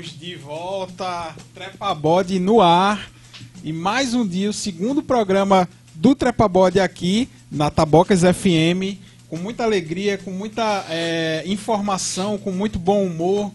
Estamos 0.00 0.18
de 0.18 0.34
volta, 0.34 1.34
Trepa 1.52 1.94
Bode 1.94 2.40
no 2.40 2.62
ar. 2.62 3.10
E 3.62 3.70
mais 3.70 4.14
um 4.14 4.26
dia, 4.26 4.48
o 4.48 4.52
segundo 4.52 5.02
programa 5.02 5.68
do 5.94 6.14
Trepa 6.14 6.48
Bode 6.48 6.80
aqui 6.80 7.28
na 7.50 7.70
Tabocas 7.70 8.22
FM, 8.22 8.96
com 9.28 9.36
muita 9.36 9.62
alegria, 9.62 10.16
com 10.16 10.30
muita 10.30 10.86
é, 10.88 11.42
informação, 11.44 12.38
com 12.38 12.50
muito 12.50 12.78
bom 12.78 13.04
humor. 13.04 13.52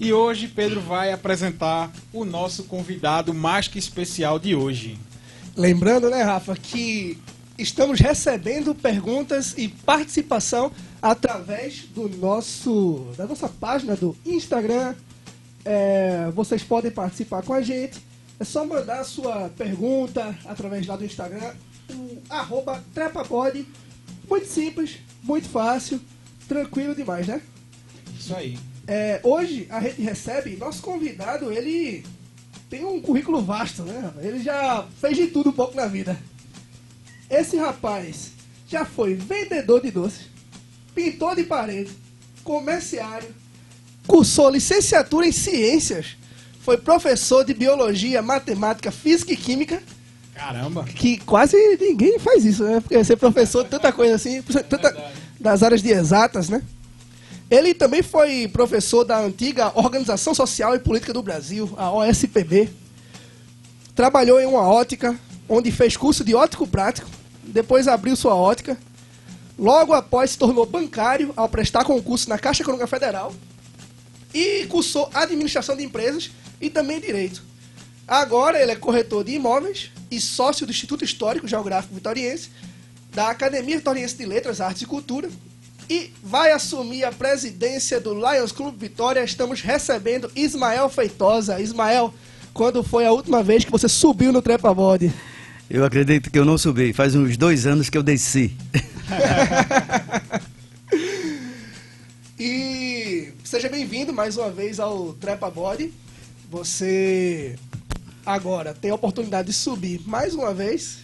E 0.00 0.14
hoje 0.14 0.48
Pedro 0.48 0.80
vai 0.80 1.12
apresentar 1.12 1.92
o 2.10 2.24
nosso 2.24 2.64
convidado 2.64 3.34
mais 3.34 3.68
que 3.68 3.78
especial 3.78 4.38
de 4.38 4.54
hoje. 4.54 4.98
Lembrando, 5.54 6.08
né, 6.08 6.22
Rafa, 6.22 6.56
que 6.56 7.18
estamos 7.58 8.00
recebendo 8.00 8.74
perguntas 8.74 9.54
e 9.58 9.68
participação 9.68 10.72
através 11.02 11.82
do 11.94 12.08
nosso 12.08 13.08
da 13.14 13.26
nossa 13.26 13.48
página 13.48 13.94
do 13.94 14.16
Instagram. 14.24 14.94
É, 15.64 16.30
vocês 16.34 16.62
podem 16.62 16.90
participar 16.90 17.42
com 17.42 17.52
a 17.52 17.62
gente. 17.62 18.00
É 18.38 18.44
só 18.44 18.64
mandar 18.64 19.00
a 19.00 19.04
sua 19.04 19.48
pergunta 19.50 20.36
através 20.46 20.86
lá 20.86 20.96
do 20.96 21.04
Instagram, 21.04 21.54
o 21.90 22.22
arroba 22.28 22.82
trepapod. 22.92 23.66
Muito 24.28 24.46
simples, 24.46 24.98
muito 25.22 25.48
fácil, 25.48 26.00
tranquilo 26.48 26.94
demais, 26.94 27.26
né? 27.26 27.40
Isso 28.18 28.34
aí. 28.34 28.58
É, 28.86 29.20
hoje 29.22 29.66
a 29.70 29.80
gente 29.80 30.02
recebe 30.02 30.56
nosso 30.56 30.82
convidado, 30.82 31.52
ele 31.52 32.04
tem 32.68 32.84
um 32.84 33.00
currículo 33.00 33.42
vasto, 33.42 33.82
né? 33.82 34.12
Ele 34.20 34.42
já 34.42 34.86
fez 35.00 35.16
de 35.16 35.28
tudo 35.28 35.50
um 35.50 35.52
pouco 35.52 35.76
na 35.76 35.86
vida. 35.86 36.18
Esse 37.30 37.56
rapaz 37.56 38.32
já 38.66 38.84
foi 38.84 39.14
vendedor 39.14 39.80
de 39.80 39.90
doces, 39.90 40.26
pintor 40.94 41.36
de 41.36 41.44
parede, 41.44 41.90
comerciário, 42.42 43.28
cursou 44.06 44.50
licenciatura 44.50 45.26
em 45.26 45.32
ciências, 45.32 46.16
foi 46.60 46.76
professor 46.76 47.44
de 47.44 47.54
biologia, 47.54 48.22
matemática, 48.22 48.90
física 48.90 49.32
e 49.32 49.36
química. 49.36 49.82
Caramba! 50.34 50.84
Que 50.84 51.18
quase 51.18 51.56
ninguém 51.80 52.18
faz 52.18 52.44
isso, 52.44 52.64
né? 52.64 52.80
Porque 52.80 53.02
ser 53.04 53.16
professor 53.16 53.64
de 53.64 53.70
tanta 53.70 53.92
coisa 53.92 54.14
assim, 54.14 54.40
tanta, 54.42 55.12
das 55.38 55.62
áreas 55.62 55.82
de 55.82 55.90
exatas, 55.90 56.48
né? 56.48 56.62
Ele 57.50 57.74
também 57.74 58.02
foi 58.02 58.48
professor 58.48 59.04
da 59.04 59.18
antiga 59.18 59.72
Organização 59.74 60.34
Social 60.34 60.74
e 60.74 60.78
Política 60.78 61.12
do 61.12 61.22
Brasil, 61.22 61.70
a 61.76 61.92
OSPB. 61.92 62.70
Trabalhou 63.94 64.40
em 64.40 64.46
uma 64.46 64.62
ótica, 64.62 65.18
onde 65.48 65.70
fez 65.70 65.96
curso 65.96 66.24
de 66.24 66.34
ótico 66.34 66.66
prático, 66.66 67.10
depois 67.42 67.88
abriu 67.88 68.16
sua 68.16 68.34
ótica. 68.34 68.78
Logo 69.58 69.92
após 69.92 70.30
se 70.30 70.38
tornou 70.38 70.64
bancário 70.64 71.32
ao 71.36 71.48
prestar 71.48 71.84
concurso 71.84 72.28
na 72.28 72.38
Caixa 72.38 72.62
Econômica 72.62 72.86
Federal 72.86 73.34
e 74.34 74.66
cursou 74.66 75.10
administração 75.12 75.76
de 75.76 75.84
empresas 75.84 76.30
e 76.60 76.70
também 76.70 77.00
direito. 77.00 77.42
Agora 78.06 78.60
ele 78.60 78.72
é 78.72 78.76
corretor 78.76 79.24
de 79.24 79.32
imóveis 79.32 79.90
e 80.10 80.20
sócio 80.20 80.66
do 80.66 80.70
Instituto 80.70 81.04
Histórico 81.04 81.48
Geográfico 81.48 81.94
Vitoriense, 81.94 82.50
da 83.14 83.28
Academia 83.28 83.76
Vitoriense 83.76 84.16
de 84.16 84.24
Letras, 84.24 84.60
Artes 84.60 84.82
e 84.82 84.86
Cultura 84.86 85.28
e 85.88 86.10
vai 86.22 86.52
assumir 86.52 87.04
a 87.04 87.12
presidência 87.12 88.00
do 88.00 88.14
Lions 88.14 88.52
Clube 88.52 88.78
Vitória. 88.78 89.22
Estamos 89.22 89.60
recebendo 89.60 90.30
Ismael 90.34 90.88
Feitosa. 90.88 91.60
Ismael, 91.60 92.14
quando 92.54 92.82
foi 92.82 93.04
a 93.04 93.12
última 93.12 93.42
vez 93.42 93.64
que 93.64 93.70
você 93.70 93.88
subiu 93.88 94.32
no 94.32 94.40
trepa 94.40 94.72
bode? 94.72 95.12
Eu 95.68 95.84
acredito 95.84 96.30
que 96.30 96.38
eu 96.38 96.44
não 96.44 96.56
subi. 96.56 96.92
Faz 96.92 97.14
uns 97.14 97.36
dois 97.36 97.66
anos 97.66 97.90
que 97.90 97.98
eu 97.98 98.02
desci. 98.02 98.56
e 102.38 102.81
seja 103.52 103.68
bem-vindo 103.68 104.14
mais 104.14 104.38
uma 104.38 104.50
vez 104.50 104.80
ao 104.80 105.12
Trepa 105.12 105.50
Body. 105.50 105.92
Você 106.50 107.54
agora 108.24 108.72
tem 108.72 108.90
a 108.90 108.94
oportunidade 108.94 109.48
de 109.48 109.52
subir 109.52 110.00
mais 110.06 110.32
uma 110.32 110.54
vez, 110.54 111.00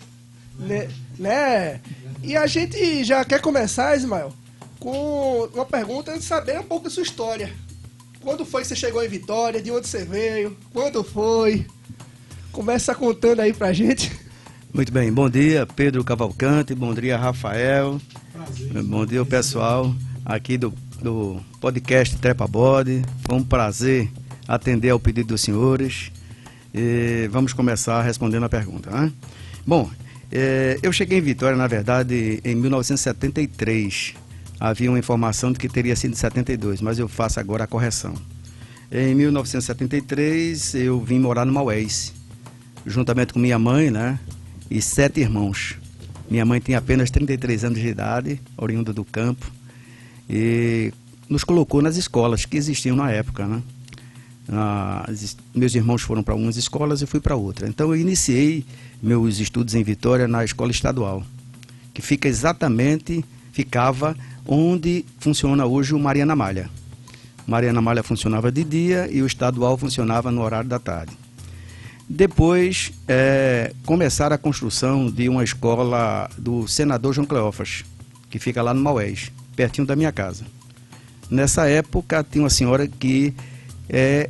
né? 0.59 0.89
né? 1.19 1.79
E 2.23 2.39
a 2.39 2.47
gente 2.47 3.05
já 3.05 3.23
quer 3.23 3.43
começar, 3.43 3.95
Ismael, 3.95 4.33
com 4.81 5.47
uma 5.53 5.67
pergunta 5.67 6.17
de 6.17 6.25
saber 6.25 6.59
um 6.59 6.63
pouco 6.63 6.85
da 6.85 6.91
sua 6.91 7.03
história. 7.03 7.53
Quando 8.23 8.47
foi 8.47 8.63
que 8.63 8.69
você 8.69 8.77
chegou 8.77 9.05
em 9.05 9.09
Vitória? 9.09 9.61
De 9.61 9.71
onde 9.71 9.87
você 9.87 10.07
veio? 10.07 10.57
Quando 10.73 11.05
foi? 11.05 11.67
Começa 12.51 12.95
contando 12.95 13.41
aí 13.41 13.53
pra 13.53 13.75
gente. 13.75 14.11
Muito 14.73 14.91
bem, 14.91 15.13
bom 15.13 15.29
dia 15.29 15.67
Pedro 15.67 16.03
Cavalcante, 16.03 16.75
bom 16.75 16.95
dia 16.95 17.19
Rafael, 17.19 18.01
prazer. 18.33 18.83
bom 18.85 19.05
dia 19.05 19.21
o 19.21 19.27
pessoal 19.27 19.95
aqui 20.25 20.57
do, 20.57 20.73
do 21.01 21.41
podcast 21.61 22.17
Trepa 22.17 22.47
Bode. 22.47 23.03
Foi 23.27 23.37
um 23.37 23.45
prazer 23.45 24.11
atender 24.47 24.91
ao 24.91 25.01
pedido 25.01 25.29
dos 25.29 25.41
senhores. 25.41 26.11
E 26.75 27.29
vamos 27.31 27.53
começar 27.53 28.03
respondendo 28.03 28.45
a 28.45 28.49
pergunta. 28.49 28.91
Né? 28.91 29.13
Bom, 29.67 29.91
é, 30.31 30.79
eu 30.83 30.93
cheguei 30.93 31.19
em 31.19 31.23
Vitória, 31.23 31.57
na 31.57 31.67
verdade, 31.67 32.41
em 32.45 32.55
1973 32.55 34.15
havia 34.61 34.91
uma 34.91 34.99
informação 34.99 35.53
de 35.53 35.59
que 35.59 35.69
teria 35.69 35.95
sido 35.95 36.17
72, 36.17 36.81
mas 36.81 36.99
eu 36.99 37.09
faço 37.09 37.39
agora 37.39 37.65
a 37.65 37.67
correção. 37.67 38.15
Em 38.91 39.15
1973, 39.15 40.75
eu 40.75 41.01
vim 41.01 41.19
morar 41.19 41.45
no 41.45 41.53
Maués, 41.53 42.13
juntamente 42.87 43.33
com 43.33 43.39
minha 43.39 43.59
mãe, 43.59 43.91
né? 43.91 44.19
E 44.71 44.81
sete 44.83 45.21
irmãos. 45.21 45.77
Minha 46.31 46.45
mãe 46.45 46.61
tinha 46.61 46.79
apenas 46.79 47.11
33 47.11 47.65
anos 47.65 47.79
de 47.79 47.87
idade, 47.87 48.41
oriunda 48.57 48.93
do 48.93 49.05
campo, 49.05 49.51
e 50.29 50.93
nos 51.29 51.45
colocou 51.45 51.83
nas 51.83 51.97
escolas 51.97 52.45
que 52.45 52.57
existiam 52.57 52.97
na 52.97 53.11
época, 53.11 53.47
né? 53.47 53.63
Ah, 54.51 55.09
meus 55.55 55.75
irmãos 55.75 56.01
foram 56.01 56.23
para 56.23 56.33
algumas 56.33 56.57
escolas 56.57 57.03
e 57.03 57.07
fui 57.07 57.21
para 57.21 57.37
outra. 57.37 57.69
Então 57.69 57.89
eu 57.89 57.97
iniciei 58.01 58.65
meus 59.03 59.39
estudos 59.39 59.75
em 59.75 59.83
Vitória 59.83 60.27
na 60.27 60.45
escola 60.45 60.71
estadual, 60.71 61.23
que 61.93 62.01
fica 62.01 62.29
exatamente, 62.29 63.25
ficava 63.53 64.17
onde 64.47 65.05
funciona 65.19 65.67
hoje 65.67 65.95
o 65.95 65.99
Mariana 65.99 66.35
Malha. 66.35 66.71
Mariana 67.47 67.81
Malha 67.81 68.03
funcionava 68.03 68.51
de 68.51 68.65
dia 68.65 69.09
e 69.11 69.23
o 69.23 69.27
estadual 69.27 69.77
funcionava 69.77 70.31
no 70.31 70.43
horário 70.43 70.69
da 70.69 70.79
tarde. 70.79 71.13
Depois, 72.09 72.91
é, 73.07 73.75
começaram 73.85 74.35
a 74.35 74.39
construção 74.39 75.11
de 75.11 75.29
uma 75.29 75.45
escola 75.45 76.31
do 76.39 76.67
senador 76.67 77.13
João 77.13 77.27
Cleófas, 77.27 77.85
que 78.31 78.39
fica 78.39 78.63
lá 78.63 78.73
no 78.73 78.81
Maués, 78.81 79.31
pertinho 79.59 79.85
da 79.85 79.97
minha 79.97 80.13
casa. 80.13 80.45
Nessa 81.29 81.69
época, 81.69 82.25
tinha 82.25 82.45
uma 82.45 82.49
senhora 82.49 82.87
que 82.87 83.35
é, 83.89 84.29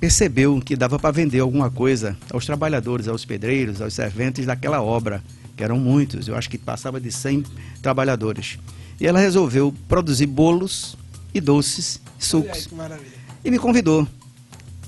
percebeu 0.00 0.62
que 0.64 0.74
dava 0.74 0.98
para 0.98 1.10
vender 1.10 1.40
alguma 1.40 1.70
coisa 1.70 2.16
aos 2.32 2.46
trabalhadores, 2.46 3.06
aos 3.06 3.22
pedreiros, 3.22 3.82
aos 3.82 3.92
serventes 3.92 4.46
daquela 4.46 4.80
obra, 4.80 5.22
que 5.54 5.62
eram 5.62 5.78
muitos, 5.78 6.26
eu 6.26 6.34
acho 6.34 6.48
que 6.48 6.56
passava 6.56 6.98
de 6.98 7.12
100 7.12 7.44
trabalhadores. 7.82 8.58
E 8.98 9.06
ela 9.06 9.20
resolveu 9.20 9.74
produzir 9.86 10.24
bolos 10.24 10.96
e 11.34 11.40
doces, 11.40 12.00
sucos. 12.18 12.70
E 13.44 13.50
me 13.50 13.58
convidou. 13.58 14.08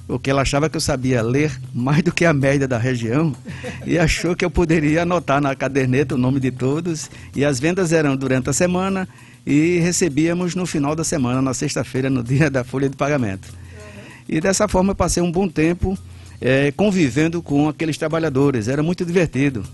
Porque 0.07 0.31
ela 0.31 0.43
achava 0.43 0.69
que 0.71 0.77
eu 0.77 0.81
sabia 0.81 1.23
ler 1.23 1.59
mais 1.75 2.03
do 2.03 2.13
que 2.13 2.25
a 2.25 2.33
média 2.33 2.67
da 2.67 2.79
região 2.79 3.35
e 3.85 3.99
achou 3.99 4.35
que 4.35 4.45
eu 4.45 4.51
poderia 4.51 5.03
anotar 5.03 5.41
na 5.43 5.55
caderneta 5.55 6.15
o 6.15 6.19
nome 6.19 6.41
de 6.41 6.51
todos. 6.51 7.11
E 7.37 7.45
as 7.45 7.61
vendas 7.61 7.93
eram 7.93 8.17
durante 8.17 8.49
a 8.49 8.53
semana 8.53 9.07
e 9.47 9.79
recebíamos 9.79 10.55
no 10.55 10.67
final 10.67 10.95
da 10.97 11.05
semana, 11.05 11.43
na 11.43 11.53
sexta-feira, 11.53 12.09
no 12.09 12.23
dia 12.23 12.51
da 12.51 12.65
folha 12.65 12.89
de 12.89 12.97
pagamento. 12.97 13.49
E 14.29 14.41
dessa 14.41 14.67
forma 14.67 14.93
eu 14.93 14.97
passei 14.97 15.23
um 15.23 15.31
bom 15.31 15.49
tempo 15.49 15.99
é, 16.41 16.73
convivendo 16.73 17.43
com 17.43 17.69
aqueles 17.69 17.99
trabalhadores. 17.99 18.69
Era 18.69 18.83
muito 18.83 19.05
divertido. 19.05 19.65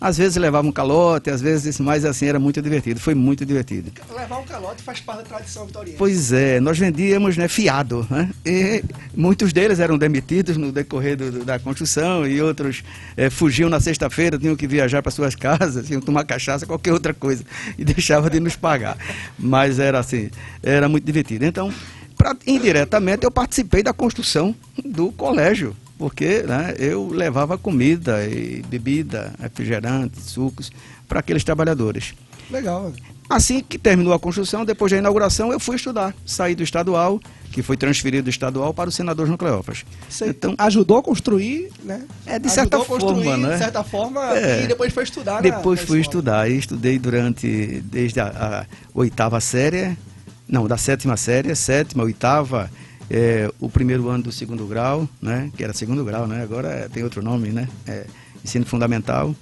Às 0.00 0.16
vezes 0.16 0.36
levava 0.36 0.66
um 0.66 0.72
calote, 0.72 1.28
às 1.28 1.42
vezes, 1.42 1.78
mas 1.78 2.06
assim 2.06 2.24
era 2.24 2.38
muito 2.38 2.62
divertido, 2.62 2.98
foi 2.98 3.14
muito 3.14 3.44
divertido. 3.44 3.92
Levar 4.16 4.38
um 4.38 4.44
calote 4.44 4.82
faz 4.82 4.98
parte 5.00 5.18
da 5.18 5.24
tradição 5.24 5.66
vitoriana. 5.66 5.98
Pois 5.98 6.32
é, 6.32 6.58
nós 6.58 6.78
vendíamos 6.78 7.36
né, 7.36 7.48
fiado, 7.48 8.06
né? 8.08 8.30
E 8.46 8.82
muitos 9.14 9.52
deles 9.52 9.78
eram 9.78 9.98
demitidos 9.98 10.56
no 10.56 10.72
decorrer 10.72 11.18
do, 11.18 11.44
da 11.44 11.58
construção 11.58 12.26
e 12.26 12.40
outros 12.40 12.82
é, 13.14 13.28
fugiam 13.28 13.68
na 13.68 13.78
sexta-feira, 13.78 14.38
tinham 14.38 14.56
que 14.56 14.66
viajar 14.66 15.02
para 15.02 15.10
suas 15.10 15.34
casas, 15.36 15.86
tinham 15.86 16.00
que 16.00 16.06
tomar 16.06 16.24
cachaça, 16.24 16.64
qualquer 16.64 16.94
outra 16.94 17.12
coisa, 17.12 17.44
e 17.76 17.84
deixava 17.84 18.30
de 18.30 18.40
nos 18.40 18.56
pagar. 18.56 18.96
Mas 19.38 19.78
era 19.78 19.98
assim, 19.98 20.30
era 20.62 20.88
muito 20.88 21.04
divertido. 21.04 21.44
Então, 21.44 21.70
pra, 22.16 22.34
indiretamente, 22.46 23.24
eu 23.24 23.30
participei 23.30 23.82
da 23.82 23.92
construção 23.92 24.54
do 24.82 25.12
colégio 25.12 25.76
porque 26.00 26.42
né, 26.44 26.74
eu 26.78 27.10
levava 27.10 27.58
comida 27.58 28.24
e 28.24 28.62
bebida, 28.62 29.34
refrigerantes, 29.38 30.24
sucos 30.24 30.72
para 31.06 31.20
aqueles 31.20 31.44
trabalhadores. 31.44 32.14
Legal. 32.50 32.90
Assim 33.28 33.60
que 33.60 33.76
terminou 33.76 34.14
a 34.14 34.18
construção, 34.18 34.64
depois 34.64 34.90
da 34.90 34.96
inauguração, 34.96 35.52
eu 35.52 35.60
fui 35.60 35.76
estudar. 35.76 36.14
Saí 36.24 36.54
do 36.54 36.62
estadual, 36.62 37.20
que 37.52 37.62
foi 37.62 37.76
transferido 37.76 38.24
do 38.24 38.30
estadual 38.30 38.72
para 38.72 38.88
o 38.88 38.92
senador 38.92 39.26
João 39.26 39.36
Cleófas. 39.36 39.84
Você 40.08 40.28
então, 40.28 40.54
ajudou 40.56 40.96
a 40.96 41.02
construir, 41.02 41.70
né? 41.84 42.02
É, 42.24 42.38
de 42.38 42.48
certa 42.48 42.78
ajudou 42.78 42.98
forma, 42.98 43.36
né? 43.36 43.52
De 43.52 43.58
certa 43.58 43.84
forma, 43.84 44.38
é, 44.38 44.64
e 44.64 44.68
depois 44.68 44.94
foi 44.94 45.04
estudar. 45.04 45.42
Depois 45.42 45.80
na, 45.80 45.86
fui 45.86 46.00
estudar 46.00 46.50
e 46.50 46.56
estudei 46.56 46.98
durante, 46.98 47.82
desde 47.84 48.20
a, 48.20 48.26
a 48.64 48.66
oitava 48.94 49.38
série, 49.38 49.98
não, 50.48 50.66
da 50.66 50.78
sétima 50.78 51.18
série, 51.18 51.54
sétima, 51.54 52.04
oitava 52.04 52.70
é, 53.10 53.52
o 53.58 53.68
primeiro 53.68 54.08
ano 54.08 54.22
do 54.22 54.32
segundo 54.32 54.64
grau, 54.66 55.08
né? 55.20 55.50
Que 55.56 55.64
era 55.64 55.72
segundo 55.72 56.04
grau, 56.04 56.28
né? 56.28 56.42
Agora 56.42 56.88
tem 56.92 57.02
outro 57.02 57.20
nome, 57.22 57.48
né? 57.48 57.68
É, 57.86 58.06
ensino 58.44 58.64
fundamental. 58.64 59.34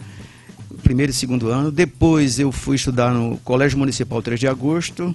Primeiro 0.82 1.12
e 1.12 1.14
segundo 1.14 1.48
ano. 1.48 1.70
Depois 1.70 2.38
eu 2.38 2.50
fui 2.50 2.76
estudar 2.76 3.12
no 3.12 3.36
Colégio 3.38 3.78
Municipal 3.78 4.22
3 4.22 4.40
de 4.40 4.48
Agosto. 4.48 5.14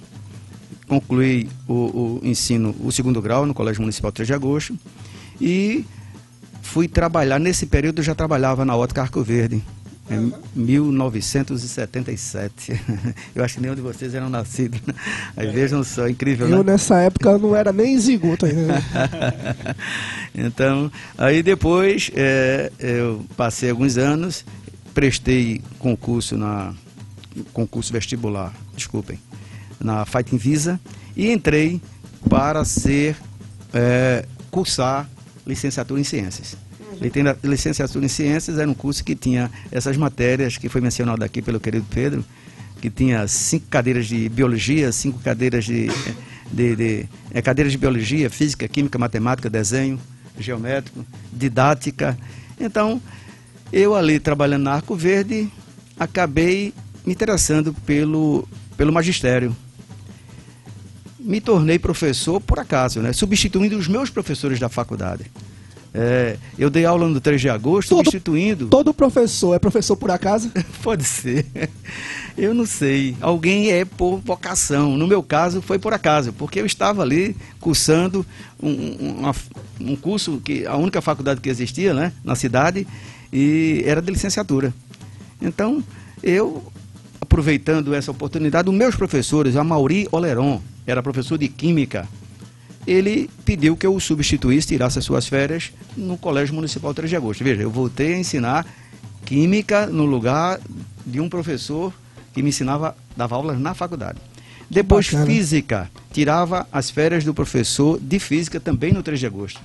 Concluí 0.86 1.48
o, 1.66 1.72
o 1.72 2.20
ensino, 2.22 2.74
o 2.80 2.92
segundo 2.92 3.20
grau 3.20 3.44
no 3.44 3.54
Colégio 3.54 3.80
Municipal 3.80 4.12
3 4.12 4.28
de 4.28 4.34
Agosto. 4.34 4.78
E 5.40 5.84
fui 6.62 6.86
trabalhar, 6.86 7.40
nesse 7.40 7.66
período 7.66 7.98
eu 7.98 8.04
já 8.04 8.14
trabalhava 8.14 8.64
na 8.64 8.76
Ótica 8.76 9.02
Arco 9.02 9.22
Verde, 9.22 9.64
em 10.10 10.32
1977. 10.54 12.80
Eu 13.34 13.42
acho 13.44 13.54
que 13.54 13.60
nenhum 13.60 13.74
de 13.74 13.80
vocês 13.80 14.14
eram 14.14 14.28
nascidos. 14.28 14.80
Aí 15.36 15.48
vejam 15.48 15.82
só, 15.82 16.06
incrível, 16.08 16.48
Eu 16.48 16.62
né? 16.62 16.72
nessa 16.72 17.00
época 17.00 17.36
não 17.38 17.56
era 17.56 17.72
nem 17.72 17.98
zigoto 17.98 18.44
ainda. 18.46 18.66
né? 18.66 18.82
então, 20.34 20.90
aí 21.16 21.42
depois 21.42 22.10
é, 22.14 22.70
eu 22.78 23.24
passei 23.36 23.70
alguns 23.70 23.96
anos, 23.96 24.44
prestei 24.92 25.62
concurso 25.78 26.36
na 26.36 26.74
concurso 27.52 27.92
vestibular, 27.92 28.52
desculpem, 28.76 29.18
na 29.80 30.04
Fighting 30.04 30.36
Visa 30.36 30.78
e 31.16 31.32
entrei 31.32 31.80
para 32.28 32.64
ser 32.64 33.16
é, 33.72 34.24
cursar 34.50 35.08
licenciatura 35.46 36.00
em 36.00 36.04
ciências. 36.04 36.56
Licenciatura 37.42 38.04
em 38.04 38.08
Ciências 38.08 38.58
era 38.58 38.68
um 38.70 38.74
curso 38.74 39.04
que 39.04 39.14
tinha 39.14 39.50
essas 39.70 39.96
matérias 39.96 40.56
que 40.56 40.68
foi 40.68 40.80
mencionado 40.80 41.24
aqui 41.24 41.42
pelo 41.42 41.60
querido 41.60 41.86
Pedro, 41.90 42.24
que 42.80 42.90
tinha 42.90 43.26
cinco 43.28 43.66
cadeiras 43.68 44.06
de 44.06 44.28
biologia, 44.28 44.92
cinco 44.92 45.18
cadeiras 45.20 45.64
de, 45.64 45.88
de, 46.52 46.76
de- 46.76 47.08
eh, 47.32 47.42
cadeiras 47.42 47.72
de 47.72 47.78
biologia, 47.78 48.28
física, 48.30 48.66
química, 48.68 48.98
matemática, 48.98 49.48
desenho 49.48 49.98
geométrico, 50.38 51.04
didática. 51.32 52.16
Então, 52.60 53.00
eu 53.72 53.94
ali 53.94 54.18
trabalhando 54.20 54.64
na 54.64 54.72
Arco 54.74 54.94
Verde, 54.94 55.48
acabei 55.98 56.72
me 57.06 57.12
interessando 57.12 57.72
pelo, 57.86 58.46
pelo 58.76 58.92
magistério. 58.92 59.54
Me 61.18 61.40
tornei 61.40 61.78
professor 61.78 62.40
por 62.40 62.58
acaso, 62.58 63.00
né? 63.00 63.12
substituindo 63.12 63.78
os 63.78 63.88
meus 63.88 64.10
professores 64.10 64.58
da 64.60 64.68
faculdade. 64.68 65.24
É, 65.96 66.36
eu 66.58 66.68
dei 66.68 66.84
aula 66.84 67.08
no 67.08 67.20
3 67.20 67.40
de 67.40 67.48
agosto, 67.48 67.90
Todo- 67.90 67.98
substituindo. 68.04 68.66
Todo 68.66 68.92
professor 68.92 69.54
é 69.54 69.60
professor 69.60 69.94
por 69.96 70.10
acaso? 70.10 70.50
Pode 70.82 71.04
ser. 71.04 71.46
Eu 72.36 72.52
não 72.52 72.66
sei. 72.66 73.16
Alguém 73.20 73.70
é 73.70 73.84
por 73.84 74.18
vocação. 74.18 74.96
No 74.96 75.06
meu 75.06 75.22
caso, 75.22 75.62
foi 75.62 75.78
por 75.78 75.94
acaso, 75.94 76.32
porque 76.32 76.58
eu 76.60 76.66
estava 76.66 77.02
ali 77.02 77.36
cursando 77.60 78.26
um, 78.60 78.70
um- 78.70 79.16
uma- 79.20 79.34
um 79.80 79.94
curso 79.94 80.40
que 80.44 80.66
a 80.66 80.76
única 80.76 81.00
faculdade 81.00 81.40
que 81.40 81.48
existia, 81.48 81.94
né, 81.94 82.12
na 82.24 82.34
cidade, 82.34 82.86
e 83.32 83.82
era 83.86 84.02
de 84.02 84.10
licenciatura. 84.10 84.74
Então, 85.40 85.80
eu 86.22 86.60
aproveitando 87.20 87.94
essa 87.94 88.10
oportunidade, 88.10 88.68
os 88.68 88.74
meus 88.74 88.96
professores, 88.96 89.54
a 89.56 89.62
Mauri 89.62 90.08
Oleron, 90.10 90.60
era 90.86 91.02
professor 91.02 91.38
de 91.38 91.48
química, 91.48 92.08
ele 92.86 93.30
pediu 93.44 93.76
que 93.76 93.86
eu 93.86 93.94
o 93.94 94.00
substituísse, 94.00 94.68
tirasse 94.68 94.98
as 94.98 95.04
suas 95.04 95.26
férias 95.26 95.72
no 95.96 96.16
Colégio 96.16 96.54
Municipal 96.54 96.92
3 96.92 97.10
de 97.10 97.16
Agosto. 97.16 97.42
Veja, 97.42 97.62
eu 97.62 97.70
voltei 97.70 98.14
a 98.14 98.18
ensinar 98.18 98.66
química 99.24 99.86
no 99.86 100.04
lugar 100.04 100.60
de 101.06 101.20
um 101.20 101.28
professor 101.28 101.92
que 102.32 102.42
me 102.42 102.50
ensinava, 102.50 102.96
dava 103.16 103.36
aulas 103.36 103.58
na 103.58 103.74
faculdade. 103.74 104.18
Depois, 104.68 105.06
bacana. 105.06 105.26
física, 105.26 105.90
tirava 106.12 106.66
as 106.72 106.90
férias 106.90 107.24
do 107.24 107.32
professor 107.32 107.98
de 108.00 108.18
física 108.18 108.58
também 108.58 108.92
no 108.92 109.02
3 109.02 109.20
de 109.20 109.26
agosto. 109.26 109.60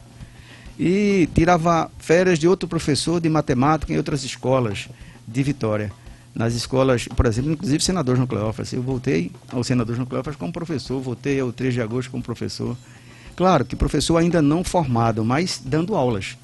E 0.77 1.27
tirava 1.33 1.91
férias 1.97 2.39
de 2.39 2.47
outro 2.47 2.67
professor 2.67 3.19
de 3.19 3.27
matemática 3.27 3.91
em 3.91 3.97
outras 3.97 4.23
escolas 4.23 4.87
de 5.27 5.43
Vitória. 5.43 5.91
Nas 6.33 6.53
escolas, 6.53 7.07
por 7.07 7.25
exemplo, 7.25 7.51
inclusive 7.51 7.83
senador 7.83 8.15
João 8.15 8.27
Cleófas. 8.27 8.71
Eu 8.71 8.81
voltei 8.81 9.31
ao 9.51 9.63
senador 9.63 9.95
João 9.95 10.05
Cleófas 10.05 10.35
como 10.35 10.53
professor, 10.53 11.01
voltei 11.01 11.39
ao 11.39 11.51
3 11.51 11.73
de 11.73 11.81
agosto 11.81 12.11
como 12.11 12.23
professor. 12.23 12.77
Claro 13.39 13.63
que 13.63 13.73
professor 13.73 14.17
ainda 14.17 14.41
não 14.41 14.65
formado, 14.65 15.23
mas 15.23 15.61
dando 15.63 15.95
aulas. 15.95 16.37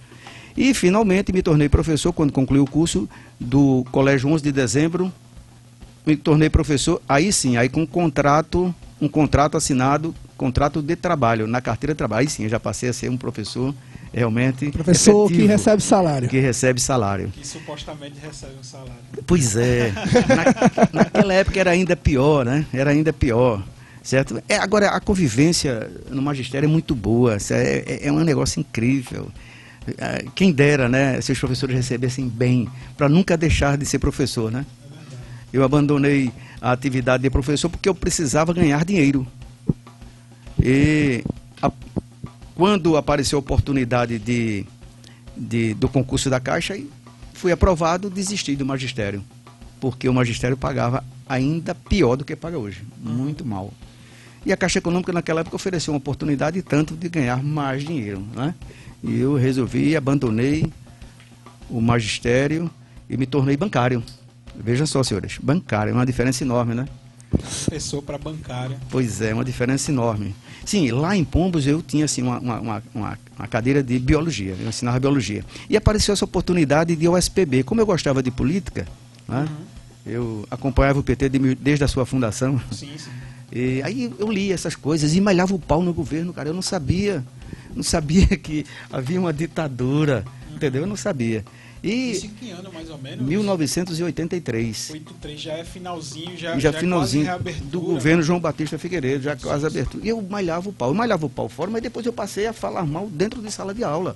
E 0.56 0.74
finalmente 0.74 1.34
me 1.34 1.42
tornei 1.42 1.68
professor 1.68 2.14
quando 2.14 2.32
concluí 2.32 2.62
o 2.62 2.66
curso 2.66 3.06
do 3.38 3.86
Colégio 3.92 4.30
11 4.30 4.42
de 4.42 4.50
Dezembro. 4.54 5.12
Me 6.06 6.16
tornei 6.16 6.50
professor, 6.50 7.02
aí 7.10 7.34
sim, 7.34 7.58
aí 7.58 7.68
com 7.68 7.82
um 7.82 7.86
contrato, 7.86 8.74
um 9.02 9.10
contrato 9.10 9.58
assinado, 9.58 10.16
contrato 10.38 10.82
de 10.82 10.96
trabalho, 10.96 11.48
na 11.48 11.60
carteira 11.60 11.94
de 11.94 11.98
trabalho. 11.98 12.22
Aí 12.22 12.30
sim, 12.30 12.44
eu 12.44 12.50
já 12.50 12.62
passei 12.62 12.88
a 12.88 12.94
ser 12.94 13.10
um 13.12 13.18
professor 13.18 13.76
realmente 14.14 14.72
Professor 14.72 15.28
que 15.28 15.34
efetivo, 15.34 15.52
recebe 15.52 15.82
salário. 15.84 16.30
que 16.30 16.40
recebe 16.40 16.80
salário. 16.80 17.28
Que 17.36 17.46
supostamente 17.46 18.16
recebe 18.26 18.54
um 18.58 18.64
salário. 18.64 18.94
Pois 19.28 19.58
é. 19.58 19.92
Na- 20.94 21.04
naquela 21.04 21.34
época 21.34 21.60
era 21.60 21.72
ainda 21.72 21.94
pior, 21.98 22.46
né? 22.46 22.66
Era 22.74 22.92
ainda 22.92 23.12
pior. 23.12 23.62
Certo? 24.06 24.40
É, 24.48 24.56
agora, 24.58 24.90
a 24.90 25.00
convivência 25.00 25.90
no 26.12 26.22
magistério 26.22 26.68
é 26.68 26.70
muito 26.72 26.94
boa. 26.94 27.38
É, 27.50 27.84
é, 28.04 28.08
é 28.08 28.12
um 28.12 28.24
negócio 28.24 28.60
incrível. 28.60 29.32
Ah, 30.00 30.24
Quem 30.36 30.52
dera, 30.52 30.88
né? 30.88 31.20
Se 31.22 31.32
os 31.32 31.40
professores 31.40 31.76
recebessem 31.76 32.30
bem, 32.30 32.70
para 32.96 33.10
nunca 33.10 33.36
deixar 33.36 33.76
de 33.80 33.86
ser 33.86 33.98
professor, 33.98 34.52
né? 34.52 34.64
Eu 35.52 35.64
abandonei 35.64 36.32
a 36.62 36.72
atividade 36.72 37.24
de 37.24 37.32
professor 37.32 37.68
porque 37.68 37.90
eu 37.90 37.96
precisava 37.96 38.54
ganhar 38.54 38.86
dinheiro. 38.86 39.26
E 40.62 41.24
a- 41.60 41.72
quando 42.54 42.96
apareceu 42.98 43.38
a 43.38 43.40
oportunidade 43.40 44.20
de, 44.20 44.66
de- 45.36 45.74
do 45.74 45.90
concurso 45.90 46.30
da 46.30 46.40
Caixa, 46.40 46.78
fui 47.34 47.52
aprovado, 47.52 48.10
desisti 48.10 48.56
do 48.56 48.66
magistério. 48.66 49.24
Porque 49.80 50.08
o 50.08 50.14
magistério 50.14 50.56
pagava 50.56 51.04
ainda 51.28 51.74
pior 51.74 52.16
do 52.16 52.24
que 52.24 52.36
paga 52.36 52.58
hoje. 52.58 52.84
Muito 53.02 53.44
mal. 53.46 53.74
E 54.46 54.54
a 54.54 54.58
Caixa 54.58 54.78
Econômica 54.80 55.12
naquela 55.12 55.42
época 55.42 55.56
ofereceu 55.56 55.94
uma 55.94 55.98
oportunidade 55.98 56.62
tanto 56.62 56.96
de 56.96 57.10
ganhar 57.10 57.42
mais 57.44 57.84
dinheiro. 57.84 58.24
Né? 58.36 58.54
E 59.04 59.18
eu 59.20 59.36
resolvi, 59.36 59.96
abandonei 59.96 60.72
o 61.70 61.82
magistério 61.82 62.70
e 63.10 63.18
me 63.18 63.26
tornei 63.26 63.58
bancário. 63.58 64.04
Veja 64.56 64.86
só, 64.86 65.02
senhores, 65.04 65.38
bancário 65.42 65.92
é 65.92 65.94
uma 65.94 66.06
diferença 66.06 66.44
enorme, 66.44 66.76
né? 66.76 66.88
Professor 67.30 68.02
para 68.02 68.18
bancária. 68.18 68.78
Pois 68.90 69.20
é, 69.20 69.34
uma 69.34 69.44
diferença 69.44 69.92
enorme. 69.92 70.34
Sim, 70.64 70.90
lá 70.92 71.16
em 71.16 71.24
Pombos 71.26 71.68
eu 71.68 71.82
tinha 71.82 72.06
assim, 72.06 72.22
uma, 72.22 72.40
uma, 72.40 72.60
uma- 72.60 72.84
uma- 72.94 73.48
cadeira 73.50 73.84
de 73.84 74.00
biologia, 74.00 74.56
eu 74.60 74.70
ensinava 74.70 75.00
biologia. 75.00 75.44
E 75.70 75.76
apareceu 75.76 76.14
essa 76.14 76.24
oportunidade 76.24 76.96
de 76.96 77.08
USPB. 77.10 77.64
Como 77.64 77.82
eu 77.82 77.86
gostava 77.86 78.24
de 78.24 78.32
política, 78.32 78.88
né, 79.28 79.48
eu 80.06 80.48
acompanhava 80.50 81.00
o 81.00 81.04
PT 81.04 81.30
de 81.30 81.56
desde 81.56 81.84
a 81.84 81.88
sua 81.88 82.06
fundação. 82.06 82.60
Sim, 82.72 82.92
sim. 82.98 83.12
E 83.52 83.82
aí 83.84 84.12
eu 84.18 84.32
li 84.32 84.52
essas 84.52 84.76
coisas 84.76 85.16
e 85.16 85.22
malhava 85.22 85.54
o 85.54 85.60
pau 85.60 85.82
no 85.82 85.94
governo, 85.94 86.34
cara. 86.34 86.50
Eu 86.50 86.54
não 86.54 86.62
sabia. 86.62 87.24
Não 87.76 87.84
sabia 87.84 88.26
que 88.38 88.66
havia 88.92 89.20
uma 89.20 89.32
ditadura. 89.34 90.24
Entendeu? 90.54 90.82
Eu 90.84 90.88
não 90.88 90.96
sabia. 90.96 91.44
E 91.84 92.12
Isso 92.12 92.26
em 92.26 92.30
que 92.30 92.50
ano, 92.50 92.72
mais 92.74 92.90
ou 92.90 92.98
menos? 92.98 93.24
1983. 93.28 94.90
83 94.92 95.40
já 95.42 95.54
é 95.54 95.64
finalzinho, 95.64 96.36
já, 96.38 96.54
já 96.54 96.60
já 96.60 96.70
é 96.70 96.74
finalzinho 96.80 97.28
do 97.66 97.80
governo 97.82 98.24
João 98.24 98.40
Batista 98.40 98.80
Figueiredo, 98.80 99.24
já 99.24 99.36
quase 99.36 99.68
abertura. 99.68 100.04
E 100.04 100.10
eu 100.10 100.20
malhava 100.22 100.70
o 100.70 100.74
pau, 100.74 100.90
eu 100.90 100.96
malhava 100.96 101.26
o 101.26 101.30
pau 101.30 101.48
fora, 101.48 101.70
mas 101.70 101.84
depois 101.84 102.06
eu 102.06 102.14
passei 102.14 102.48
a 102.48 102.54
falar 102.54 102.86
mal 102.86 103.08
dentro 103.08 103.42
de 103.42 103.52
sala 103.52 103.74
de 103.74 103.84
aula. 103.84 104.16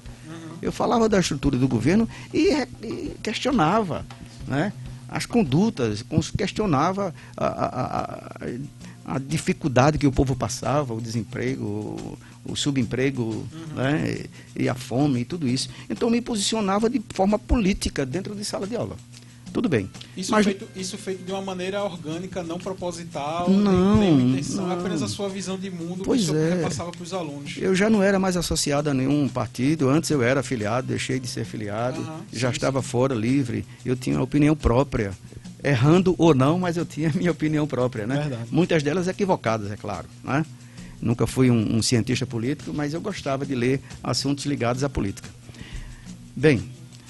Eu 0.62 0.71
falava 0.71 1.07
da 1.07 1.19
estrutura 1.19 1.57
do 1.57 1.67
governo 1.67 2.07
e, 2.33 2.50
e 2.83 3.12
questionava 3.24 4.05
né, 4.48 4.74
as 5.07 5.25
condutas, 5.25 6.03
questionava 6.38 7.13
a, 7.38 7.45
a- 7.45 7.65
a- 8.01 8.45
a 9.10 9.18
dificuldade 9.20 9.98
que 9.98 10.06
o 10.08 10.12
povo 10.12 10.36
passava, 10.36 10.94
o 10.94 11.01
desemprego, 11.01 11.63
o, 12.46 12.51
o 12.51 12.56
subemprego 12.56 13.46
né, 13.75 14.25
e 14.56 14.70
a 14.70 14.75
fome 14.75 15.22
e 15.22 15.25
tudo 15.25 15.48
isso. 15.48 15.70
Então 15.89 16.10
me 16.10 16.22
posicionava 16.22 16.89
de 16.89 17.01
forma 17.13 17.39
política 17.39 18.06
dentro 18.06 18.36
de 18.36 18.46
sala 18.46 18.68
de 18.68 18.75
aula. 18.75 18.96
Tudo 19.51 19.68
bem. 19.68 19.89
Isso, 20.16 20.32
Mas- 20.32 20.46
feito, 20.46 20.68
isso 20.75 20.96
feito 20.96 21.24
de 21.25 21.32
uma 21.32 21.42
maneira 21.42 21.84
orgânica, 21.84 22.44
não 22.44 22.60
proposital, 22.60 23.50
Não, 23.50 23.96
nem, 23.98 24.12
nenhuma 24.12 24.32
intenção, 24.34 24.68
não. 24.68 24.80
apenas 24.80 25.01
a 25.01 25.08
sua 25.08 25.28
visão 25.28 25.58
de 25.58 25.72
mundo 25.72 26.04
Pois 26.06 26.30
que 26.30 26.36
é. 26.36 26.54
repassava 26.58 26.92
para 26.92 27.01
os 27.01 27.12
alunos. 27.13 27.56
Eu 27.58 27.74
já 27.75 27.89
não 27.89 28.04
era 28.04 28.20
mais 28.20 28.38
associado 28.38 28.92
a 28.92 28.94
nenhum 28.94 29.28
partido. 29.28 29.89
Antes 29.89 30.12
eu 30.12 30.22
era 30.22 30.42
afiliado, 30.42 30.86
deixei 30.88 31.20
de 31.20 31.28
ser 31.28 31.42
afiliado, 31.42 32.00
Aham, 32.00 32.20
já 32.32 32.50
sim, 32.50 32.58
estava 32.58 32.84
fora, 32.84 33.16
livre. 33.16 33.66
Eu 33.84 33.96
tinha 33.96 34.22
opinião 34.22 34.56
própria. 34.56 35.13
Errando 35.63 36.16
ou 36.18 36.34
não, 36.34 36.58
mas 36.60 36.78
eu 36.78 36.86
tinha 36.86 37.12
minha 37.16 37.32
opinião 37.32 37.68
própria, 37.68 38.08
né? 38.08 38.16
Verdade. 38.16 38.44
Muitas 38.51 38.82
delas 38.84 39.08
equivocadas, 39.08 39.72
é 39.72 39.75
claro. 39.78 40.08
Né? 40.24 40.46
Nunca 41.01 41.25
fui 41.28 41.50
um, 41.51 41.78
um 41.78 41.82
cientista 41.82 42.25
político, 42.25 42.74
mas 42.74 42.94
eu 42.94 43.01
gostava 43.01 43.46
de 43.46 43.56
ler 43.56 43.82
assuntos 44.04 44.46
ligados 44.46 44.84
à 44.84 44.89
política. 44.89 45.30
Bem, 46.36 46.63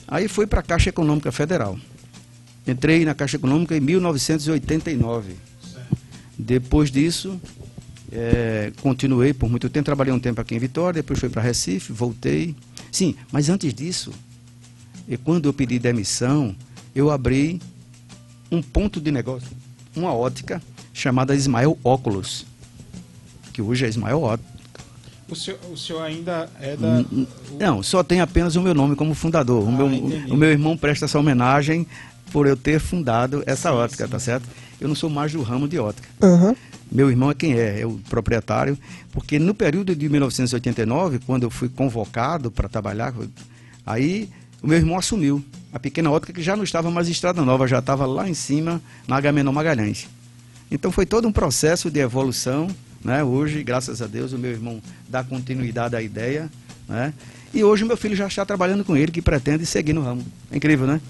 aí 0.07 0.27
fui 0.27 0.47
para 0.47 0.59
a 0.59 0.63
Caixa 0.63 0.89
Econômica 0.89 1.31
Federal. 1.31 1.77
Entrei 2.67 3.05
na 3.05 3.15
Caixa 3.15 3.37
Econômica 3.37 3.75
em 3.75 3.79
1989. 3.79 5.33
Certo. 5.61 5.97
Depois 6.37 6.91
disso, 6.91 7.39
É, 8.11 8.71
continuei 8.81 9.35
por 9.35 9.47
muito 9.47 9.69
tempo, 9.69 9.85
trabalhei 9.85 10.11
um 10.11 10.19
tempo 10.19 10.41
aqui 10.41 10.55
em 10.55 10.59
Vitória, 10.59 11.03
depois 11.03 11.19
fui 11.19 11.29
para 11.29 11.43
Recife, 11.43 11.93
voltei. 11.93 12.55
Sim, 12.91 13.13
mas 13.31 13.49
antes 13.49 13.71
disso, 13.71 14.11
e 15.07 15.15
quando 15.15 15.47
eu 15.47 15.53
pedi 15.53 15.77
demissão, 15.77 16.55
eu 16.95 17.11
abri 17.11 17.61
um 18.51 18.61
ponto 18.61 18.99
de 19.01 19.11
negócio, 19.11 19.47
uma 19.95 20.13
ótica 20.13 20.61
chamada 20.93 21.35
Ismael 21.35 21.77
Óculos, 21.83 22.45
que 23.53 23.61
hoje 23.61 23.85
é 23.85 23.89
Ismael 23.89 24.21
Óculos. 24.21 24.49
O 25.29 25.35
senhor, 25.35 25.59
o 25.71 25.77
senhor 25.77 26.01
ainda 26.01 26.49
é 26.59 26.75
da. 26.75 27.05
Não, 27.59 27.83
só 27.83 28.01
tem 28.03 28.19
apenas 28.19 28.55
o 28.55 28.61
meu 28.61 28.73
nome 28.73 28.95
como 28.95 29.13
fundador. 29.13 29.63
o, 29.63 29.67
Ah, 29.67 29.71
meu, 29.71 29.93
entendi. 29.93 30.31
o 30.31 30.35
meu 30.35 30.49
irmão 30.49 30.75
presta 30.75 31.05
essa 31.05 31.19
homenagem 31.19 31.85
por 32.31 32.47
eu 32.47 32.57
ter 32.57 32.79
fundado 32.79 33.43
essa 33.45 33.71
ótica, 33.71 34.07
tá 34.07 34.17
certo? 34.19 34.47
Eu 34.81 34.87
não 34.87 34.95
sou 34.95 35.09
mais 35.09 35.31
do 35.31 35.41
ramo 35.43 35.67
de 35.67 35.77
ótica. 35.77 36.07
Aham. 36.23 36.55
Meu 36.91 37.11
irmão 37.11 37.29
é 37.29 37.35
quem 37.35 37.53
é, 37.53 37.81
é 37.81 37.85
o 37.85 37.99
proprietário, 38.09 38.75
porque 39.11 39.37
no 39.37 39.53
período 39.53 39.95
de 39.95 40.09
1989, 40.09 41.19
quando 41.19 41.43
eu 41.43 41.51
fui 41.51 41.69
convocado 41.69 42.49
para 42.49 42.67
trabalhar, 42.67 43.13
aí 43.85 44.29
o 44.61 44.67
meu 44.67 44.77
irmão 44.77 44.97
assumiu 44.97 45.43
a 45.71 45.79
pequena 45.79 46.09
ótica 46.11 46.33
que 46.33 46.41
já 46.41 46.55
não 46.55 46.63
estava 46.63 46.89
mais 46.91 47.07
em 47.07 47.11
Estrada 47.11 47.43
Nova, 47.43 47.67
já 47.67 47.79
estava 47.79 48.05
lá 48.05 48.27
em 48.29 48.33
cima, 48.33 48.81
na 49.07 49.15
Agamenon 49.17 49.51
Magalhães. 49.51 50.07
Então 50.71 50.91
foi 50.91 51.05
todo 51.05 51.27
um 51.27 51.31
processo 51.31 51.89
de 51.89 51.99
evolução, 51.99 52.67
né? 53.03 53.23
Hoje, 53.23 53.63
graças 53.63 54.01
a 54.01 54.07
Deus, 54.07 54.33
o 54.33 54.37
meu 54.37 54.51
irmão 54.51 54.81
dá 55.07 55.23
continuidade 55.23 55.95
à 55.95 56.01
ideia, 56.01 56.49
né? 56.87 57.13
E 57.53 57.63
hoje 57.63 57.83
o 57.83 57.87
meu 57.87 57.97
filho 57.97 58.15
já 58.15 58.27
está 58.27 58.45
trabalhando 58.45 58.83
com 58.83 58.95
ele, 58.95 59.11
que 59.11 59.21
pretende 59.21 59.65
seguir 59.65 59.93
no 59.93 60.01
ramo. 60.03 60.23
É 60.51 60.57
incrível, 60.57 60.85
né? 60.85 61.01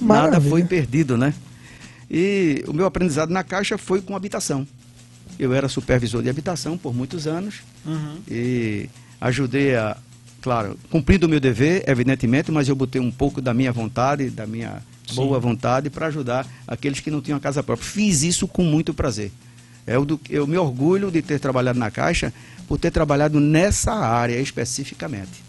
Nada 0.00 0.22
Maravilha. 0.22 0.50
foi 0.50 0.64
perdido, 0.64 1.16
né? 1.16 1.32
E 2.10 2.64
o 2.66 2.72
meu 2.72 2.86
aprendizado 2.86 3.30
na 3.30 3.44
Caixa 3.44 3.78
foi 3.78 4.00
com 4.00 4.14
habitação. 4.16 4.66
Eu 5.38 5.52
era 5.52 5.68
supervisor 5.68 6.22
de 6.22 6.28
habitação 6.28 6.76
por 6.78 6.94
muitos 6.94 7.26
anos 7.26 7.56
Uhum. 7.86 8.16
e 8.30 8.88
ajudei 9.20 9.74
a, 9.76 9.96
claro, 10.44 10.78
cumprindo 10.90 11.26
o 11.26 11.28
meu 11.28 11.40
dever, 11.40 11.82
evidentemente, 11.86 12.52
mas 12.52 12.68
eu 12.68 12.76
botei 12.76 13.00
um 13.00 13.10
pouco 13.10 13.40
da 13.40 13.54
minha 13.54 13.72
vontade, 13.72 14.28
da 14.28 14.46
minha 14.46 14.82
Sim. 15.08 15.14
boa 15.14 15.40
vontade 15.40 15.88
para 15.88 16.08
ajudar 16.08 16.46
aqueles 16.68 17.00
que 17.00 17.10
não 17.10 17.22
tinham 17.22 17.40
casa 17.40 17.62
própria. 17.62 17.88
Fiz 17.88 18.22
isso 18.22 18.46
com 18.46 18.62
muito 18.62 18.92
prazer. 18.92 19.32
É 19.86 19.96
o 19.96 20.04
do, 20.04 20.20
eu 20.28 20.46
me 20.46 20.58
orgulho 20.58 21.10
de 21.10 21.22
ter 21.22 21.40
trabalhado 21.40 21.78
na 21.78 21.90
Caixa 21.90 22.30
por 22.68 22.78
ter 22.78 22.90
trabalhado 22.90 23.40
nessa 23.40 23.94
área 23.94 24.38
especificamente, 24.38 25.42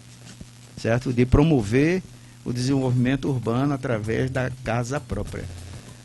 certo? 0.78 1.12
De 1.12 1.26
promover 1.26 2.02
o 2.42 2.50
desenvolvimento 2.50 3.28
urbano 3.28 3.74
através 3.74 4.30
da 4.30 4.50
casa 4.64 4.98
própria. 4.98 5.44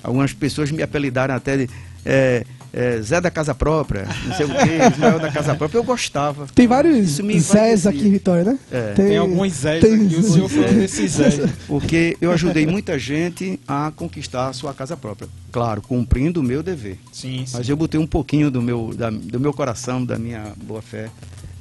Algumas 0.03 0.33
pessoas 0.33 0.69
me 0.69 0.83
apelidaram 0.83 1.33
até 1.33 1.55
de 1.55 1.69
é, 2.05 2.45
é, 2.73 3.01
Zé 3.01 3.19
da 3.19 3.29
Casa 3.29 3.53
Própria, 3.53 4.07
não 4.25 4.35
sei 4.35 4.45
o 4.45 4.49
quê, 4.49 4.93
Ismael 4.93 5.19
da 5.19 5.31
Casa 5.31 5.53
Própria. 5.55 5.77
Eu 5.79 5.83
gostava. 5.83 6.47
Tem 6.55 6.67
vários 6.67 7.09
Isso 7.09 7.23
me 7.23 7.39
Zés 7.39 7.85
aqui 7.85 8.07
em 8.07 8.11
Vitória, 8.11 8.43
né? 8.43 8.59
É. 8.71 8.93
Tem 8.93 9.17
alguns 9.17 9.53
Zés 9.53 9.81
tem- 9.81 10.05
aqui, 10.05 10.15
o 10.15 10.23
senhor 10.23 10.49
foi 10.49 10.69
um 10.69 10.79
desses 10.79 11.11
Zés. 11.11 11.39
Porque 11.67 12.15
eu 12.21 12.31
ajudei 12.31 12.65
muita 12.65 12.97
gente 12.97 13.59
a 13.67 13.91
conquistar 13.95 14.47
a 14.49 14.53
sua 14.53 14.73
casa 14.73 14.95
própria. 14.95 15.27
Claro, 15.51 15.81
cumprindo 15.81 16.39
o 16.39 16.43
meu 16.43 16.63
dever. 16.63 16.97
Sim, 17.11 17.45
sim. 17.45 17.57
Mas 17.57 17.67
eu 17.67 17.75
botei 17.75 17.99
um 17.99 18.07
pouquinho 18.07 18.49
do 18.49 18.61
meu, 18.61 18.93
da- 18.95 19.09
do 19.09 19.39
meu 19.39 19.51
coração, 19.53 20.03
da 20.05 20.17
minha 20.17 20.53
boa 20.63 20.81
fé 20.81 21.09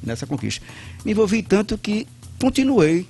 nessa 0.02 0.26
conquista. 0.26 0.64
Me 1.04 1.10
envolvi 1.12 1.42
tanto 1.42 1.76
que 1.76 2.06
continuei. 2.40 3.06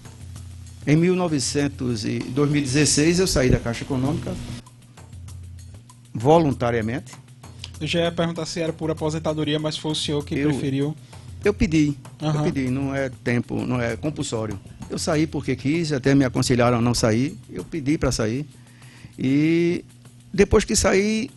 Em 0.86 0.96
1900 0.96 2.06
e 2.06 2.18
2016 2.20 3.18
eu 3.18 3.26
saí 3.26 3.50
da 3.50 3.58
Caixa 3.58 3.84
Econômica 3.84 4.32
voluntariamente. 6.14 7.12
Eu 7.80 7.86
já 7.86 8.00
ia 8.00 8.12
perguntar 8.12 8.44
se 8.46 8.60
era 8.60 8.72
por 8.72 8.90
aposentadoria, 8.90 9.58
mas 9.58 9.76
foi 9.78 9.92
o 9.92 9.94
senhor 9.94 10.24
que 10.24 10.34
Eu- 10.34 10.50
preferiu. 10.50 10.94
Eu 11.42 11.54
pedi, 11.54 11.94
Aham. 12.20 12.38
eu 12.38 12.44
pedi, 12.52 12.68
não 12.70 12.94
é 12.94 13.08
tempo, 13.24 13.64
não 13.64 13.80
é 13.80 13.96
compulsório. 13.96 14.60
Eu 14.90 14.98
saí 14.98 15.26
porque 15.26 15.56
quis, 15.56 15.90
até 15.90 16.14
me 16.14 16.22
aconselharam 16.24 16.76
a 16.78 16.80
não 16.82 16.92
sair, 16.92 17.34
eu 17.50 17.64
pedi 17.64 17.96
para 17.96 18.12
sair. 18.12 18.44
E 19.18 19.82
depois 20.32 20.64
que 20.66 20.76
saí, 20.76 21.30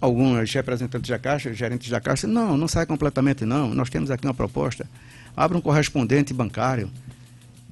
alguns 0.00 0.52
representantes 0.52 1.08
da 1.08 1.18
Caixa, 1.20 1.54
gerentes 1.54 1.88
da 1.88 2.00
Caixa, 2.00 2.26
não, 2.26 2.56
não 2.56 2.66
sai 2.66 2.84
completamente 2.84 3.44
não, 3.44 3.72
nós 3.72 3.88
temos 3.88 4.10
aqui 4.10 4.26
uma 4.26 4.34
proposta. 4.34 4.88
Abra 5.36 5.56
um 5.56 5.60
correspondente 5.60 6.34
bancário, 6.34 6.90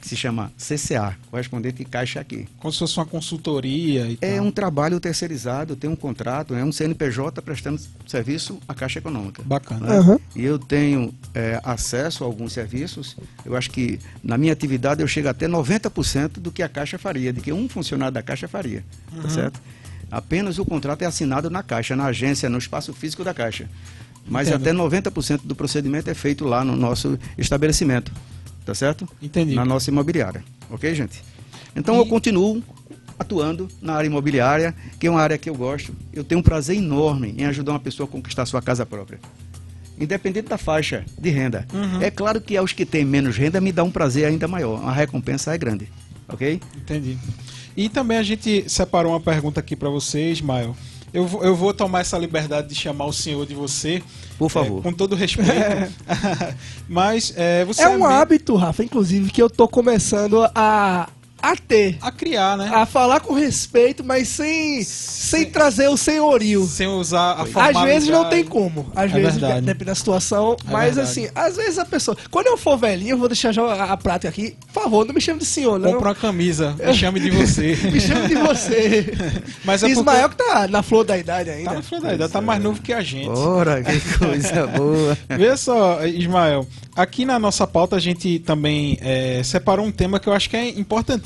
que 0.01 0.09
se 0.09 0.17
chama 0.17 0.53
CCA, 0.59 1.17
correspondente 1.31 1.85
Caixa 1.85 2.21
aqui. 2.21 2.47
Como 2.59 2.73
se 2.73 2.79
fosse 2.79 2.97
uma 2.99 3.07
consultoria 3.07 4.07
e 4.07 4.19
É 4.21 4.37
tal. 4.37 4.45
um 4.47 4.51
trabalho 4.51 5.01
terceirizado, 5.01 5.75
tem 5.75 5.89
um 5.89 5.97
contrato, 5.97 6.55
é 6.55 6.63
um 6.65 6.71
CNPJ 6.71 7.41
prestando 7.43 7.81
serviço 8.07 8.59
à 8.69 8.75
Caixa 8.75 8.99
Econômica. 8.99 9.43
Bacana. 9.45 9.87
né? 9.87 9.99
Aham. 9.99 10.21
E 10.35 10.45
eu 10.45 10.59
tenho 10.59 11.15
é, 11.35 11.61
acesso 11.65 12.25
a 12.25 12.27
alguns 12.27 12.53
serviços. 12.53 13.17
Eu 13.45 13.57
acho 13.57 13.71
que 13.71 13.99
na 14.23 14.37
minha 14.37 14.53
atividade 14.53 15.01
eu 15.01 15.09
chego 15.09 15.29
até 15.29 15.49
90% 15.49 16.39
do 16.41 16.53
que 16.53 16.63
a 16.63 16.69
Caixa 16.69 16.99
faria, 16.99 17.33
de 17.33 17.41
que 17.41 17.53
um 17.53 17.69
funcionário 17.69 18.13
da 18.15 18.23
Caixa 18.23 18.47
faria. 18.47 18.85
Tá 19.23 19.29
certo? 19.29 19.61
Apenas 20.11 20.59
o 20.59 20.65
contrato 20.65 21.03
é 21.03 21.07
assinado 21.07 21.51
na 21.51 21.63
Caixa, 21.63 21.97
na 21.97 22.05
agência, 22.07 22.49
no 22.49 22.59
espaço 22.59 22.93
físico 22.93 23.25
da 23.25 23.35
Caixa. 23.35 23.69
Mas 24.29 24.49
Entendo. 24.49 24.61
até 24.63 24.73
90% 24.73 25.41
do 25.45 25.55
procedimento 25.55 26.11
é 26.11 26.15
feito 26.15 26.45
lá 26.45 26.65
no 26.65 26.77
nosso 26.77 27.19
estabelecimento. 27.39 28.13
Tá 28.67 28.75
certo? 28.75 29.09
Entendi. 29.23 29.55
Na 29.55 29.65
nossa 29.65 29.89
imobiliária. 29.91 30.45
Ok, 30.69 30.93
gente? 30.93 31.23
Então 31.75 31.95
E- 31.95 31.99
eu 31.99 32.07
continuo 32.07 32.61
atuando 33.19 33.69
na 33.81 33.95
área 33.95 34.09
imobiliária, 34.09 34.75
que 34.99 35.07
é 35.07 35.11
uma 35.11 35.21
área 35.23 35.39
que 35.39 35.49
eu 35.49 35.55
gosto. 35.55 35.95
Eu 36.13 36.25
tenho 36.25 36.41
um 36.41 36.43
prazer 36.43 36.77
enorme 36.77 37.33
em 37.39 37.45
ajudar 37.45 37.73
uma 37.73 37.81
pessoa 37.81 38.09
a 38.09 38.11
conquistar 38.11 38.45
sua 38.45 38.61
casa 38.61 38.85
própria. 38.85 39.21
Independente 39.99 40.49
da 40.49 40.59
faixa 40.59 41.05
de 41.17 41.31
renda. 41.31 41.65
Uhum. 41.73 42.03
É 42.03 42.11
claro 42.11 42.41
que 42.41 42.57
aos 42.57 42.73
que 42.73 42.85
têm 42.85 43.05
menos 43.05 43.37
renda 43.37 43.61
me 43.61 43.71
dá 43.71 43.85
um 43.85 43.91
prazer 43.91 44.27
ainda 44.27 44.49
maior. 44.49 44.85
A 44.85 44.93
recompensa 44.93 45.55
é 45.55 45.59
grande. 45.59 45.89
Ok? 46.29 46.61
Entendi. 46.77 47.17
E 47.77 47.89
também 47.89 48.19
a 48.19 48.23
gente 48.23 48.69
separou 48.69 49.13
uma 49.13 49.21
pergunta 49.21 49.61
aqui 49.61 49.77
para 49.77 49.89
você, 49.89 50.33
Ismael. 50.33 50.77
Eu, 51.13 51.27
vou- 51.27 51.43
eu 51.45 51.55
vou 51.55 51.73
tomar 51.73 52.01
essa 52.01 52.19
liberdade 52.19 52.69
de 52.69 52.75
chamar 52.75 53.07
o 53.07 53.13
senhor 53.13 53.47
de 53.47 53.55
você. 53.55 54.03
Por 54.39 54.51
favor. 54.51 54.81
é, 54.81 54.83
com 54.83 54.93
todo 54.93 55.15
respeito. 55.17 55.51
Mas 56.89 57.33
é, 57.37 57.65
você 57.65 57.83
É 57.83 57.89
um 57.89 57.93
meio- 57.99 58.05
hábito, 58.07 58.55
Rafa, 58.55 58.85
inclusive, 58.85 59.31
que 59.31 59.43
eu 59.43 59.49
tô 59.49 59.67
começando 59.67 60.47
a, 60.55 61.09
a 61.43 61.55
ter. 61.57 61.99
a 62.01 62.11
criar, 62.11 62.57
né? 62.57 62.71
A 62.73 62.87
falar 62.87 63.21
com 63.21 63.35
respeito, 63.35 64.03
mas 64.03 64.29
sem, 64.29 64.83
sem 64.83 65.47
trazer 65.47 65.89
o 65.89 65.97
senhorio. 65.97 66.65
Sem 66.67 66.87
usar 66.87 67.33
a 67.33 67.43
Às 67.43 67.51
formalidade. 67.51 67.87
vezes 67.87 68.09
não 68.09 68.25
tem 68.29 68.45
como. 68.45 68.91
Às 68.95 69.11
É 69.11 69.15
vezes 69.15 69.37
verdade. 69.39 69.67
depende 69.67 69.85
da 69.87 69.95
situação. 69.95 70.57
É 70.67 70.73
mas 70.73 70.95
verdade. 70.97 71.09
assim, 71.09 71.29
às 71.35 71.57
vezes 71.57 71.79
a 71.79 71.85
pessoa. 71.85 72.17
Quando 72.31 72.47
eu 72.49 72.57
for 72.57 72.77
velhinho, 72.77 73.11
eu 73.13 73.19
vou 73.19 73.29
deixar 73.29 73.53
já 73.53 73.63
a, 73.63 73.93
a 73.93 73.97
prática 73.97 74.29
aqui. 74.29 74.57
Por 74.73 74.83
favor, 74.83 75.05
não 75.07 75.15
me 75.15 75.21
chame 75.21 75.39
de 75.41 75.47
senhor, 75.47 75.79
não. 75.79 75.93
Compra 75.93 76.09
uma 76.11 76.15
camisa, 76.15 76.75
me 76.85 76.95
chame 76.95 77.21
de 77.21 77.31
você. 77.31 77.77
Me 77.93 78.01
chame 78.01 78.29
de 78.29 78.35
você. 78.35 79.13
Mas 79.65 79.83
é 79.83 79.89
Ismael 79.89 80.29
porque 80.29 80.43
que 80.43 80.51
tá 80.51 80.67
na 80.69 80.83
flor 80.83 81.05
da 81.05 81.17
idade 81.17 81.51
ainda. 81.51 81.71
tá 81.71 81.77
na 81.77 81.83
flor 81.83 82.01
da 82.01 82.15
idade, 82.15 82.33
tá 82.33 82.41
mais 82.41 82.63
novo 82.63 82.81
que 82.83 82.93
a 82.93 83.01
gente. 83.03 83.29
Ora, 83.29 83.83
que 83.83 84.19
coisa 84.19 84.67
boa. 84.69 85.17
Vê 85.29 85.57
só, 85.57 86.05
Ismael, 86.05 86.67
aqui 86.95 87.25
na 87.25 87.39
nossa 87.39 87.67
pauta 87.67 87.97
a 87.97 88.01
gente 88.01 88.39
também 88.41 88.99
é, 89.01 89.43
separou 89.45 89.87
um 89.87 89.93
tema 89.93 90.19
que 90.19 90.29
eu 90.29 90.33
acho 90.33 90.49
que 90.51 90.57
é 90.57 90.69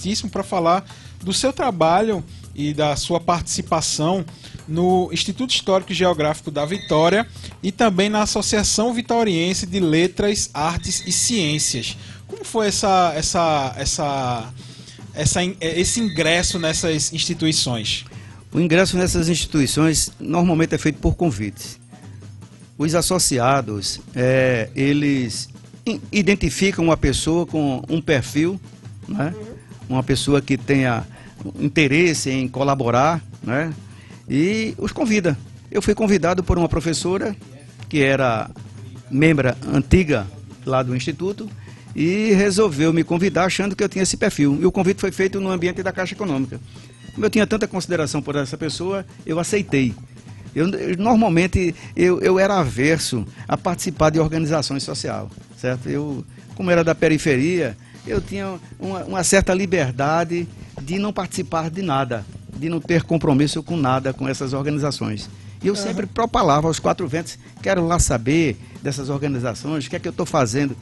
importantíssimo 0.01 0.31
para 0.31 0.43
falar 0.43 0.85
do 1.23 1.33
seu 1.33 1.53
trabalho 1.53 2.25
e 2.55 2.73
da 2.73 2.97
sua 2.97 3.21
participação 3.21 4.25
no 4.67 5.11
Instituto 5.13 5.51
Histórico 5.51 5.93
e 5.93 5.95
Geográfico 5.95 6.51
da 6.51 6.65
Vitória 6.65 7.27
e 7.63 7.71
também 7.71 8.09
na 8.09 8.23
Associação 8.23 8.93
Vitoriense 8.95 9.67
de 9.67 9.81
Letras, 9.81 10.51
Artes 10.55 11.03
e 11.07 11.13
Ciências. 11.13 11.97
Como 12.27 12.45
foi 12.45 12.69
essa, 12.69 13.13
essa, 13.15 13.75
essa, 13.77 14.53
essa, 15.15 15.45
eh, 15.45 15.81
esse 15.81 16.01
ingresso 16.01 16.59
nessas 16.59 17.13
instituições? 17.13 18.05
O 18.53 18.59
ingresso 18.59 18.97
nessas 18.97 19.29
instituições 19.29 20.11
normalmente 20.19 20.75
é 20.75 20.79
feito 20.79 20.99
por 20.99 21.15
convites. 21.15 21.79
Os 22.79 22.95
associados, 22.95 24.01
é, 24.15 24.71
eles 24.75 25.49
identificam 26.11 26.85
uma 26.85 26.97
pessoa 26.97 27.47
com 27.47 27.83
um 27.89 28.01
perfil, 28.01 28.61
né? 29.07 29.35
Uma 29.91 30.03
pessoa 30.03 30.41
que 30.41 30.57
tenha 30.57 31.05
interesse 31.59 32.31
em 32.31 32.47
colaborar, 32.47 33.21
né? 33.43 33.73
e 34.29 34.75
os 34.79 34.93
convida. 34.93 35.37
Eu 35.71 35.83
fui 35.83 35.95
convidado 35.95 36.43
por 36.45 36.57
uma 36.57 36.69
professora 36.69 37.35
que 37.89 38.01
era 38.03 38.49
membra 39.11 39.57
antiga 39.67 40.27
lá 40.65 40.83
do 40.83 40.95
Instituto 40.95 41.51
e 41.95 42.33
resolveu 42.33 42.93
me 42.93 43.03
convidar 43.03 43.45
achando 43.45 43.75
que 43.75 43.83
eu 43.83 43.89
tinha 43.89 44.03
esse 44.03 44.17
perfil. 44.17 44.59
E 44.61 44.67
o 44.67 44.71
convite 44.71 45.01
foi 45.01 45.11
feito 45.11 45.41
no 45.41 45.51
ambiente 45.51 45.83
da 45.83 45.93
Caixa 45.93 46.15
Econômica. 46.15 46.61
Como 47.13 47.27
eu 47.27 47.31
tinha 47.31 47.47
tanta 47.47 47.67
consideração 47.67 48.23
por 48.23 48.37
essa 48.37 48.57
pessoa, 48.57 49.05
eu 49.27 49.41
aceitei. 49.41 49.93
Eu, 50.55 50.67
normalmente 50.99 51.75
eu, 51.97 52.21
eu 52.21 52.39
era 52.39 52.59
averso 52.59 53.27
a 53.49 53.57
participar 53.57 54.11
de 54.11 54.21
organizações 54.21 54.83
sociais, 54.83 55.29
certo? 55.57 55.89
Eu, 55.89 56.25
como 56.55 56.71
era 56.71 56.85
da 56.85 56.95
periferia, 56.95 57.77
eu 58.07 58.21
tinha 58.21 58.59
uma, 58.79 59.05
uma 59.05 59.25
certa 59.25 59.53
liberdade 59.55 60.49
de 60.81 60.99
não 60.99 61.13
participar 61.13 61.71
de 61.71 61.83
nada, 61.83 62.25
de 62.57 62.69
não 62.69 62.81
ter 62.81 63.03
compromisso 63.03 63.63
com 63.63 63.77
nada 63.77 64.13
com 64.13 64.29
essas 64.29 64.53
organizações. 64.53 65.29
E 65.63 65.67
eu 65.67 65.77
sempre 65.77 66.07
propalava 66.07 66.69
aos 66.69 66.79
quatro 66.79 67.07
ventos, 67.07 67.39
quero 67.63 67.87
lá 67.87 67.99
saber 67.99 68.57
dessas 68.83 69.11
organizações, 69.11 69.87
o 69.87 69.91
que 69.91 69.97
é 69.97 69.99
que 69.99 70.09
eu 70.09 70.11
estou 70.11 70.25
fazendo, 70.25 70.75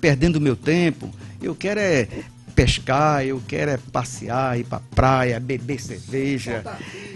perdendo 0.00 0.40
meu 0.40 0.54
tempo. 0.54 1.10
Eu 1.40 1.54
quero 1.54 1.80
é 1.80 2.06
pescar, 2.54 3.24
eu 3.24 3.40
quero 3.46 3.70
é 3.70 3.78
passear, 3.92 4.58
ir 4.58 4.64
pra 4.64 4.80
praia, 4.94 5.38
beber 5.38 5.80
cerveja. 5.80 6.64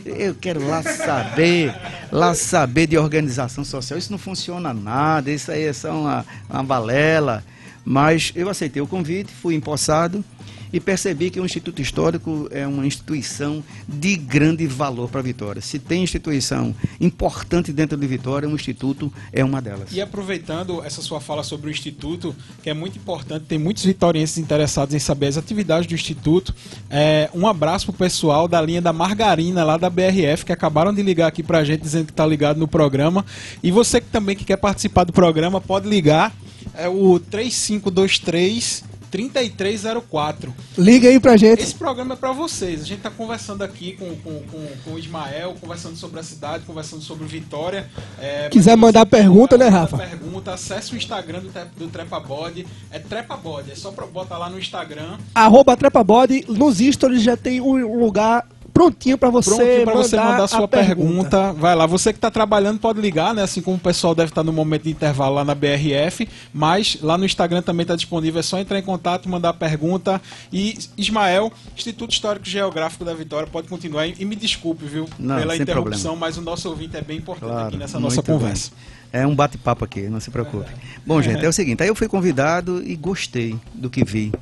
Eu 0.05 0.35
quero 0.35 0.67
lá 0.67 0.83
saber, 0.83 1.75
lá 2.13 2.35
saber 2.35 2.87
de 2.87 2.99
organização 2.99 3.65
social. 3.65 3.99
Isso 3.99 4.13
não 4.13 4.19
funciona 4.19 4.73
nada, 4.73 5.31
isso 5.31 5.51
aí 5.51 5.65
é 5.65 5.73
só 5.73 5.93
uma, 5.93 6.27
uma 6.49 6.63
balela. 6.63 7.43
Mas 7.85 8.33
eu 8.35 8.49
aceitei 8.49 8.81
o 8.83 8.87
convite, 8.87 9.33
fui 9.33 9.55
empossado 9.55 10.25
e 10.73 10.79
percebi 10.79 11.31
que 11.31 11.41
o 11.41 11.45
Instituto 11.45 11.83
Histórico 11.83 12.49
é 12.51 12.67
uma 12.67 12.87
instituição 12.87 13.63
de 13.89 14.17
grande 14.17 14.67
valor 14.67 15.09
para 15.09 15.21
Vitória. 15.21 15.61
Se 15.61 15.79
tem 15.79 16.03
instituição 16.03 16.75
importante 17.01 17.73
dentro 17.73 17.97
de 17.97 18.07
Vitória, 18.07 18.49
o 18.49 18.55
Instituto 18.55 19.13
é 19.33 19.45
uma 19.45 19.61
delas. 19.61 19.93
E 19.93 20.01
aproveitando 20.01 20.83
essa 20.85 21.03
sua 21.03 21.21
fala 21.21 21.43
sobre 21.43 21.69
o 21.69 21.71
Instituto, 21.71 22.35
que 22.63 22.71
é 22.71 22.75
muito 22.75 22.99
importante, 22.99 23.47
tem 23.47 23.59
muitos 23.59 23.85
vitorienses 23.85 24.39
interessados 24.39 24.95
em 24.95 24.99
saber 24.99 25.27
as 25.27 25.37
atividades 25.37 25.87
do 25.87 25.95
Instituto. 25.95 26.55
É, 26.89 27.29
um 27.35 27.47
abraço 27.47 27.87
pro 27.87 27.95
pessoal 27.95 28.47
da 28.47 28.61
linha 28.61 28.81
da 28.81 28.93
Margarina, 28.93 29.65
lá 29.65 29.77
da 29.77 29.91
BRF, 29.91 30.45
que 30.45 30.53
acabaram 30.53 30.95
de 30.95 31.03
ligar 31.03 31.27
aqui 31.27 31.43
para 31.43 31.59
a 31.59 31.65
gente, 31.65 31.81
dizendo 31.81 32.07
que 32.07 32.13
está 32.13 32.27
ligado 32.27 32.59
no 32.59 32.69
programa. 32.69 33.25
E 33.63 33.71
você 33.71 34.01
que 34.01 34.09
também 34.09 34.37
que 34.37 34.45
quer 34.45 34.57
participar 34.57 35.05
do 35.05 35.13
programa, 35.13 35.61
pode 35.61 35.89
ligar. 35.89 36.33
É 36.75 36.89
o 36.89 37.19
3523 37.19 38.85
3304. 39.11 40.55
Liga 40.79 41.09
aí 41.09 41.19
pra 41.19 41.37
gente. 41.37 41.63
Esse 41.63 41.75
programa 41.75 42.15
é 42.15 42.17
para 42.17 42.33
vocês. 42.33 42.83
A 42.83 42.85
gente 42.85 42.99
está 42.99 43.11
conversando 43.11 43.63
aqui 43.63 43.93
com, 43.93 44.15
com, 44.17 44.41
com, 44.43 44.67
com, 44.85 44.91
o 44.93 44.99
Ismael, 44.99 45.57
conversando 45.61 45.97
sobre 45.97 46.21
a 46.21 46.23
cidade, 46.23 46.65
conversando 46.65 47.03
sobre 47.03 47.27
Vitória. 47.27 47.91
É, 48.19 48.49
Quiser 48.49 48.77
mandar 48.77 49.05
pergunta, 49.07 49.59
né, 49.59 49.69
Rafa? 49.69 49.99
Pergunta, 49.99 50.53
acesse 50.55 50.95
o 50.95 50.97
Instagram 50.97 51.41
do, 51.41 51.51
do 51.77 51.89
Trepabode. 51.89 52.67
É 52.91 52.99
Trepabode, 52.99 53.73
é 53.73 53.75
só 53.75 53.91
pra 53.91 54.07
botar 54.07 54.39
lá 54.39 54.49
no 54.49 54.59
Instagram. 54.59 55.19
Arroba 55.35 55.77
Trepabode. 55.77 56.45
Nos 56.49 56.79
stories 56.79 57.23
já 57.23 57.37
tem 57.37 57.61
um 57.61 57.99
lugar 57.99 58.47
prontinho 58.81 59.19
para 59.19 59.29
você, 59.29 59.51
prontinho 59.51 59.87
mandar 59.87 60.03
você 60.03 60.17
mandar 60.17 60.45
a 60.45 60.49
sua 60.49 60.67
pergunta. 60.69 61.39
pergunta. 61.39 61.53
Vai 61.53 61.75
lá, 61.75 61.85
você 61.85 62.13
que 62.13 62.17
está 62.17 62.31
trabalhando 62.31 62.81
pode 62.81 62.99
ligar, 62.99 63.35
né? 63.35 63.43
Assim 63.43 63.61
como 63.61 63.77
o 63.77 63.81
pessoal 63.81 64.15
deve 64.15 64.31
estar 64.31 64.43
no 64.43 64.53
momento 64.53 64.85
de 64.85 64.91
intervalo 64.91 65.35
lá 65.35 65.45
na 65.45 65.55
BRF, 65.55 66.27
mas 66.53 66.99
lá 67.03 67.19
no 67.19 67.27
Instagram 67.27 67.61
também 67.61 67.83
está 67.83 67.95
disponível. 67.95 68.41
É 68.41 68.43
só 68.43 68.59
entrar 68.59 68.79
em 68.79 68.83
contato, 68.83 69.29
mandar 69.29 69.51
a 69.51 69.55
pergunta. 69.55 70.21
E 70.51 70.79
Ismael, 70.97 71.53
Instituto 71.77 72.13
Histórico 72.13 72.47
Geográfico 72.47 73.05
da 73.05 73.13
Vitória, 73.13 73.47
pode 73.47 73.69
continuar. 73.69 74.07
E 74.07 74.25
me 74.25 74.35
desculpe, 74.35 74.87
viu, 74.87 75.07
não, 75.19 75.37
pela 75.37 75.55
interrupção, 75.55 76.13
problema. 76.13 76.27
mas 76.27 76.39
o 76.39 76.41
nosso 76.41 76.69
ouvinte 76.71 76.97
é 76.97 77.03
bem 77.03 77.19
importante 77.19 77.51
claro, 77.51 77.69
aqui 77.69 77.77
nessa 77.77 78.01
nossa 78.01 78.23
conversa. 78.23 78.71
Bem. 78.71 79.23
É 79.23 79.27
um 79.27 79.35
bate-papo 79.35 79.85
aqui, 79.85 80.03
não 80.03 80.21
se 80.21 80.31
preocupe. 80.31 80.71
Bom, 81.05 81.21
gente, 81.21 81.45
é 81.45 81.49
o 81.49 81.53
seguinte, 81.53 81.83
aí 81.83 81.89
eu 81.89 81.97
fui 81.97 82.07
convidado 82.07 82.81
e 82.83 82.95
gostei 82.95 83.59
do 83.75 83.91
que 83.91 84.05
vi. 84.05 84.33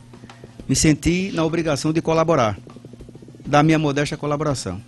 Me 0.69 0.77
senti 0.77 1.33
na 1.33 1.43
obrigação 1.43 1.91
de 1.91 2.03
colaborar 2.03 2.59
da 3.49 3.63
minha 3.63 3.79
modesta 3.79 4.17
colaboração. 4.17 4.81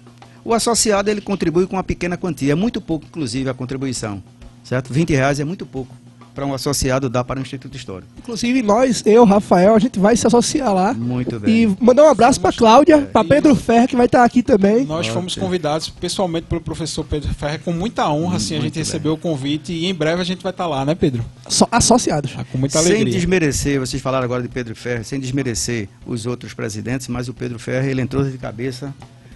O 0.45 0.53
associado 0.53 1.11
ele 1.11 1.21
contribui 1.21 1.67
com 1.67 1.77
uma 1.77 1.83
pequena 1.83 2.17
quantia, 2.17 2.53
é 2.53 2.55
muito 2.55 2.81
pouco, 2.81 3.07
inclusive, 3.07 3.49
a 3.49 3.55
contribuição, 3.55 4.23
certo? 4.63 4.93
20 4.93 5.15
reais 5.15 5.41
é 5.41 5.45
muito 5.45 5.65
pouco 5.65 5.95
para 6.35 6.47
um 6.47 6.55
associado 6.55 7.09
dar 7.09 7.25
para 7.25 7.39
o 7.39 7.43
Instituto 7.43 7.77
Histórico. 7.77 8.11
Inclusive 8.19 8.63
nós, 8.63 9.03
eu, 9.05 9.25
Rafael, 9.25 9.75
a 9.75 9.79
gente 9.79 9.99
vai 9.99 10.17
se 10.17 10.27
associar 10.27 10.73
lá. 10.73 10.95
Muito 10.95 11.39
bem. 11.39 11.63
E 11.63 11.77
mandar 11.81 12.05
um 12.05 12.09
abraço 12.09 12.41
para 12.41 12.53
Cláudia, 12.53 12.97
é, 12.97 13.01
para 13.01 13.25
Pedro 13.25 13.55
Ferre, 13.55 13.89
que 13.89 13.97
vai 13.97 14.07
estar 14.07 14.25
aqui 14.25 14.43
também. 14.43 14.85
Nós 14.85 15.07
fomos 15.07 15.35
convidados 15.35 15.89
pessoalmente 15.89 16.47
pelo 16.47 16.61
professor 16.61 17.05
Pedro 17.05 17.33
Ferre 17.35 17.59
com 17.59 17.73
muita 17.73 18.09
honra, 18.09 18.37
assim, 18.37 18.57
a 18.57 18.61
gente 18.61 18.75
bem. 18.75 18.83
recebeu 18.83 19.15
o 19.15 19.19
convite 19.19 19.73
e 19.73 19.87
em 19.87 19.95
breve 19.95 20.21
a 20.21 20.25
gente 20.25 20.43
vai 20.43 20.51
estar 20.51 20.67
lá, 20.67 20.85
né, 20.85 20.95
Pedro? 20.95 21.25
So, 21.49 21.67
associados. 21.71 22.33
Ah, 22.37 22.45
com 22.45 22.59
muita 22.59 22.79
alegria. 22.79 23.05
Sem 23.05 23.13
desmerecer, 23.13 23.81
vocês 23.81 24.03
falaram 24.03 24.25
agora 24.25 24.43
de 24.43 24.49
Pedro 24.49 24.75
Ferre, 24.75 25.05
sem 25.05 25.19
desmerecer 25.19 25.89
os 26.07 26.27
outros 26.27 26.55
presidentes, 26.55 27.09
mas 27.09 27.29
o 27.29 27.35
Pedro 27.35 27.59
Ferre, 27.59 27.91
ele 27.91 28.03
entrou 28.03 28.25
de 28.25 28.39
cabeça, 28.39 28.95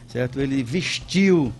certo? 0.08 0.40
Ele 0.40 0.62
vestiu 0.62 1.52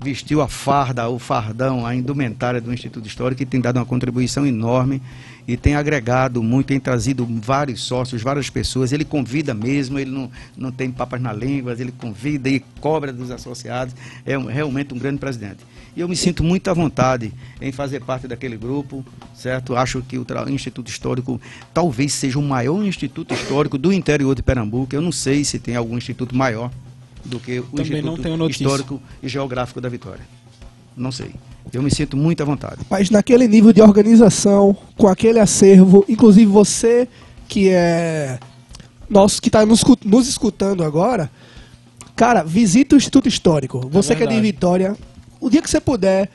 vestiu 0.00 0.40
a 0.40 0.48
farda, 0.48 1.08
o 1.08 1.18
fardão, 1.18 1.84
a 1.84 1.94
indumentária 1.94 2.60
do 2.60 2.72
Instituto 2.72 3.06
Histórico 3.06 3.42
e 3.42 3.46
tem 3.46 3.60
dado 3.60 3.76
uma 3.76 3.84
contribuição 3.84 4.46
enorme 4.46 5.02
e 5.46 5.56
tem 5.56 5.74
agregado 5.74 6.42
muito, 6.42 6.68
tem 6.68 6.80
trazido 6.80 7.26
vários 7.26 7.82
sócios, 7.82 8.22
várias 8.22 8.48
pessoas. 8.48 8.92
Ele 8.92 9.04
convida 9.04 9.52
mesmo, 9.52 9.98
ele 9.98 10.10
não, 10.10 10.30
não 10.56 10.72
tem 10.72 10.90
papas 10.90 11.20
na 11.20 11.32
língua, 11.32 11.76
ele 11.78 11.92
convida 11.92 12.48
e 12.48 12.60
cobra 12.80 13.12
dos 13.12 13.30
associados. 13.30 13.94
É 14.24 14.38
um, 14.38 14.46
realmente 14.46 14.94
um 14.94 14.98
grande 14.98 15.18
presidente. 15.18 15.58
E 15.96 16.00
eu 16.00 16.08
me 16.08 16.16
sinto 16.16 16.44
muito 16.44 16.70
à 16.70 16.72
vontade 16.72 17.32
em 17.60 17.72
fazer 17.72 18.00
parte 18.00 18.28
daquele 18.28 18.56
grupo, 18.56 19.04
certo? 19.34 19.74
Acho 19.76 20.00
que 20.02 20.16
o 20.16 20.24
Instituto 20.48 20.88
Histórico 20.88 21.40
talvez 21.74 22.14
seja 22.14 22.38
o 22.38 22.42
maior 22.42 22.84
instituto 22.84 23.34
histórico 23.34 23.76
do 23.76 23.92
interior 23.92 24.34
de 24.34 24.42
Pernambuco. 24.42 24.94
Eu 24.94 25.02
não 25.02 25.12
sei 25.12 25.42
se 25.42 25.58
tem 25.58 25.74
algum 25.74 25.98
instituto 25.98 26.34
maior 26.34 26.70
do 27.24 27.38
que 27.38 27.60
o 27.60 27.64
Também 27.64 28.00
Instituto 28.00 28.50
Histórico 28.50 29.02
e 29.22 29.28
Geográfico 29.28 29.80
da 29.80 29.88
Vitória. 29.88 30.24
Não 30.96 31.12
sei. 31.12 31.34
Eu 31.72 31.82
me 31.82 31.90
sinto 31.90 32.16
muito 32.16 32.42
à 32.42 32.46
vontade. 32.46 32.80
Mas 32.90 33.10
naquele 33.10 33.46
nível 33.46 33.72
de 33.72 33.80
organização, 33.80 34.76
com 34.96 35.06
aquele 35.06 35.38
acervo, 35.38 36.04
inclusive 36.08 36.46
você 36.46 37.08
que 37.46 37.68
é 37.68 38.38
nosso 39.08 39.42
que 39.42 39.48
está 39.48 39.66
nos, 39.66 39.82
nos, 40.04 40.28
escutando 40.28 40.84
agora, 40.84 41.30
cara, 42.14 42.42
visita 42.42 42.94
o 42.94 42.98
Instituto 42.98 43.28
Histórico. 43.28 43.82
É 43.84 43.88
você 43.88 44.12
é 44.12 44.16
que 44.16 44.22
é 44.22 44.26
de 44.26 44.40
Vitória, 44.40 44.96
o 45.40 45.50
dia 45.50 45.60
que 45.60 45.70
você 45.70 45.80
puder, 45.80 46.30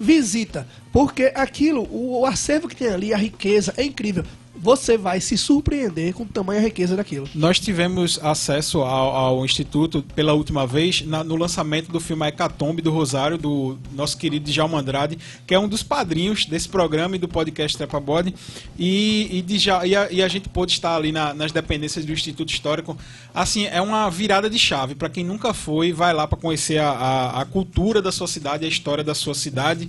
visita, 0.00 0.66
porque 0.92 1.32
aquilo, 1.34 1.82
o, 1.90 2.20
o 2.20 2.26
acervo 2.26 2.68
que 2.68 2.76
tem 2.76 2.88
ali, 2.88 3.14
a 3.14 3.16
riqueza 3.16 3.72
é 3.76 3.84
incrível 3.84 4.24
você 4.60 4.98
vai 4.98 5.20
se 5.20 5.38
surpreender 5.38 6.12
com 6.12 6.24
o 6.24 6.26
tamanho 6.26 6.60
e 6.60 6.62
a 6.62 6.64
riqueza 6.64 6.96
daquilo. 6.96 7.28
Nós 7.34 7.58
tivemos 7.60 8.18
acesso 8.22 8.80
ao, 8.82 9.14
ao 9.14 9.44
Instituto 9.44 10.02
pela 10.14 10.32
última 10.32 10.66
vez 10.66 11.02
na, 11.02 11.22
no 11.22 11.36
lançamento 11.36 11.90
do 11.90 12.00
filme 12.00 12.26
Hecatombe 12.26 12.82
do 12.82 12.90
Rosário, 12.90 13.38
do 13.38 13.78
nosso 13.92 14.18
querido 14.18 14.50
Djalma 14.50 14.80
Andrade, 14.80 15.18
que 15.46 15.54
é 15.54 15.58
um 15.58 15.68
dos 15.68 15.82
padrinhos 15.82 16.44
desse 16.44 16.68
programa 16.68 17.16
e 17.16 17.18
do 17.18 17.28
podcast 17.28 17.76
Trepa 17.76 18.00
Body. 18.00 18.34
E, 18.78 19.44
e, 19.48 19.56
e, 19.86 19.96
a, 19.96 20.10
e 20.10 20.22
a 20.22 20.28
gente 20.28 20.48
pôde 20.48 20.72
estar 20.72 20.96
ali 20.96 21.12
na, 21.12 21.32
nas 21.32 21.52
dependências 21.52 22.04
do 22.04 22.12
Instituto 22.12 22.50
Histórico. 22.50 22.96
Assim, 23.34 23.66
é 23.66 23.80
uma 23.80 24.10
virada 24.10 24.50
de 24.50 24.58
chave. 24.58 24.94
Para 24.94 25.08
quem 25.08 25.24
nunca 25.24 25.54
foi, 25.54 25.92
vai 25.92 26.12
lá 26.12 26.26
para 26.26 26.38
conhecer 26.38 26.78
a, 26.78 26.90
a, 26.90 27.42
a 27.42 27.44
cultura 27.44 28.02
da 28.02 28.10
sua 28.10 28.26
cidade, 28.26 28.64
a 28.64 28.68
história 28.68 29.04
da 29.04 29.14
sua 29.14 29.34
cidade. 29.34 29.88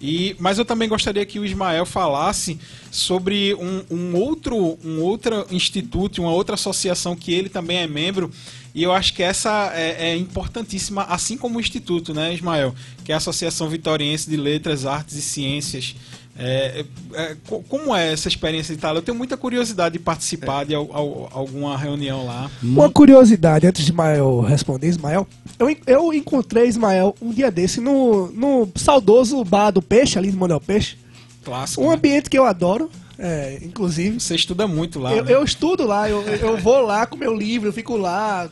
E, 0.00 0.36
mas 0.38 0.58
eu 0.58 0.64
também 0.64 0.88
gostaria 0.88 1.26
que 1.26 1.40
o 1.40 1.44
Ismael 1.44 1.84
falasse 1.84 2.58
sobre 2.90 3.54
um, 3.54 3.82
um, 3.90 4.16
outro, 4.16 4.78
um 4.84 5.00
outro 5.00 5.46
instituto, 5.50 6.22
uma 6.22 6.30
outra 6.30 6.54
associação 6.54 7.16
que 7.16 7.32
ele 7.32 7.48
também 7.48 7.78
é 7.78 7.86
membro. 7.86 8.30
E 8.74 8.82
eu 8.82 8.92
acho 8.92 9.12
que 9.12 9.24
essa 9.24 9.72
é, 9.74 10.10
é 10.10 10.16
importantíssima, 10.16 11.02
assim 11.04 11.36
como 11.36 11.58
o 11.58 11.60
Instituto, 11.60 12.14
né, 12.14 12.32
Ismael? 12.32 12.74
Que 13.04 13.10
é 13.10 13.14
a 13.14 13.18
Associação 13.18 13.68
Vitoriense 13.68 14.30
de 14.30 14.36
Letras, 14.36 14.86
Artes 14.86 15.16
e 15.16 15.22
Ciências. 15.22 15.96
É, 16.40 16.84
é, 17.14 17.36
como 17.68 17.94
é 17.94 18.12
essa 18.12 18.28
experiência 18.28 18.72
de 18.72 18.78
Itália? 18.78 18.98
Eu 18.98 19.02
tenho 19.02 19.18
muita 19.18 19.36
curiosidade 19.36 19.94
de 19.94 19.98
participar 19.98 20.64
de 20.64 20.72
al, 20.72 20.88
al, 20.92 21.28
alguma 21.32 21.76
reunião 21.76 22.24
lá. 22.24 22.48
Uma 22.62 22.88
curiosidade, 22.88 23.66
antes 23.66 23.84
de 23.84 23.90
Ismael 23.90 24.40
responder, 24.42 24.86
Ismael, 24.86 25.26
eu, 25.58 25.76
eu 25.84 26.12
encontrei 26.12 26.66
Ismael 26.68 27.14
um 27.20 27.32
dia 27.32 27.50
desse 27.50 27.80
no, 27.80 28.30
no 28.30 28.68
saudoso 28.76 29.42
bar 29.44 29.72
do 29.72 29.82
Peixe, 29.82 30.16
ali 30.16 30.30
no 30.30 30.38
Manuel 30.38 30.60
Peixe. 30.60 30.96
Clássico. 31.44 31.82
Um 31.82 31.88
né? 31.88 31.94
ambiente 31.96 32.30
que 32.30 32.38
eu 32.38 32.44
adoro. 32.44 32.88
É, 33.18 33.58
inclusive. 33.62 34.20
Você 34.20 34.36
estuda 34.36 34.68
muito 34.68 35.00
lá. 35.00 35.12
Eu, 35.12 35.24
né? 35.24 35.32
eu 35.32 35.42
estudo 35.42 35.84
lá, 35.84 36.08
eu, 36.08 36.22
eu 36.22 36.56
vou 36.56 36.82
lá 36.82 37.04
com 37.04 37.16
meu 37.16 37.34
livro, 37.34 37.68
eu 37.68 37.72
fico 37.72 37.96
lá. 37.96 38.48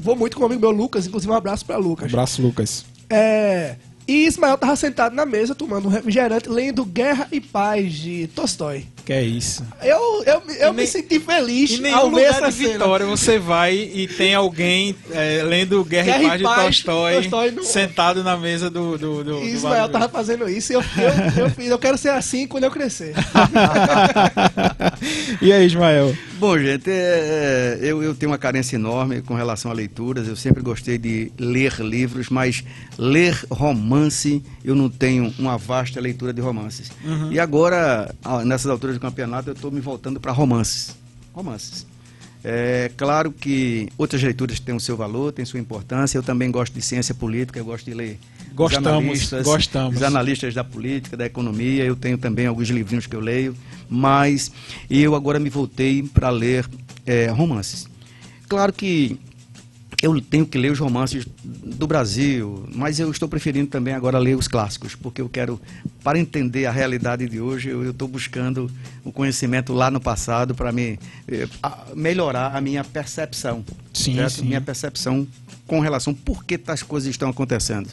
Vou 0.00 0.16
muito 0.16 0.34
com 0.34 0.44
o 0.44 0.46
amigo 0.46 0.62
meu 0.62 0.70
Lucas, 0.70 1.06
inclusive 1.06 1.30
um 1.30 1.36
abraço 1.36 1.66
para 1.66 1.76
Lucas. 1.76 2.06
Um 2.06 2.14
abraço, 2.14 2.40
Lucas. 2.40 2.86
É, 3.10 3.76
e 4.08 4.24
Ismael 4.24 4.56
tava 4.56 4.74
sentado 4.74 5.14
na 5.14 5.26
mesa 5.26 5.54
tomando 5.54 5.86
um 5.86 5.90
refrigerante, 5.90 6.48
lendo 6.48 6.82
Guerra 6.82 7.28
e 7.30 7.40
Paz 7.40 7.92
de 7.92 8.26
Tolstói. 8.28 8.86
Que 9.08 9.14
é 9.14 9.22
isso. 9.22 9.64
Eu, 9.82 10.22
eu, 10.26 10.42
eu 10.60 10.74
me 10.74 10.86
senti 10.86 11.18
feliz 11.18 11.70
em 11.70 11.80
nenhum 11.80 11.96
ao 11.96 12.10
ver 12.10 12.24
essa 12.24 12.50
de 12.50 12.58
Vitória 12.58 13.06
você 13.06 13.38
vai 13.38 13.74
e 13.74 14.06
tem 14.06 14.34
alguém 14.34 14.94
é, 15.12 15.42
lendo 15.42 15.82
Guerra, 15.82 16.18
Guerra, 16.18 16.36
e 16.36 16.42
Paz, 16.42 16.76
de 16.76 16.84
Tolstói, 16.84 17.14
Tolstói 17.14 17.50
no... 17.52 17.64
sentado 17.64 18.22
na 18.22 18.36
mesa 18.36 18.68
do. 18.68 18.98
do, 18.98 19.24
do 19.24 19.42
Ismael 19.44 19.86
do 19.86 19.92
tava 19.92 20.10
fazendo 20.10 20.46
isso 20.46 20.72
e 20.72 20.74
eu, 20.74 20.82
eu, 20.82 21.46
eu, 21.46 21.70
eu, 21.70 21.78
quero 21.78 21.96
ser 21.96 22.10
assim 22.10 22.46
quando 22.46 22.64
eu 22.64 22.70
crescer. 22.70 23.14
e 25.40 25.54
aí, 25.54 25.64
Ismael? 25.64 26.14
Bom, 26.38 26.56
gente, 26.56 26.88
é, 26.88 27.78
é, 27.80 27.90
eu, 27.90 28.00
eu 28.00 28.14
tenho 28.14 28.30
uma 28.30 28.38
carência 28.38 28.76
enorme 28.76 29.22
com 29.22 29.34
relação 29.34 29.72
a 29.72 29.74
leituras. 29.74 30.28
Eu 30.28 30.36
sempre 30.36 30.62
gostei 30.62 30.96
de 30.96 31.32
ler 31.36 31.80
livros, 31.80 32.28
mas 32.28 32.62
ler 32.96 33.36
romance, 33.50 34.40
eu 34.64 34.76
não 34.76 34.88
tenho 34.88 35.34
uma 35.36 35.58
vasta 35.58 35.98
leitura 36.00 36.32
de 36.32 36.40
romances. 36.40 36.92
Uhum. 37.04 37.32
E 37.32 37.40
agora, 37.40 38.14
nessas 38.44 38.70
alturas 38.70 38.97
do 38.98 39.00
campeonato, 39.00 39.48
eu 39.48 39.54
estou 39.54 39.70
me 39.70 39.80
voltando 39.80 40.20
para 40.20 40.32
romances. 40.32 40.96
Romances. 41.32 41.86
É 42.44 42.90
claro 42.96 43.32
que 43.32 43.88
outras 43.98 44.22
leituras 44.22 44.60
têm 44.60 44.74
o 44.74 44.80
seu 44.80 44.96
valor, 44.96 45.32
têm 45.32 45.44
sua 45.44 45.58
importância. 45.58 46.18
Eu 46.18 46.22
também 46.22 46.50
gosto 46.50 46.72
de 46.72 46.82
ciência 46.82 47.14
política, 47.14 47.58
eu 47.58 47.64
gosto 47.64 47.86
de 47.86 47.94
ler 47.94 48.18
Gostamos, 48.54 48.86
os 48.86 48.92
analistas, 48.92 49.44
gostamos. 49.44 49.96
Os 49.96 50.02
analistas 50.02 50.54
da 50.54 50.64
política, 50.64 51.16
da 51.16 51.26
economia. 51.26 51.84
Eu 51.84 51.96
tenho 51.96 52.18
também 52.18 52.46
alguns 52.46 52.68
livrinhos 52.68 53.06
que 53.06 53.14
eu 53.14 53.20
leio, 53.20 53.56
mas 53.88 54.50
eu 54.88 55.14
agora 55.14 55.38
me 55.38 55.50
voltei 55.50 56.02
para 56.02 56.30
ler 56.30 56.68
é, 57.06 57.26
romances. 57.26 57.88
Claro 58.48 58.72
que 58.72 59.18
eu 60.00 60.20
tenho 60.20 60.46
que 60.46 60.56
ler 60.56 60.70
os 60.70 60.78
romances 60.78 61.26
do 61.44 61.86
Brasil, 61.86 62.68
mas 62.72 63.00
eu 63.00 63.10
estou 63.10 63.28
preferindo 63.28 63.68
também 63.68 63.94
agora 63.94 64.18
ler 64.18 64.36
os 64.36 64.46
clássicos, 64.46 64.94
porque 64.94 65.20
eu 65.20 65.28
quero, 65.28 65.60
para 66.04 66.18
entender 66.18 66.66
a 66.66 66.70
realidade 66.70 67.28
de 67.28 67.40
hoje, 67.40 67.70
eu 67.70 67.90
estou 67.90 68.06
buscando 68.06 68.70
o 69.04 69.10
conhecimento 69.10 69.72
lá 69.72 69.90
no 69.90 70.00
passado 70.00 70.54
para 70.54 70.70
me 70.70 70.98
eh, 71.26 71.48
melhorar 71.96 72.54
a 72.56 72.60
minha 72.60 72.84
percepção. 72.84 73.64
Sim, 73.92 74.14
certo? 74.14 74.34
sim. 74.34 74.46
Minha 74.46 74.60
percepção 74.60 75.26
com 75.66 75.80
relação 75.80 76.14
por 76.14 76.44
que 76.44 76.56
tais 76.56 76.82
coisas 76.82 77.10
estão 77.10 77.28
acontecendo. 77.28 77.88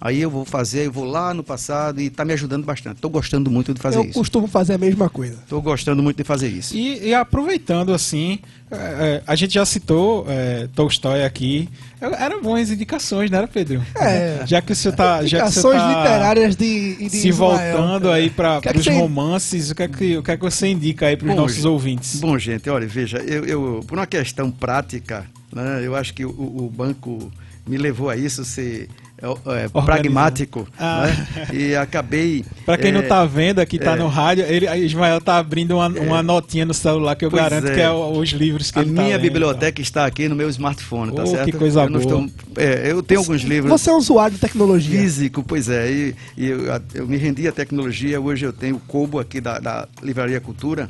Aí 0.00 0.20
eu 0.20 0.30
vou 0.30 0.44
fazer, 0.44 0.86
eu 0.86 0.92
vou 0.92 1.04
lá 1.04 1.32
no 1.32 1.42
passado 1.42 2.00
e 2.00 2.06
está 2.06 2.24
me 2.24 2.32
ajudando 2.34 2.64
bastante. 2.64 2.96
Estou 2.96 3.10
gostando 3.10 3.50
muito 3.50 3.72
de 3.72 3.80
fazer 3.80 3.98
Eu 3.98 4.04
isso. 4.04 4.12
costumo 4.12 4.46
fazer 4.46 4.74
a 4.74 4.78
mesma 4.78 5.08
coisa. 5.08 5.34
Estou 5.42 5.60
gostando 5.62 6.02
muito 6.02 6.18
de 6.18 6.24
fazer 6.24 6.48
isso. 6.48 6.76
E, 6.76 7.08
e 7.08 7.14
aproveitando 7.14 7.94
assim, 7.94 8.38
é, 8.70 8.76
é, 8.76 9.22
a 9.26 9.34
gente 9.34 9.54
já 9.54 9.64
citou 9.64 10.26
é, 10.28 10.68
Tolstói 10.74 11.24
aqui. 11.24 11.68
Eram 12.00 12.42
boas 12.42 12.70
indicações, 12.70 13.30
não 13.30 13.38
era, 13.38 13.48
Pedro? 13.48 13.82
É. 13.96 14.42
Já 14.46 14.60
que 14.60 14.72
o 14.72 14.76
senhor 14.76 14.94
tá, 14.94 15.24
já 15.24 15.38
que 15.38 15.44
o 15.44 15.46
Indicações 15.48 15.80
tá 15.80 15.88
literárias 15.88 16.56
de, 16.56 16.96
de 16.96 17.10
se 17.10 17.28
Ismael. 17.30 17.76
voltando 17.78 18.10
aí 18.10 18.28
para 18.28 18.58
O 18.58 18.60
que 18.60 18.68
é 18.68 18.72
os 18.76 18.84
você- 18.84 18.90
romances, 18.98 19.70
o 19.70 19.74
que, 19.74 19.82
é 19.82 19.88
que, 19.88 20.18
o 20.18 20.22
que 20.22 20.30
é 20.30 20.36
que 20.36 20.42
você 20.42 20.66
indica 20.68 21.06
aí 21.06 21.16
para 21.16 21.28
os 21.30 21.34
nossos 21.34 21.56
gente, 21.56 21.66
ouvintes? 21.68 22.20
Bom, 22.20 22.38
gente, 22.38 22.68
olha, 22.68 22.86
veja, 22.86 23.16
eu, 23.18 23.46
eu- 23.46 23.84
por 23.86 23.96
uma 23.98 24.06
questão 24.06 24.50
prática, 24.50 25.24
né, 25.50 25.80
eu 25.82 25.96
acho 25.96 26.12
que 26.12 26.24
o, 26.26 26.28
o 26.30 26.70
banco 26.70 27.32
me 27.66 27.78
levou 27.78 28.10
a 28.10 28.16
isso, 28.16 28.44
ser 28.44 28.88
é, 28.90 29.05
é, 29.18 29.68
pragmático, 29.68 30.68
Ah. 30.78 31.06
né, 31.06 31.48
e 31.52 31.74
acabei... 31.74 32.44
Para 32.66 32.76
quem 32.76 32.92
não 32.92 33.00
é, 33.00 33.04
tá 33.04 33.24
vendo 33.24 33.60
aqui, 33.60 33.78
tá 33.78 33.92
é. 33.92 33.96
no 33.96 34.08
rádio, 34.08 34.44
ele, 34.44 34.68
a 34.68 34.76
Ismael 34.76 35.20
tá 35.20 35.38
abrindo 35.38 35.76
uma, 35.76 35.88
uma 35.88 36.22
notinha 36.22 36.66
no 36.66 36.74
celular 36.74 37.16
que 37.16 37.24
eu 37.24 37.30
garanto 37.30 37.66
é. 37.68 37.74
que 37.74 37.80
é 37.80 37.90
os 37.90 38.30
livros 38.30 38.70
que 38.70 38.78
A 38.78 38.82
ele 38.82 38.92
tá 38.94 39.02
minha 39.02 39.16
lendo, 39.16 39.22
biblioteca 39.22 39.80
está 39.80 40.04
aqui 40.06 40.28
no 40.28 40.36
meu 40.36 40.48
smartphone, 40.50 41.12
tá 41.14 41.22
Oh, 41.22 41.26
certo? 41.26 41.44
que 41.46 41.52
coisa 41.52 41.82
eu 41.82 41.90
não 41.90 42.00
boa. 42.00 42.24
estou- 42.26 42.62
é, 42.62 42.90
eu 42.92 43.02
tenho 43.02 43.20
alguns 43.20 43.42
livros... 43.42 43.70
Você 43.70 43.88
é 43.90 43.92
um 43.92 43.96
usuário 43.98 44.34
de 44.34 44.40
tecnologia. 44.40 45.00
Físico, 45.00 45.42
pois 45.42 45.68
é. 45.68 45.90
E, 45.90 46.14
e 46.36 46.46
eu, 46.46 46.60
eu 46.94 47.06
me 47.06 47.16
rendi 47.16 47.48
à 47.48 47.52
tecnologia. 47.52 48.20
Hoje 48.20 48.44
eu 48.44 48.52
tenho 48.52 48.76
o 48.76 48.80
Kobo 48.80 49.18
aqui 49.18 49.40
da, 49.40 49.58
da 49.58 49.88
Livraria 50.02 50.40
Cultura 50.40 50.88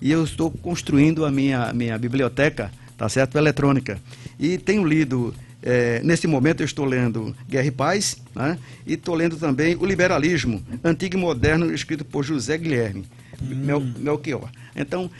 e 0.00 0.10
eu 0.10 0.24
estou 0.24 0.50
construindo 0.50 1.24
a 1.24 1.30
minha, 1.30 1.72
minha 1.72 1.98
biblioteca, 1.98 2.70
tá 2.96 3.08
certo? 3.08 3.36
Eletrônica. 3.36 3.98
E 4.38 4.56
tenho 4.58 4.84
lido. 4.84 5.34
Eh, 5.66 6.00
nesse 6.02 6.26
momento 6.26 6.62
eu 6.62 6.64
estou 6.64 6.84
lendo 6.86 7.36
Guerra 7.48 7.66
e 7.66 7.70
Paz 7.70 8.16
né? 8.34 8.58
e 8.86 8.94
estou 8.94 9.14
lendo 9.14 9.36
também 9.36 9.76
O 9.76 9.84
Liberalismo, 9.84 10.62
Antigo 10.82 11.16
e 11.16 11.20
Moderno, 11.20 11.74
escrito 11.74 12.04
por 12.04 12.24
José 12.24 12.56
Guilherme 12.56 13.04
Mel, 13.40 13.82
Melchior. 13.98 14.48
Então, 14.74 15.10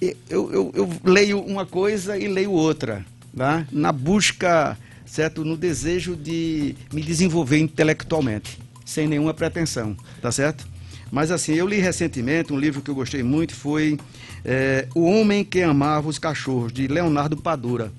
eu, 0.00 0.50
eu, 0.52 0.72
eu 0.74 0.90
leio 1.04 1.40
uma 1.40 1.64
coisa 1.64 2.18
e 2.18 2.26
leio 2.26 2.50
outra, 2.50 3.04
tá? 3.36 3.66
na 3.70 3.92
busca 3.92 4.76
certo? 5.10 5.44
No 5.44 5.56
desejo 5.56 6.14
de 6.14 6.76
me 6.92 7.02
desenvolver 7.02 7.58
intelectualmente, 7.58 8.58
sem 8.84 9.08
nenhuma 9.08 9.34
pretensão, 9.34 9.96
tá 10.22 10.30
certo? 10.30 10.66
Mas 11.10 11.32
assim, 11.32 11.54
eu 11.54 11.66
li 11.66 11.80
recentemente 11.80 12.52
um 12.52 12.58
livro 12.58 12.80
que 12.80 12.88
eu 12.88 12.94
gostei 12.94 13.22
muito, 13.22 13.52
foi 13.52 13.98
eh, 14.44 14.86
O 14.94 15.02
Homem 15.02 15.44
que 15.44 15.60
Amava 15.62 16.08
os 16.08 16.20
Cachorros, 16.20 16.72
de 16.72 16.86
Leonardo 16.86 17.36
Padura. 17.36 17.92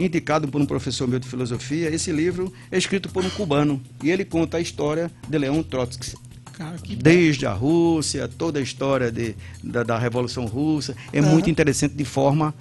Indicado 0.00 0.48
por 0.48 0.60
um 0.60 0.64
professor 0.64 1.06
meu 1.06 1.18
de 1.18 1.28
filosofia, 1.28 1.94
esse 1.94 2.10
livro 2.10 2.50
é 2.72 2.78
escrito 2.78 3.10
por 3.10 3.22
um 3.22 3.28
cubano 3.28 3.80
e 4.02 4.10
ele 4.10 4.24
conta 4.24 4.56
a 4.56 4.60
história 4.60 5.10
de 5.28 5.36
Leon 5.36 5.62
Trotsky. 5.62 6.14
Cara, 6.54 6.76
Desde 6.96 7.46
a 7.46 7.52
Rússia, 7.52 8.26
toda 8.26 8.58
a 8.58 8.62
história 8.62 9.12
de, 9.12 9.34
da, 9.62 9.82
da 9.82 9.98
Revolução 9.98 10.46
Russa. 10.46 10.96
É 11.12 11.20
muito 11.20 11.50
interessante 11.50 11.94
de 11.94 12.04
forma 12.04 12.54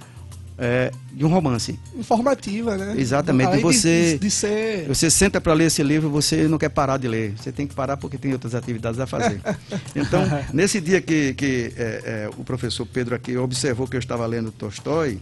eh, 0.57 0.91
de 1.13 1.23
um 1.25 1.29
romance. 1.29 1.79
Informativa, 1.97 2.77
né? 2.77 2.95
Exatamente. 2.97 3.47
Além 3.47 3.61
Você- 3.61 4.13
De, 4.13 4.19
de 4.19 4.31
ser. 4.31 4.87
Você 4.87 5.09
senta 5.09 5.39
para 5.39 5.53
ler 5.53 5.65
esse 5.67 5.81
livro, 5.81 6.09
você 6.09 6.45
não 6.47 6.57
quer 6.57 6.69
parar 6.69 6.97
de 6.97 7.07
ler. 7.07 7.33
Você 7.37 7.51
tem 7.53 7.65
que 7.65 7.73
parar 7.73 7.95
porque 7.95 8.17
tem 8.17 8.33
outras 8.33 8.53
atividades 8.53 8.99
a 8.99 9.07
fazer. 9.07 9.39
Então, 9.95 10.21
nesse 10.53 10.81
dia 10.81 10.99
que, 11.01 11.33
que 11.33 11.73
é, 11.77 12.01
é, 12.27 12.29
o 12.37 12.43
professor 12.43 12.85
Pedro 12.85 13.15
aqui 13.15 13.37
observou 13.37 13.87
que 13.87 13.95
eu 13.95 13.99
estava 13.99 14.25
lendo 14.25 14.51
Tolstói, 14.51 15.19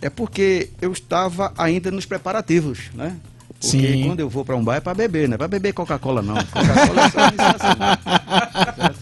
é 0.00 0.08
porque 0.10 0.70
eu 0.80 0.92
estava 0.92 1.52
ainda 1.56 1.90
nos 1.90 2.06
preparativos, 2.06 2.90
né? 2.94 3.16
Porque 3.60 3.66
Sim. 3.66 4.04
quando 4.06 4.20
eu 4.20 4.28
vou 4.28 4.42
para 4.42 4.56
um 4.56 4.64
bar 4.64 4.76
é 4.76 4.80
para 4.80 4.94
beber, 4.94 5.28
não 5.28 5.34
é 5.34 5.38
para 5.38 5.48
beber 5.48 5.74
Coca-Cola 5.74 6.22
não. 6.22 6.34
Coca-Cola 6.48 7.02
é 7.02 7.10
só. 7.10 7.18
Certo? 8.82 9.00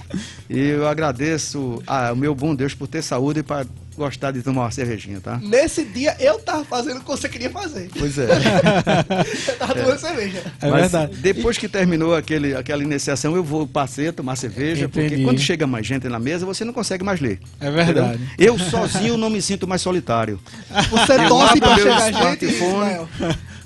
E 0.51 0.59
eu 0.59 0.89
agradeço 0.89 1.81
ao 1.87 2.17
meu 2.17 2.35
bom 2.35 2.55
Deus 2.55 2.75
por 2.75 2.89
ter 2.89 3.03
saúde 3.03 3.41
e 3.41 3.43
para 3.45 3.65
gostar 3.99 4.31
de 4.31 4.43
tomar 4.43 4.63
uma 4.63 4.71
cervejinha, 4.71 5.21
tá? 5.21 5.39
Nesse 5.43 5.85
dia 5.85 6.17
eu 6.19 6.39
tava 6.39 6.65
fazendo 6.65 6.99
o 6.99 7.01
que 7.01 7.07
você 7.07 7.29
queria 7.29 7.51
fazer. 7.51 7.91
Pois 7.99 8.17
é. 8.17 8.29
Eu 9.49 9.57
tava 9.57 9.75
tomando 9.75 9.99
cerveja. 9.99 10.43
É 10.61 10.71
Mas 10.71 10.81
verdade. 10.93 11.17
Depois 11.17 11.59
que 11.59 11.69
terminou 11.69 12.15
aquele, 12.15 12.55
aquela 12.55 12.83
iniciação, 12.83 13.35
eu 13.35 13.43
vou 13.45 13.67
passeio 13.67 14.13
tomar 14.13 14.37
cerveja, 14.37 14.87
Entendi. 14.87 15.09
porque 15.11 15.25
quando 15.25 15.39
chega 15.41 15.67
mais 15.67 15.87
gente 15.87 16.09
na 16.09 16.19
mesa, 16.19 16.47
você 16.47 16.65
não 16.65 16.73
consegue 16.73 17.05
mais 17.05 17.21
ler. 17.21 17.41
É 17.61 17.71
verdade. 17.71 18.15
entendeu? 18.15 18.29
Eu 18.39 18.59
sozinho 18.59 19.17
não 19.17 19.29
me 19.29 19.43
sinto 19.43 19.67
mais 19.67 19.83
solitário. 19.83 20.41
Você 20.91 21.13
Eu 21.15 21.29
torce 21.29 21.61
pra 21.61 21.77
chegar 21.77 22.01
gente, 22.01 22.45
smartphone. 22.45 23.09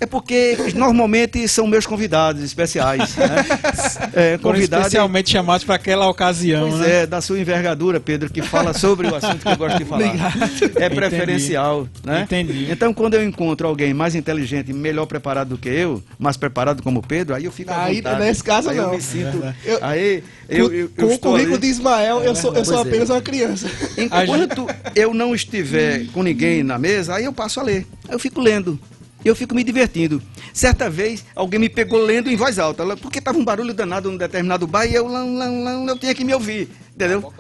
É 0.03 0.07
porque 0.07 0.57
normalmente 0.75 1.47
são 1.47 1.65
meus 1.67 1.87
convidados 1.87 2.43
especiais. 2.43 3.15
Né? 3.17 3.27
É, 4.15 4.37
convidados. 4.37 4.87
especialmente 4.87 5.31
chamados 5.31 5.65
para 5.65 5.77
aquela 5.77 6.07
ocasião, 6.09 6.69
Pois 6.69 6.81
né? 6.81 7.03
é, 7.03 7.07
da 7.07 7.21
sua 7.21 7.39
envergadura, 7.39 7.99
Pedro, 8.01 8.29
que 8.31 8.43
fala 8.43 8.75
sobre 8.75 9.07
o 9.07 9.15
assunto 9.15 9.39
que 9.39 9.49
eu 9.49 9.57
gosto 9.57 9.79
de 9.79 9.85
falar. 9.85 10.03
É 10.05 10.87
Entendi. 10.87 10.95
preferencial, 10.95 11.89
né? 12.05 12.23
Entendi. 12.23 12.69
Então, 12.71 12.93
quando 12.93 13.15
eu 13.15 13.25
encontro 13.25 13.67
alguém 13.67 13.95
mais 13.95 14.15
inteligente 14.15 14.71
e 14.71 14.75
melhor 14.75 15.07
preparado 15.07 15.51
do 15.51 15.59
que 15.59 15.69
eu, 15.69 16.03
mais 16.19 16.37
preparado 16.37 16.83
como 16.83 16.99
o 17.01 17.03
Pedro, 17.03 17.35
aí 17.35 17.45
eu 17.45 17.53
fico 17.53 17.73
à 17.73 17.85
Aí, 17.85 17.97
vontade. 17.97 18.21
nesse 18.21 18.45
caso, 18.45 18.69
aí 18.71 18.77
eu 18.77 18.85
não. 18.89 18.95
me 18.95 19.01
sinto... 19.01 19.43
Eu- 19.65 19.79
aí 19.81 20.23
eu, 20.49 20.73
eu, 20.73 20.91
eu 20.97 21.09
com 21.09 21.15
o 21.15 21.19
currículo 21.19 21.55
ali- 21.57 21.63
de 21.63 21.67
Ismael, 21.69 22.23
eu 22.23 22.35
sou, 22.35 22.55
eu 22.55 22.65
sou 22.65 22.75
Pois 22.75 22.87
é. 22.87 22.89
apenas 22.91 23.11
uma 23.11 23.23
criança. 23.23 23.71
Enquanto 23.97 24.67
eu 24.95 25.15
não 25.15 25.35
estiver 25.35 26.07
com 26.13 26.23
ninguém 26.23 26.63
na 26.63 26.79
mesa, 26.79 27.15
aí 27.15 27.25
eu 27.25 27.33
passo 27.33 27.61
a 27.61 27.63
ler. 27.63 27.87
Aí 28.09 28.15
eu 28.15 28.19
fico 28.19 28.41
lendo. 28.41 28.79
Eu 29.25 29.35
fico 29.37 29.55
me 29.55 29.63
divertindo. 29.65 30.21
Certa 30.53 30.91
vez, 30.91 31.25
alguém 31.35 31.59
me 31.61 31.69
pegou 31.69 32.01
lendo 32.01 32.29
em 32.31 32.37
voz 32.37 32.59
alta, 32.59 32.83
lá- 32.85 32.97
porque 32.97 33.19
estava 33.19 33.39
um 33.39 33.45
barulho 33.45 33.73
danado 33.73 34.11
num 34.11 34.17
determinado 34.17 34.67
bar 34.67 34.85
e 34.87 34.95
eu, 34.95 35.07
lá, 35.07 35.23
lá, 35.25 35.47
lá, 35.49 35.85
eu 35.89 35.99
tinha 35.99 36.15
que 36.15 36.25
me 36.25 36.35
ouvir. 36.35 36.69
Entendeu? 36.95 37.33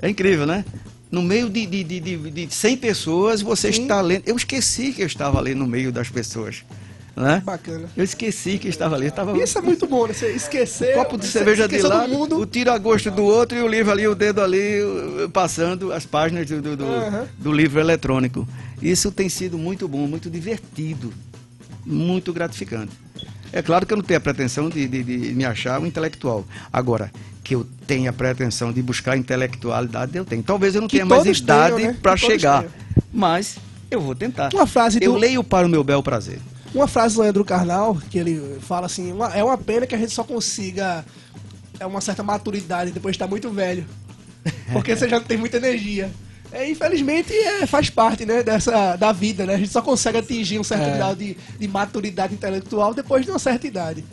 É 0.00 0.08
incrível, 0.08 0.46
né? 0.46 0.64
No 1.10 1.22
meio 1.22 1.48
de, 1.48 1.64
de, 1.64 1.84
de, 1.84 2.00
de, 2.00 2.16
de 2.46 2.54
100 2.54 2.76
pessoas, 2.78 3.40
você 3.40 3.68
está 3.68 4.00
lendo. 4.00 4.24
Eu 4.26 4.36
esqueci 4.36 4.92
que 4.92 5.02
eu 5.02 5.06
estava 5.06 5.38
ali 5.38 5.54
no 5.54 5.66
meio 5.66 5.92
das 5.92 6.08
pessoas. 6.08 6.64
Né? 7.16 7.40
Bacana. 7.44 7.88
Eu 7.96 8.02
esqueci 8.02 8.58
que 8.58 8.66
estava 8.66 8.96
ali. 8.96 9.06
Estava 9.06 9.38
Isso 9.40 9.56
é 9.56 9.62
muito 9.62 9.86
bom, 9.86 10.08
né? 10.08 10.12
Você 10.12 10.30
esquecer. 10.32 10.94
copo 10.94 11.16
de 11.16 11.28
cerveja 11.28 11.68
de 11.68 11.80
mundo. 12.08 12.40
o 12.40 12.44
tiro 12.44 12.72
a 12.72 12.76
gosto 12.78 13.08
do 13.12 13.22
outro 13.22 13.56
e 13.56 13.62
o 13.62 13.68
livro 13.68 13.92
ali, 13.92 14.08
o 14.08 14.16
dedo 14.16 14.42
ali, 14.42 14.82
uh, 14.82 15.30
passando 15.32 15.92
as 15.92 16.04
páginas 16.04 16.48
do, 16.48 16.60
do, 16.60 16.76
do- 16.76 16.84
Aham. 16.84 17.28
do 17.38 17.52
livro 17.52 17.78
eletrônico. 17.78 18.48
Isso 18.84 19.10
tem 19.10 19.28
sido 19.28 19.56
muito 19.58 19.88
bom, 19.88 20.06
muito 20.06 20.28
divertido, 20.30 21.12
muito 21.86 22.32
gratificante. 22.32 22.92
É 23.52 23.62
claro 23.62 23.86
que 23.86 23.92
eu 23.92 23.96
não 23.96 24.04
tenho 24.04 24.18
a 24.18 24.20
pretensão 24.20 24.68
de, 24.68 24.86
de- 24.86 25.02
de 25.02 25.16
me 25.34 25.44
achar 25.44 25.80
um 25.80 25.86
intelectual. 25.86 26.44
Agora, 26.72 27.10
que 27.42 27.54
eu 27.54 27.66
tenha 27.86 28.10
a 28.10 28.12
pretensão 28.12 28.72
de 28.72 28.82
buscar 28.82 29.16
intelectualidade, 29.16 30.16
eu 30.16 30.24
tenho. 30.24 30.42
Talvez 30.42 30.74
eu 30.74 30.80
não 30.80 30.88
Que 30.88 30.96
tenha 30.96 31.06
mais 31.06 31.24
idade 31.26 31.82
né? 31.82 31.96
para 32.02 32.16
chegar, 32.16 32.60
tenham. 32.62 32.72
mas 33.12 33.56
eu 33.90 34.00
vou 34.00 34.14
tentar. 34.14 34.52
Uma 34.52 34.66
frase 34.66 34.98
Eu 35.00 35.12
do- 35.12 35.18
leio 35.18 35.42
para 35.44 35.66
o 35.66 35.70
meu 35.70 35.82
bel 35.84 36.02
prazer. 36.02 36.40
Uma 36.74 36.88
frase 36.88 37.14
do 37.14 37.22
Leandro 37.22 37.44
Carnal, 37.44 37.96
que 38.10 38.18
ele 38.18 38.58
fala 38.60 38.86
assim: 38.86 39.12
"Uma- 39.12 39.32
é 39.32 39.44
uma 39.44 39.56
pena 39.56 39.86
que 39.86 39.94
a 39.94 39.98
gente 39.98 40.12
só 40.12 40.24
consiga 40.24 41.04
é 41.78 41.86
uma 41.86 42.00
certa 42.00 42.22
maturidade 42.22 42.90
depois 42.90 43.12
de 43.12 43.16
estar 43.16 43.28
muito 43.28 43.48
velho. 43.50 43.86
Porque 44.72 44.94
você 44.96 45.08
já 45.08 45.18
não 45.20 45.26
tem 45.26 45.38
muita 45.38 45.56
energia. 45.58 46.10
É, 46.54 46.70
infelizmente 46.70 47.32
é, 47.32 47.66
faz 47.66 47.90
parte 47.90 48.24
né, 48.24 48.42
dessa, 48.44 48.94
da 48.94 49.10
vida, 49.10 49.44
né? 49.44 49.54
A 49.56 49.58
gente 49.58 49.70
só 49.70 49.82
consegue 49.82 50.18
atingir 50.18 50.60
um 50.60 50.64
certo 50.64 50.84
É. 50.84 50.96
grau 50.96 51.14
de, 51.14 51.36
de 51.58 51.68
maturidade 51.68 52.32
intelectual 52.32 52.94
depois 52.94 53.24
de 53.24 53.30
uma 53.30 53.40
certa 53.40 53.66
idade. 53.66 54.04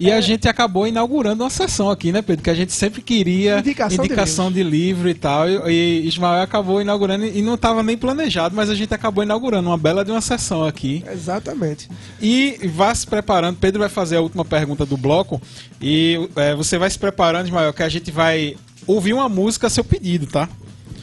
E 0.00 0.12
a 0.12 0.20
gente 0.20 0.48
acabou 0.48 0.86
inaugurando 0.86 1.42
uma 1.42 1.50
sessão 1.50 1.90
aqui, 1.90 2.12
né, 2.12 2.22
Pedro? 2.22 2.44
Que 2.44 2.50
a 2.50 2.54
gente 2.54 2.72
sempre 2.72 3.02
queria 3.02 3.58
Indicação 3.58 3.98
de 3.98 4.06
indicação 4.06 4.52
de, 4.52 4.62
livro 4.62 5.08
e 5.08 5.14
tal. 5.14 5.48
E, 5.48 6.02
e 6.02 6.06
Ismael 6.06 6.40
acabou 6.40 6.80
inaugurando 6.80 7.26
e 7.26 7.42
não 7.42 7.54
estava 7.54 7.82
nem 7.82 7.98
planejado, 7.98 8.54
mas 8.54 8.70
a 8.70 8.76
gente 8.76 8.94
acabou 8.94 9.24
inaugurando 9.24 9.68
uma 9.68 9.76
bela 9.76 10.04
de 10.04 10.12
uma 10.12 10.20
sessão 10.20 10.64
aqui. 10.64 11.02
Exatamente. 11.10 11.88
E 12.22 12.60
vá 12.72 12.94
se 12.94 13.08
preparando. 13.08 13.56
Pedro 13.56 13.80
vai 13.80 13.88
fazer 13.88 14.16
a 14.16 14.20
última 14.20 14.44
pergunta 14.44 14.86
do 14.86 14.96
bloco. 14.96 15.42
E 15.82 16.28
é, 16.36 16.54
você 16.54 16.78
vai 16.78 16.88
se 16.88 16.98
preparando, 16.98 17.46
Ismael, 17.46 17.72
que 17.72 17.82
a 17.82 17.88
gente 17.88 18.12
vai 18.12 18.54
ouvir 18.86 19.14
uma 19.14 19.28
música 19.28 19.66
a 19.66 19.70
seu 19.70 19.82
pedido, 19.82 20.28
tá? 20.28 20.48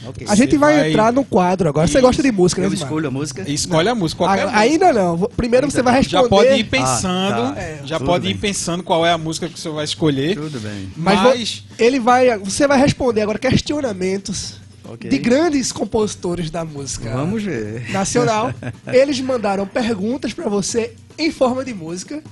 Ok. 0.08 0.26
A 0.28 0.34
gente 0.34 0.56
vai, 0.56 0.76
vai- 0.76 0.88
entrar 0.90 1.12
no 1.12 1.24
quadro 1.24 1.68
agora. 1.68 1.86
Você 1.86 1.98
Isso. 1.98 2.06
gosta 2.06 2.22
de 2.22 2.32
música, 2.32 2.60
né, 2.62 2.68
Eu 2.68 2.72
escolho 2.74 3.08
a 3.08 3.10
música. 3.10 3.50
Escolhe 3.50 3.88
a 3.88 3.94
música. 3.94 4.18
Qualquer 4.24 4.42
música. 4.44 4.60
Ainda 4.60 4.92
não. 4.92 5.18
Primeiro 5.36 5.70
você 5.70 5.82
vai 5.82 5.94
responder. 5.94 6.22
Já 6.24 6.28
pode 6.28 6.48
ir 6.60 6.64
pensando. 6.64 7.42
Ah, 7.42 7.52
tá. 7.54 7.60
É, 7.60 7.80
já 7.84 7.98
tudo 7.98 8.06
pode 8.06 8.26
ir 8.26 8.34
bem. 8.34 8.38
pensando 8.40 8.82
qual 8.82 9.04
é 9.06 9.12
a 9.12 9.18
música 9.18 9.48
que 9.48 9.58
você 9.58 9.68
vai 9.68 9.84
escolher. 9.84 10.36
Tudo 10.36 10.60
bem. 10.60 10.90
Mas, 10.96 11.20
Mas, 11.22 11.64
ele 11.78 11.98
vai, 12.00 12.38
você 12.38 12.66
vai 12.66 12.78
responder 12.78 13.22
agora 13.22 13.38
questionamentos 13.38 14.54
Ok. 14.88 15.10
de 15.10 15.18
grandes 15.18 15.72
compositores 15.72 16.50
da 16.50 16.64
música 16.64 17.10
Vamos 17.10 17.42
ver. 17.42 17.90
nacional. 17.90 18.52
Eles 18.86 19.20
mandaram 19.20 19.66
perguntas 19.66 20.32
pra 20.32 20.48
você 20.48 20.92
em 21.18 21.30
forma 21.32 21.64
de 21.64 21.74
música. 21.74 22.22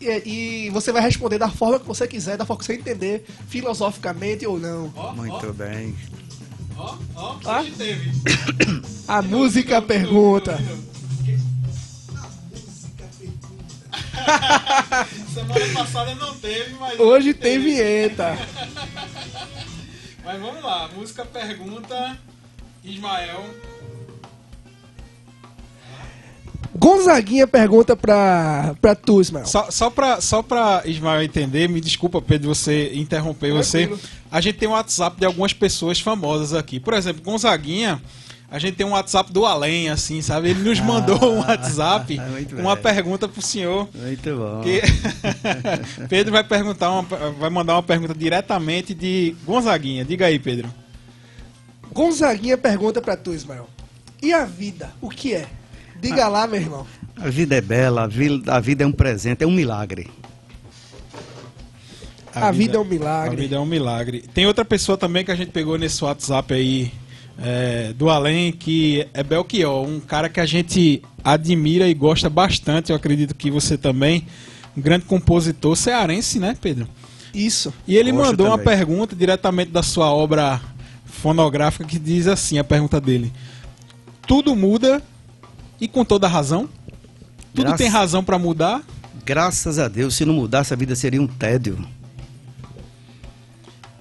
E, 0.00 0.66
e 0.66 0.70
você 0.70 0.90
vai 0.90 1.00
responder 1.00 1.38
da 1.38 1.48
forma 1.48 1.78
que 1.78 1.86
você 1.86 2.08
quiser, 2.08 2.36
da 2.36 2.44
forma 2.44 2.58
que 2.58 2.66
você 2.66 2.74
entender, 2.74 3.24
filosoficamente 3.48 4.44
ou 4.44 4.58
não. 4.58 4.92
Muito 5.14 5.52
bem. 5.52 5.94
Ó, 6.82 6.96
ó, 7.16 7.36
Ah? 7.44 7.60
hoje 7.60 7.70
teve. 7.72 8.12
A 9.08 9.22
música 9.22 9.80
pergunta. 9.82 10.58
Semana 15.34 15.66
passada 15.74 16.14
não 16.14 16.34
teve, 16.36 16.74
mas 16.74 16.98
Hoje 17.00 17.34
tem 17.34 17.58
vinheta. 17.58 18.36
Mas 20.24 20.40
vamos 20.40 20.62
lá, 20.62 20.88
música 20.94 21.24
pergunta 21.24 22.16
Ismael. 22.84 23.44
Gonzaguinha 26.74 27.46
pergunta 27.46 27.94
pra, 27.94 28.74
pra 28.80 28.94
tu, 28.94 29.20
Ismael. 29.20 29.46
Só, 29.46 29.70
só, 29.70 29.90
pra, 29.90 30.20
só 30.20 30.42
pra 30.42 30.82
Ismael 30.86 31.22
entender, 31.22 31.68
me 31.68 31.80
desculpa, 31.80 32.20
Pedro, 32.22 32.54
você 32.54 32.92
interromper 32.94 33.52
você. 33.52 33.92
A 34.30 34.40
gente 34.40 34.58
tem 34.58 34.68
um 34.68 34.72
WhatsApp 34.72 35.18
de 35.18 35.26
algumas 35.26 35.52
pessoas 35.52 36.00
famosas 36.00 36.54
aqui. 36.54 36.80
Por 36.80 36.94
exemplo, 36.94 37.22
Gonzaguinha, 37.22 38.00
a 38.50 38.58
gente 38.58 38.76
tem 38.76 38.86
um 38.86 38.92
WhatsApp 38.92 39.30
do 39.32 39.44
Além, 39.44 39.90
assim, 39.90 40.22
sabe? 40.22 40.50
Ele 40.50 40.62
nos 40.62 40.80
mandou 40.80 41.18
um 41.22 41.40
WhatsApp 41.40 42.18
uma 42.58 42.74
bem. 42.74 42.82
pergunta 42.82 43.28
pro 43.28 43.42
senhor. 43.42 43.88
Muito 43.94 44.36
bom. 44.36 44.60
Que 44.62 44.80
Pedro 46.08 46.32
vai 46.32 46.44
perguntar 46.44 46.90
uma, 46.90 47.02
vai 47.32 47.50
mandar 47.50 47.74
uma 47.74 47.82
pergunta 47.82 48.14
diretamente 48.14 48.94
de 48.94 49.36
Gonzaguinha. 49.44 50.04
Diga 50.04 50.26
aí, 50.26 50.38
Pedro. 50.38 50.72
Gonzaguinha 51.92 52.56
pergunta 52.56 53.02
pra 53.02 53.16
tu, 53.16 53.34
Ismael. 53.34 53.68
E 54.22 54.32
a 54.32 54.44
vida, 54.46 54.90
o 55.00 55.10
que 55.10 55.34
é? 55.34 55.46
Diga 56.02 56.26
lá, 56.26 56.48
meu 56.48 56.60
irmão. 56.60 56.86
A 57.16 57.28
vida 57.30 57.54
é 57.54 57.60
bela, 57.60 58.02
a 58.02 58.06
vida, 58.08 58.52
a 58.52 58.58
vida 58.58 58.82
é 58.82 58.86
um 58.86 58.90
presente, 58.90 59.44
é 59.44 59.46
um 59.46 59.52
milagre. 59.52 60.10
A 62.34 62.50
vida 62.50 62.76
é 62.76 62.80
um 62.80 62.84
milagre. 62.84 63.36
A 63.36 63.40
vida 63.40 63.56
é 63.56 63.58
um 63.60 63.66
milagre. 63.66 64.24
Tem 64.34 64.44
outra 64.44 64.64
pessoa 64.64 64.98
também 64.98 65.24
que 65.24 65.30
a 65.30 65.36
gente 65.36 65.52
pegou 65.52 65.78
nesse 65.78 66.02
WhatsApp 66.02 66.52
aí, 66.52 66.92
é, 67.40 67.92
do 67.92 68.10
além, 68.10 68.50
que 68.50 69.06
é 69.14 69.22
Belchior, 69.22 69.86
um 69.86 70.00
cara 70.00 70.28
que 70.28 70.40
a 70.40 70.46
gente 70.46 71.02
admira 71.22 71.86
e 71.86 71.94
gosta 71.94 72.28
bastante, 72.28 72.90
eu 72.90 72.96
acredito 72.96 73.32
que 73.32 73.48
você 73.48 73.78
também, 73.78 74.26
um 74.76 74.80
grande 74.80 75.04
compositor 75.04 75.76
cearense, 75.76 76.40
né, 76.40 76.56
Pedro? 76.60 76.88
Isso. 77.32 77.72
E 77.86 77.96
ele 77.96 78.10
Gosto 78.10 78.26
mandou 78.26 78.46
uma 78.46 78.58
também. 78.58 78.76
pergunta 78.76 79.14
diretamente 79.14 79.70
da 79.70 79.84
sua 79.84 80.12
obra 80.12 80.60
fonográfica 81.04 81.84
que 81.84 81.98
diz 81.98 82.26
assim, 82.26 82.58
a 82.58 82.64
pergunta 82.64 83.00
dele. 83.00 83.32
Tudo 84.26 84.56
muda 84.56 85.00
e 85.82 85.88
com 85.88 86.04
toda 86.04 86.28
razão? 86.28 86.68
Tudo 87.54 87.64
Graças- 87.64 87.78
tem 87.78 87.88
razão 87.88 88.22
pra 88.24 88.38
mudar? 88.38 88.82
Graças 89.24 89.78
a 89.78 89.88
Deus, 89.88 90.14
se 90.14 90.24
não 90.24 90.34
mudasse 90.34 90.72
a 90.72 90.76
vida 90.76 90.94
seria 90.96 91.20
um 91.20 91.26
tédio. 91.26 91.78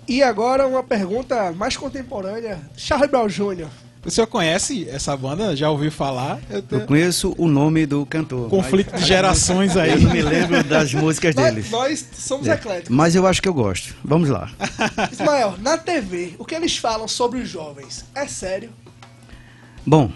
E 0.08 0.22
agora 0.24 0.68
uma 0.68 0.84
pergunta 0.84 1.52
mais 1.54 1.78
contemporânea. 1.78 2.60
Charlie 2.76 3.08
Brown 3.10 3.28
Jr. 3.28 3.68
O 4.04 4.10
senhor 4.10 4.26
conhece 4.26 4.88
essa 4.90 5.16
banda? 5.16 5.56
Já 5.56 5.70
ouviu 5.70 5.92
falar? 5.92 6.40
Eu 6.50 6.58
Eu 6.58 6.62
tenho... 6.64 6.88
conheço 6.88 7.36
o 7.38 7.48
nome 7.48 7.86
do 7.86 8.04
cantor. 8.06 8.50
Conflito 8.50 8.90
mas- 8.92 9.02
de 9.02 9.08
gerações 9.08 9.78
aí. 9.78 9.92
Eu 9.92 10.02
não 10.02 10.12
me 10.12 10.22
lembro 10.24 10.64
das 10.64 10.92
músicas 10.94 11.36
Nós, 11.36 11.46
deles. 11.54 11.70
nós 11.70 12.06
somos 12.16 12.48
É, 12.48 12.54
ecléticos. 12.56 12.90
Mas 12.96 13.14
eu 13.16 13.28
acho 13.28 13.40
que 13.42 13.48
eu 13.48 13.54
gosto. 13.54 13.96
Vamos 14.04 14.28
lá. 14.30 14.50
Ismael, 15.12 15.56
na 15.60 15.78
TV, 15.78 16.34
o 16.40 16.46
que 16.46 16.56
eles 16.56 16.76
falam 16.78 17.08
sobre 17.08 17.40
os 17.40 17.48
jovens 17.48 18.04
é 18.16 18.26
sério? 18.28 18.72
Bom, 19.86 20.12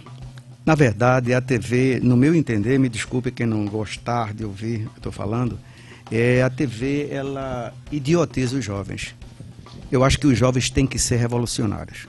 na 0.65 0.73
verdade, 0.73 1.33
a 1.33 1.39
TV, 1.39 1.99
no 2.01 2.17
meu 2.17 2.33
entender, 2.33 2.79
me 2.79 2.89
desculpe 2.89 3.31
quem 3.31 3.45
não 3.45 3.65
gostar 3.65 4.33
de 4.33 4.43
ouvir 4.43 4.77
o 4.77 4.89
que 4.89 4.95
eu 4.95 4.97
estou 4.97 5.11
falando, 5.11 5.59
é, 6.11 6.41
a 6.41 6.49
TV, 6.49 7.07
ela 7.11 7.73
idiotiza 7.91 8.57
os 8.57 8.65
jovens. 8.65 9.15
Eu 9.91 10.03
acho 10.03 10.19
que 10.19 10.25
os 10.25 10.37
jovens 10.37 10.69
têm 10.69 10.87
que 10.87 10.97
ser 10.97 11.17
revolucionários. 11.17 12.07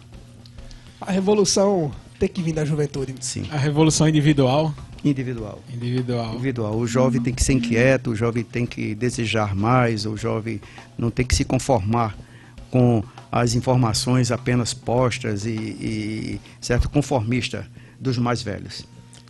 A 1.00 1.12
revolução 1.12 1.92
tem 2.18 2.28
que 2.28 2.42
vir 2.42 2.54
da 2.54 2.64
juventude. 2.64 3.14
Sim. 3.20 3.46
A 3.50 3.58
revolução 3.58 4.08
individual. 4.08 4.74
Individual. 5.04 5.62
Individual. 5.72 6.34
Individual. 6.34 6.76
O 6.76 6.86
jovem 6.86 7.20
tem 7.20 7.34
que 7.34 7.44
ser 7.44 7.52
inquieto, 7.52 8.10
o 8.10 8.16
jovem 8.16 8.42
tem 8.42 8.64
que 8.64 8.94
desejar 8.94 9.54
mais, 9.54 10.06
o 10.06 10.16
jovem 10.16 10.60
não 10.96 11.10
tem 11.10 11.26
que 11.26 11.34
se 11.34 11.44
conformar 11.44 12.16
com 12.70 13.04
as 13.30 13.54
informações 13.54 14.30
apenas 14.32 14.72
postas 14.72 15.44
e, 15.44 15.50
e 15.50 16.40
certo 16.60 16.88
conformista 16.88 17.68
dos 18.00 18.18
mais 18.18 18.42
velhos. 18.42 18.84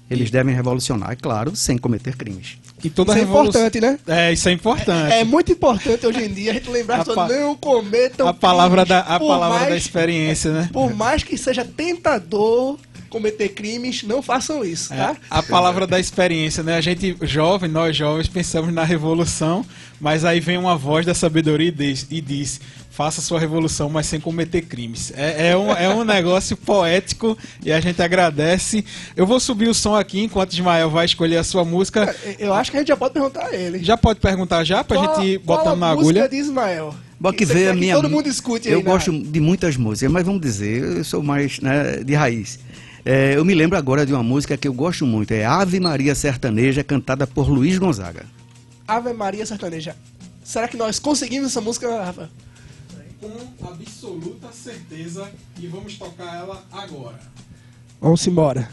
Eles 0.09 0.31
devem 0.31 0.55
revolucionar, 0.55 1.11
é 1.11 1.17
claro, 1.17 1.57
sem 1.57 1.77
cometer 1.77 2.15
crimes. 2.17 2.59
E 2.85 2.89
toda 2.89 3.11
Isso 3.13 3.19
é 3.19 3.25
revolu- 3.25 3.49
importante, 3.49 3.81
né? 3.81 3.99
É, 4.07 4.33
isso 4.33 4.49
é 4.49 4.53
importante. 4.53 5.13
É 5.13 5.25
muito 5.25 5.51
importante 5.51 6.07
hoje 6.07 6.23
em 6.23 6.33
dia 6.33 6.53
a 6.53 6.55
gente 6.55 6.71
lembrar 6.71 7.01
A 7.01 7.05
só 7.05 7.13
pa- 7.15 7.27
não 7.29 7.57
cometam 7.57 8.29
a 8.29 8.33
palavra 8.35 8.85
crimes. 8.87 9.05
da, 9.05 9.15
a 9.17 9.19
palavra 9.19 9.59
da 9.65 9.71
mais- 9.71 9.83
experiência, 9.83 10.53
né? 10.53 10.71
Por 10.73 10.95
mais 10.95 11.25
que 11.25 11.37
seja 11.37 11.65
tentador 11.65 12.79
cometer 13.09 13.49
crimes, 13.51 14.03
não 14.03 14.21
façam 14.23 14.65
isso, 14.65 14.93
É, 14.93 14.97
tá? 14.97 15.17
a 15.31 15.43
palavra 15.43 15.87
da 15.87 15.99
experiência, 16.01 16.63
né? 16.63 16.77
A 16.77 16.81
gente, 16.81 17.17
jovem, 17.23 17.71
nós 17.71 17.97
jovens, 17.97 18.29
pensamos 18.29 18.73
na 18.73 18.85
revolução, 18.85 19.65
mas 20.01 20.25
aí 20.25 20.41
vem 20.41 20.59
uma 20.59 20.77
voz 20.77 21.05
da 21.07 21.15
sabedoria 21.15 21.69
e 21.69 21.71
diz, 21.73 22.07
e 22.11 22.21
diz 22.21 22.61
faça 22.91 23.21
sua 23.21 23.39
revolução, 23.39 23.91
mas 23.91 24.07
sem 24.07 24.19
cometer 24.19 24.63
crimes. 24.63 25.13
É, 25.15 25.51
é 25.51 25.57
um, 25.57 25.71
é 25.71 25.87
um 25.95 26.03
negócio 26.03 26.57
poético 26.57 27.37
e 27.63 27.71
a 27.71 27.79
gente 27.79 28.01
agradece. 28.01 28.83
Eu 29.15 29.27
vou 29.27 29.39
subir 29.39 29.69
o 29.69 29.75
som 29.75 29.95
aqui 29.95 30.23
enquanto 30.23 30.55
Ismael 30.55 30.89
vai 30.89 31.05
escolher 31.05 31.37
a 31.37 31.45
sua 31.45 31.63
música. 31.63 32.17
Eu 32.39 32.55
acho 32.55 32.71
que 32.71 32.79
a 32.79 32.81
gente 32.81 32.89
já 32.89 32.97
pode 32.97 33.13
perguntar 33.13 33.49
a 33.49 33.55
ele. 33.55 33.85
Já 33.85 33.99
pode 33.99 34.19
perguntar 34.19 34.65
já, 34.65 34.83
pra 34.83 34.97
Qual- 34.97 35.15
gente 35.21 35.27
ir 35.35 35.39
qual 35.41 35.59
botando 35.59 35.75
a 35.75 35.77
na 35.77 35.95
música 35.95 36.21
agulha? 36.21 36.29
de 36.31 36.37
Ismael. 36.37 36.95
Bom, 37.21 37.33
que 37.35 37.45
veio 37.45 37.65
quer 37.67 37.71
a 37.71 37.75
que 37.75 37.81
minha. 37.81 37.95
todo 37.97 38.09
mundo 38.09 38.29
escute 38.31 38.69
aí 38.69 38.73
Eu 38.75 38.83
na- 38.83 38.91
gosto 38.91 39.13
de 39.13 39.41
muitas 39.41 39.77
músicas, 39.77 40.11
mas 40.11 40.25
vamos 40.25 40.41
dizer, 40.41 40.83
eu 40.99 41.05
sou 41.05 41.23
mais 41.23 41.61
né, 41.61 42.03
de 42.03 42.15
raiz. 42.15 42.59
É, 43.09 43.37
eu 43.37 43.45
me 43.45 43.55
lembro 43.55 43.79
agora 43.79 44.05
de 44.05 44.13
uma 44.13 44.23
música 44.25 44.57
que 44.57 44.67
eu 44.67 44.75
gosto 44.75 45.07
muito, 45.07 45.31
é 45.31 45.45
Ave 45.45 45.79
Maria 45.79 46.13
Sertaneja, 46.13 46.83
cantada 46.83 47.25
por 47.25 47.49
Luiz 47.49 47.79
Gonzaga. 47.79 48.27
Ave 48.87 49.13
Maria 49.13 49.47
Sertaneja. 49.47 49.95
Será 50.43 50.67
que 50.67 50.77
nós 50.77 50.99
conseguimos 50.99 51.53
essa 51.53 51.61
música, 51.61 51.89
Rafa? 52.05 52.29
Com 53.21 53.69
absoluta 53.69 54.51
certeza 54.51 55.31
e 55.57 55.69
vamos 55.69 55.97
tocar 55.97 56.35
ela 56.35 56.65
agora. 56.73 57.21
Vamos 58.01 58.27
embora. 58.27 58.69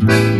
Quando 0.00 0.31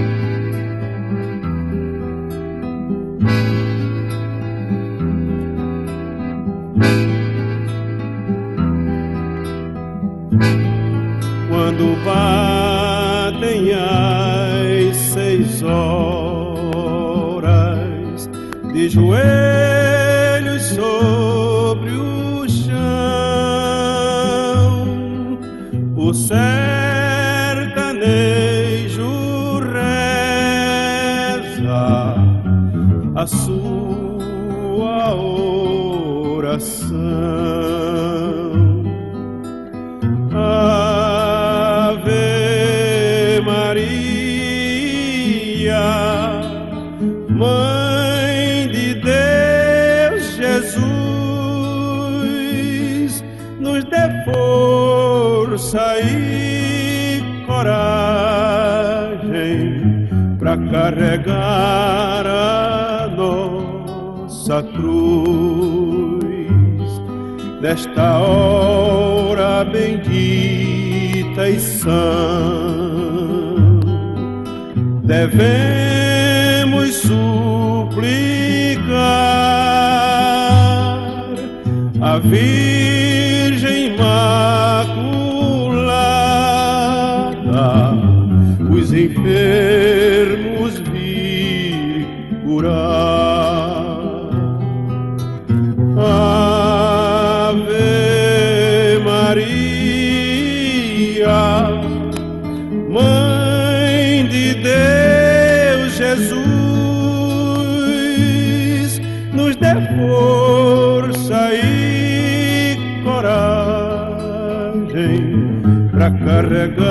para 116.03 116.11
carregar 116.19 116.87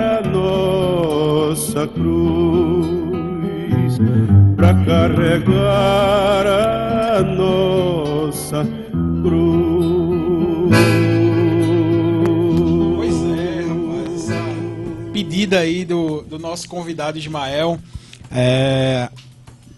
a 0.00 0.22
nossa 0.22 1.86
cruz, 1.86 3.18
para 4.56 4.72
carregar 4.86 6.46
a 6.46 7.22
nossa 7.22 8.66
cruz. 9.22 10.74
Pois 12.96 13.14
é, 13.38 13.60
rapaz. 13.68 14.30
Pedida 15.12 15.58
aí 15.58 15.84
do, 15.84 16.22
do 16.22 16.38
nosso 16.38 16.66
convidado 16.70 17.18
Ismael. 17.18 17.78
É, 18.30 19.10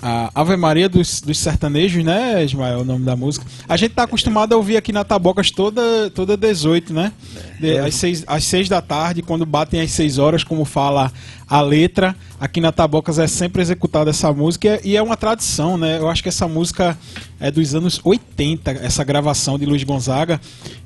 a 0.01 0.31
Ave 0.35 0.57
Maria 0.57 0.89
dos, 0.89 1.21
dos 1.21 1.39
sertanejos, 1.39 2.05
né, 2.05 2.45
Ismael, 2.45 2.81
o 2.81 2.85
nome 2.85 3.05
da 3.05 3.17
música. 3.17 3.45
A 3.69 3.77
gente 3.77 3.95
tá 3.95 4.05
acostumado 4.05 4.53
a 4.53 4.57
ouvir 4.57 4.77
aqui 4.77 4.93
na 4.93 5.05
Tabocas 5.05 5.51
toda, 5.51 6.09
toda 6.11 6.37
18, 6.37 6.93
né? 6.93 7.13
De- 7.59 7.79
às, 7.79 7.95
6, 7.97 8.25
às 8.27 8.45
6 8.45 8.69
da 8.69 8.81
tarde, 8.81 9.23
quando 9.23 9.45
batem 9.45 9.81
às 9.81 9.91
6 9.91 10.19
horas, 10.19 10.45
como 10.45 10.65
fala 10.65 11.13
a 11.49 11.61
letra. 11.61 12.15
Aqui 12.41 12.61
na 12.61 12.71
Tabocas 12.71 13.19
é 13.19 13.27
sempre 13.27 13.61
executada 13.63 14.11
essa 14.11 14.33
música 14.33 14.81
e 14.85 14.97
é 14.97 15.03
uma 15.03 15.17
tradição, 15.17 15.77
né? 15.77 15.99
Eu 15.99 16.09
acho 16.09 16.23
que 16.23 16.29
essa 16.29 16.47
música 16.47 16.97
é 17.41 17.51
dos 17.51 17.75
anos 17.75 18.01
80, 18.05 18.71
essa 18.71 19.03
gravação 19.03 19.59
de 19.59 19.67
Luiz 19.67 19.83
Gonzaga. 19.83 20.41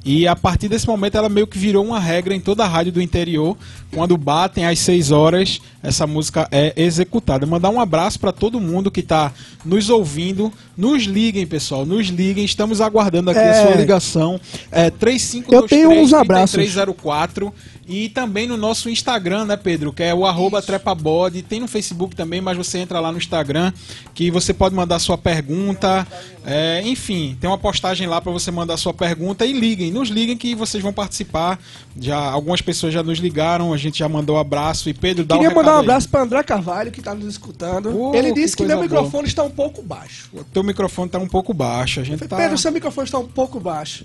E 0.05 0.27
a 0.27 0.35
partir 0.35 0.69
desse 0.69 0.87
momento 0.87 1.17
ela 1.17 1.29
meio 1.29 1.47
que 1.47 1.59
virou 1.59 1.85
uma 1.85 2.01
regra 2.01 2.35
em 2.35 2.41
toda 2.41 2.65
a 2.65 2.69
rádio 2.69 2.93
do 2.93 3.03
interior. 3.03 3.57
Quando 3.95 4.17
batem 4.17 4.65
às 4.65 4.79
6 4.79 5.11
horas, 5.11 5.61
essa 5.83 6.07
música 6.07 6.49
é 6.51 6.73
executada. 6.75 7.45
Mandar 7.45 7.69
um 7.69 7.79
abraço 7.81 8.19
para 8.19 8.33
todo 8.33 8.59
mundo 8.59 8.91
que 8.91 9.01
está 9.01 9.31
nos 9.65 9.91
ouvindo. 9.91 10.51
Nos 10.75 11.03
liguem, 11.03 11.47
pessoal, 11.47 11.85
nos 11.85 12.07
liguem. 12.07 12.45
Estamos 12.47 12.81
aguardando 12.81 13.31
aqui 13.31 13.41
a 13.41 13.43
É. 13.43 13.67
sua 13.67 13.75
ligação. 13.75 14.41
É 14.71 14.89
3523 14.89 15.53
Eu 15.53 15.69
tenho 15.69 16.03
uns 16.03 16.15
abraços. 16.15 16.53
3304 16.53 17.53
e 17.87 18.09
também 18.09 18.47
no 18.47 18.57
nosso 18.57 18.89
Instagram, 18.89 19.45
né, 19.45 19.57
Pedro? 19.57 19.93
Que 19.93 20.05
é 20.05 20.15
o 20.15 20.25
arroba 20.25 20.63
trepabode. 20.63 21.43
Tem 21.43 21.59
no 21.59 21.67
Facebook 21.67 22.15
também, 22.15 22.41
mas 22.41 22.57
você 22.57 22.79
entra 22.79 23.01
lá 23.01 23.11
no 23.11 23.19
Instagram 23.19 23.73
que 24.15 24.31
você 24.31 24.55
pode 24.55 24.75
mandar 24.75 24.99
sua 24.99 25.19
pergunta. 25.19 26.07
É, 26.45 26.83
enfim, 26.85 27.37
tem 27.41 27.49
uma 27.49 27.59
postagem 27.59 28.07
lá 28.07 28.21
para 28.21 28.31
você 28.31 28.51
mandar 28.51 28.77
sua 28.77 28.95
pergunta 28.95 29.45
e 29.45 29.53
liguem. 29.53 29.91
Nos 29.91 30.09
liguem 30.09 30.37
que 30.37 30.55
vocês 30.55 30.83
vão 30.83 30.93
participar. 30.93 31.59
Já 31.99 32.19
Algumas 32.33 32.61
pessoas 32.61 32.95
já 32.95 33.03
nos 33.03 33.19
ligaram, 33.19 33.73
a 33.73 33.77
gente 33.77 33.99
já 33.99 34.09
mandou 34.09 34.39
abraço. 34.39 34.89
E 34.89 34.95
Pedro, 34.95 35.25
dá 35.25 35.37
Queria 35.37 35.51
um 35.51 35.55
mandar 35.55 35.77
um 35.77 35.81
abraço 35.81 36.09
para 36.09 36.23
André 36.23 36.43
Carvalho, 36.43 36.91
que 36.91 37.01
está 37.01 37.15
nos 37.15 37.27
escutando. 37.27 38.15
Ele 38.15 38.29
que 38.29 38.41
disse 38.41 38.57
que, 38.57 38.63
coisa 38.63 38.77
meu 38.77 38.89
boa. 38.89 39.01
microfone 39.01 39.29
está 39.29 39.43
um 39.43 39.51
pouco 39.51 39.83
baixo. 39.83 40.31
O 40.33 40.45
teu 40.45 40.63
microfone 40.63 41.11
tá 41.11 41.19
um 41.19 41.29
pouco 41.29 41.53
baixo. 41.53 42.01
A 42.01 42.05
gente 42.05 42.27
tá... 42.27 42.37
Pedro, 42.37 42.57
seu 42.57 42.73
microfone 42.73 43.07
está 43.07 43.19
um 43.19 43.29
pouco 43.29 43.61
baixo. 43.61 44.05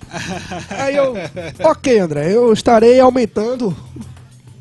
Aí 0.69 0.95
eu, 0.95 1.13
ok, 1.63 1.99
André, 1.99 2.33
eu 2.33 2.51
estarei 2.51 2.99
aumentando 2.99 3.66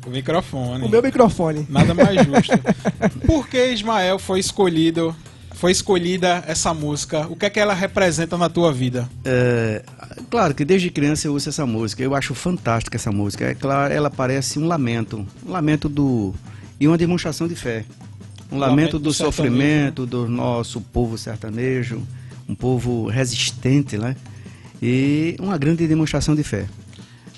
O 0.05 0.09
microfone. 0.09 0.85
o 0.85 0.89
meu 0.89 1.01
microfone. 1.01 1.67
Nada 1.69 1.93
mais 1.93 2.25
justo. 2.25 2.57
Por 3.27 3.47
que 3.47 3.71
Ismael 3.71 4.17
foi 4.17 4.39
escolhido? 4.39 5.13
Foi 5.55 5.71
escolhida 5.71 6.43
essa 6.47 6.73
música? 6.73 7.27
O 7.27 7.35
que 7.35 7.45
é 7.45 7.49
que 7.49 7.59
ela 7.59 7.73
representa 7.73 8.37
na 8.37 8.47
tua 8.47 8.71
vida? 8.71 9.09
É, 9.25 9.83
claro 10.29 10.53
que 10.53 10.63
desde 10.63 10.89
criança 10.91 11.27
eu 11.27 11.33
ouço 11.33 11.49
essa 11.49 11.65
música. 11.65 12.01
Eu 12.03 12.13
acho 12.15 12.33
fantástica 12.35 12.95
essa 12.95 13.11
música. 13.11 13.45
É 13.45 13.55
claro, 13.55 13.91
ela 13.91 14.09
parece 14.09 14.59
um 14.59 14.67
lamento, 14.67 15.25
um 15.45 15.51
lamento 15.51 15.89
do 15.89 16.33
e 16.79 16.87
uma 16.87 16.97
demonstração 16.97 17.47
de 17.47 17.55
fé. 17.55 17.85
Um 18.51 18.59
lamento, 18.59 18.75
lamento 18.75 18.99
do, 18.99 19.03
do 19.05 19.13
sofrimento 19.13 20.05
do 20.05 20.27
nosso 20.29 20.79
povo 20.79 21.17
sertanejo, 21.17 22.01
um 22.47 22.55
povo 22.55 23.07
resistente, 23.07 23.97
né? 23.97 24.15
E 24.81 25.35
uma 25.39 25.57
grande 25.57 25.87
demonstração 25.87 26.35
de 26.35 26.43
fé. 26.43 26.67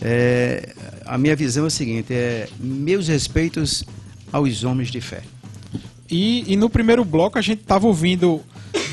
É, 0.01 0.73
a 1.05 1.17
minha 1.17 1.35
visão 1.35 1.65
é 1.65 1.67
a 1.67 1.71
seguinte: 1.71 2.13
é 2.13 2.47
meus 2.59 3.07
respeitos 3.07 3.83
aos 4.31 4.63
homens 4.63 4.89
de 4.89 5.01
fé. 5.01 5.23
E, 6.09 6.51
e 6.51 6.55
no 6.55 6.69
primeiro 6.69 7.03
bloco 7.05 7.37
a 7.37 7.41
gente 7.41 7.63
tava 7.63 7.87
ouvindo 7.87 8.41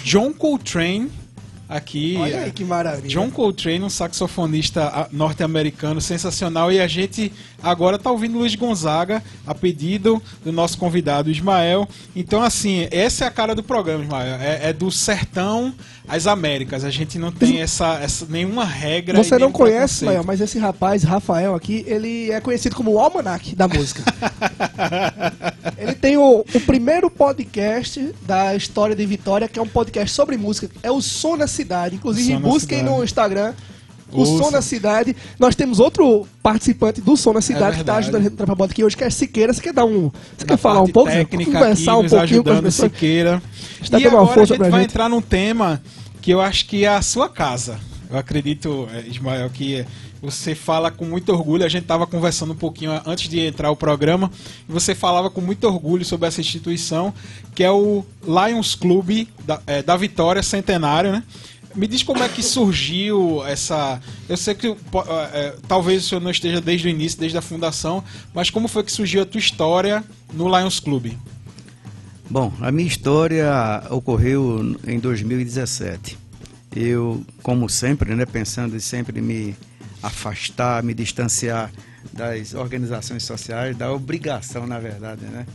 John 0.04 0.32
Coltrane 0.32 1.10
aqui. 1.68 2.16
Olha 2.18 2.40
aí 2.40 2.52
que 2.52 2.64
maravilha. 2.64 3.08
John 3.08 3.30
Coltrane, 3.30 3.84
um 3.84 3.90
saxofonista 3.90 4.84
ah, 4.84 5.08
norte-americano 5.10 6.00
sensacional. 6.00 6.70
E 6.70 6.80
a 6.80 6.86
gente 6.86 7.32
agora 7.62 7.98
tá 7.98 8.10
ouvindo 8.10 8.38
Luiz 8.38 8.54
Gonzaga, 8.54 9.22
a 9.46 9.54
pedido 9.54 10.22
do 10.44 10.52
nosso 10.52 10.78
convidado 10.78 11.30
Ismael. 11.30 11.88
Então, 12.14 12.42
assim, 12.42 12.86
essa 12.90 13.24
é 13.24 13.28
a 13.28 13.30
cara 13.30 13.54
do 13.54 13.62
programa, 13.62 14.04
Ismael. 14.04 14.36
É, 14.40 14.70
é 14.70 14.72
do 14.72 14.90
sertão 14.90 15.74
às 16.08 16.26
Américas. 16.26 16.84
A 16.84 16.90
gente 16.90 17.18
não 17.18 17.32
tem 17.32 17.60
essa, 17.60 17.98
essa 18.00 18.26
nenhuma 18.26 18.64
regra. 18.64 19.22
Você 19.22 19.38
não 19.38 19.50
conhece, 19.50 19.98
preconceito. 19.98 20.06
Mael, 20.06 20.24
mas 20.24 20.40
esse 20.40 20.58
rapaz, 20.58 21.02
Rafael 21.02 21.54
aqui, 21.54 21.84
ele 21.86 22.30
é 22.30 22.40
conhecido 22.40 22.76
como 22.76 22.92
o 22.92 22.98
almanac 22.98 23.54
da 23.54 23.66
música. 23.66 24.02
ele 25.76 25.94
tem 25.94 26.16
o, 26.16 26.44
o 26.54 26.60
primeiro 26.60 27.10
podcast 27.10 28.14
da 28.22 28.54
história 28.54 28.94
de 28.94 29.04
Vitória, 29.04 29.48
que 29.48 29.58
é 29.58 29.62
um 29.62 29.68
podcast 29.68 30.14
sobre 30.14 30.36
música. 30.36 30.70
É 30.82 30.90
o 30.90 31.00
Som 31.00 31.36
na 31.36 31.46
Cidade. 31.56 31.96
Inclusive, 31.96 32.32
Som 32.34 32.40
busquem 32.40 32.82
no 32.82 33.02
Instagram. 33.02 33.54
O 34.12 34.20
Ouça. 34.20 34.44
Som 34.44 34.50
na 34.52 34.62
Cidade. 34.62 35.16
Nós 35.38 35.56
temos 35.56 35.80
outro 35.80 36.26
participante 36.42 37.00
do 37.00 37.16
Som 37.16 37.32
na 37.32 37.40
Cidade 37.40 37.76
que 37.76 37.82
está 37.82 37.94
É 37.94 37.98
ajudando 37.98 38.20
a 38.20 38.22
gente 38.22 38.30
no 38.32 38.36
Trapabota 38.36 38.72
aqui 38.72 38.84
hoje, 38.84 38.96
que 38.96 39.02
é 39.02 39.10
Siqueira. 39.10 39.52
Você 39.52 39.60
quer 39.60 39.72
dar 39.72 39.84
um. 39.84 40.10
Você 40.10 40.44
Na 40.44 40.46
quer 40.46 40.56
falar 40.56 40.82
um 40.82 40.88
pouco? 40.88 41.10
técnica 41.10 41.50
Conversar 41.52 41.92
aqui, 41.94 42.06
um 42.06 42.08
pouquinho 42.08 42.44
com 42.44 42.50
as 42.50 42.60
pessoas. 42.60 42.92
Siqueira. 42.92 43.42
Está 43.82 43.98
e 43.98 44.02
dando 44.04 44.12
uma 44.12 44.22
agora 44.22 44.30
a 44.30 44.34
força 44.34 44.54
gente 44.54 44.70
vai 44.70 44.80
gente. 44.80 44.90
entrar 44.90 45.08
num 45.08 45.20
tema 45.20 45.82
que 46.22 46.30
eu 46.30 46.40
acho 46.40 46.66
que 46.66 46.84
é 46.84 46.88
a 46.88 47.02
sua 47.02 47.28
casa. 47.28 47.78
Eu 48.08 48.16
acredito, 48.16 48.88
eh, 48.92 49.04
Ismael, 49.08 49.50
que 49.50 49.84
você 50.20 50.54
fala 50.54 50.90
com 50.90 51.04
muito 51.04 51.32
orgulho. 51.32 51.64
A 51.64 51.68
gente 51.68 51.82
estava 51.82 52.06
conversando 52.06 52.52
um 52.52 52.56
pouquinho 52.56 53.00
antes 53.06 53.28
de 53.28 53.40
entrar 53.40 53.70
o 53.70 53.76
programa 53.76 54.30
e 54.68 54.72
você 54.72 54.94
falava 54.94 55.30
com 55.30 55.40
muito 55.40 55.64
orgulho 55.64 56.04
sobre 56.04 56.28
essa 56.28 56.40
instituição, 56.40 57.12
que 57.54 57.62
é 57.62 57.70
o 57.70 58.04
Lions 58.24 58.74
Club 58.74 59.26
da, 59.44 59.60
eh, 59.66 59.82
da 59.82 59.96
Vitória 59.96 60.42
Centenário, 60.42 61.12
né? 61.12 61.22
Me 61.74 61.86
diz 61.86 62.02
como 62.02 62.22
é 62.22 62.28
que 62.28 62.42
surgiu 62.42 63.44
essa. 63.46 64.00
Eu 64.28 64.36
sei 64.36 64.54
que 64.54 64.68
eh, 64.68 64.76
eh, 64.94 65.54
talvez 65.68 66.04
o 66.04 66.08
senhor 66.08 66.20
não 66.20 66.30
esteja 66.30 66.60
desde 66.60 66.88
o 66.88 66.90
início, 66.90 67.18
desde 67.18 67.36
a 67.36 67.42
fundação, 67.42 68.02
mas 68.34 68.48
como 68.48 68.66
foi 68.66 68.82
que 68.82 68.90
surgiu 68.90 69.22
a 69.22 69.26
tua 69.26 69.38
história 69.38 70.02
no 70.32 70.48
Lions 70.48 70.80
Club? 70.80 71.12
Bom, 72.28 72.52
a 72.60 72.72
minha 72.72 72.88
história 72.88 73.82
ocorreu 73.90 74.74
em 74.86 74.98
2017. 74.98 76.18
Eu, 76.74 77.24
como 77.42 77.68
sempre, 77.68 78.14
né, 78.14 78.26
pensando 78.26 78.74
em 78.74 78.80
sempre 78.80 79.20
me 79.20 79.54
afastar, 80.02 80.82
me 80.82 80.94
distanciar 80.94 81.70
das 82.12 82.54
organizações 82.54 83.22
sociais, 83.24 83.76
da 83.76 83.92
obrigação, 83.92 84.66
na 84.66 84.78
verdade, 84.78 85.24
né? 85.24 85.46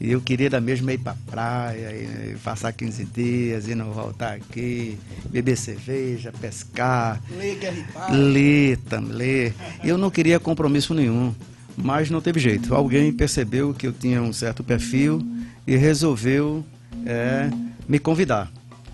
E 0.00 0.10
eu 0.12 0.20
queria 0.20 0.48
da 0.48 0.62
mesma 0.62 0.92
ir 0.94 0.98
para 0.98 1.14
praia, 1.30 1.90
e 1.94 2.34
passar 2.42 2.72
15 2.72 3.04
dias 3.04 3.68
e 3.68 3.74
não 3.74 3.92
voltar 3.92 4.32
aqui, 4.32 4.98
beber 5.28 5.56
cerveja, 5.58 6.32
pescar, 6.40 7.20
e 7.30 7.82
Paz. 7.92 8.16
Ler, 8.16 8.78
ler. 9.10 9.54
Eu 9.84 9.98
não 9.98 10.10
queria 10.10 10.40
compromisso 10.40 10.94
nenhum, 10.94 11.34
mas 11.76 12.08
não 12.08 12.20
teve 12.22 12.40
jeito. 12.40 12.74
Alguém 12.74 13.12
percebeu 13.12 13.74
que 13.74 13.86
eu 13.86 13.92
tinha 13.92 14.22
um 14.22 14.32
certo 14.32 14.64
perfil 14.64 15.22
e 15.66 15.76
resolveu 15.76 16.64
é, 17.04 17.50
me 17.86 17.98
convidar. 17.98 18.50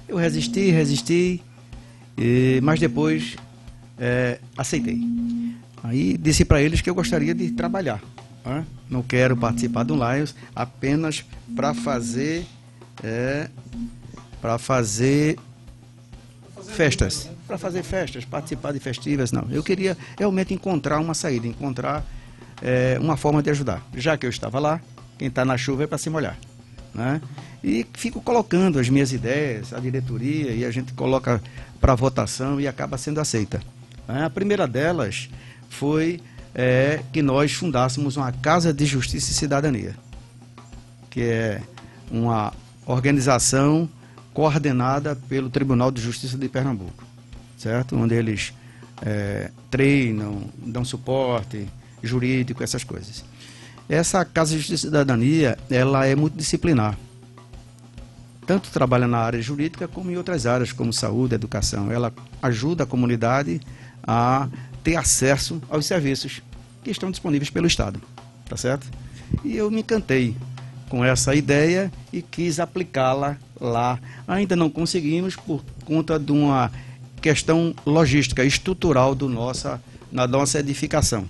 Eu 0.08 0.16
resisti, 0.16 0.70
resisti, 0.70 1.40
e- 2.18 2.58
mas 2.64 2.80
depois 2.80 3.36
é, 3.98 4.38
aceitei. 4.56 5.00
Aí 5.82 6.16
disse 6.16 6.44
para 6.44 6.60
eles 6.60 6.80
que 6.80 6.90
eu 6.90 6.94
gostaria 6.94 7.34
de 7.34 7.50
trabalhar 7.52 8.00
né? 8.46 8.64
não 8.88 9.02
quero 9.02 9.36
participar 9.36 9.82
do 9.82 9.94
Lions 9.94 10.34
apenas 10.54 11.24
para 11.54 11.74
fazer 11.74 12.46
é, 13.02 13.50
para 14.40 14.58
fazer 14.58 15.36
festas, 16.68 17.28
para 17.46 17.58
fazer 17.58 17.82
festas, 17.82 18.24
participar 18.24 18.72
de 18.72 18.80
festivas, 18.80 19.32
não. 19.32 19.46
Eu 19.50 19.62
queria 19.62 19.96
realmente 20.18 20.54
encontrar 20.54 20.98
uma 21.00 21.14
saída, 21.14 21.46
encontrar 21.46 22.04
é, 22.62 22.96
uma 23.00 23.16
forma 23.16 23.42
de 23.42 23.50
ajudar. 23.50 23.84
Já 23.94 24.16
que 24.16 24.24
eu 24.24 24.30
estava 24.30 24.58
lá, 24.58 24.80
quem 25.18 25.28
está 25.28 25.44
na 25.44 25.56
chuva 25.56 25.84
é 25.84 25.86
para 25.86 25.98
se 25.98 26.08
molhar, 26.08 26.38
né? 26.94 27.20
E 27.62 27.86
fico 27.94 28.20
colocando 28.20 28.78
as 28.78 28.88
minhas 28.88 29.12
ideias, 29.12 29.72
a 29.72 29.80
diretoria 29.80 30.52
e 30.52 30.64
a 30.64 30.70
gente 30.70 30.92
coloca 30.92 31.42
para 31.80 31.94
votação 31.94 32.60
e 32.60 32.68
acaba 32.68 32.96
sendo 32.96 33.20
aceita. 33.20 33.60
Né? 34.06 34.24
A 34.24 34.30
primeira 34.30 34.66
delas 34.66 35.28
foi 35.68 36.20
é, 36.54 37.00
que 37.12 37.22
nós 37.22 37.52
fundássemos 37.52 38.16
uma 38.16 38.32
Casa 38.32 38.72
de 38.72 38.86
Justiça 38.86 39.30
e 39.30 39.34
Cidadania, 39.34 39.94
que 41.10 41.20
é 41.20 41.60
uma 42.10 42.52
organização 42.86 43.88
coordenada 44.32 45.16
pelo 45.28 45.50
Tribunal 45.50 45.90
de 45.90 46.00
Justiça 46.00 46.36
de 46.38 46.48
Pernambuco, 46.48 47.04
certo? 47.58 47.96
Onde 47.96 48.14
eles 48.14 48.52
é, 49.02 49.50
treinam, 49.70 50.44
dão 50.56 50.84
suporte 50.84 51.66
jurídico, 52.02 52.62
essas 52.62 52.84
coisas. 52.84 53.24
Essa 53.88 54.24
Casa 54.24 54.52
de 54.52 54.58
Justiça 54.58 54.86
e 54.86 54.88
Cidadania, 54.88 55.58
ela 55.70 56.06
é 56.06 56.14
multidisciplinar. 56.14 56.96
Tanto 58.46 58.70
trabalha 58.70 59.08
na 59.08 59.18
área 59.18 59.42
jurídica 59.42 59.88
como 59.88 60.10
em 60.10 60.16
outras 60.16 60.46
áreas, 60.46 60.70
como 60.70 60.92
saúde, 60.92 61.34
educação. 61.34 61.90
Ela 61.90 62.12
ajuda 62.40 62.84
a 62.84 62.86
comunidade 62.86 63.60
ter 64.82 64.96
acesso 64.96 65.60
aos 65.68 65.84
serviços 65.86 66.40
que 66.84 66.90
estão 66.90 67.10
disponíveis 67.10 67.50
pelo 67.50 67.66
Estado, 67.66 68.00
tá 68.48 68.56
certo? 68.56 68.86
E 69.44 69.56
eu 69.56 69.70
me 69.70 69.80
encantei 69.80 70.36
com 70.88 71.04
essa 71.04 71.34
ideia 71.34 71.90
e 72.12 72.22
quis 72.22 72.60
aplicá-la 72.60 73.36
lá. 73.60 73.98
Ainda 74.28 74.54
não 74.54 74.70
conseguimos 74.70 75.34
por 75.34 75.64
conta 75.84 76.18
de 76.18 76.30
uma 76.30 76.70
questão 77.20 77.74
logística, 77.84 78.44
estrutural 78.44 79.14
do 79.14 79.28
nossa, 79.28 79.82
na 80.12 80.26
nossa 80.28 80.60
edificação. 80.60 81.28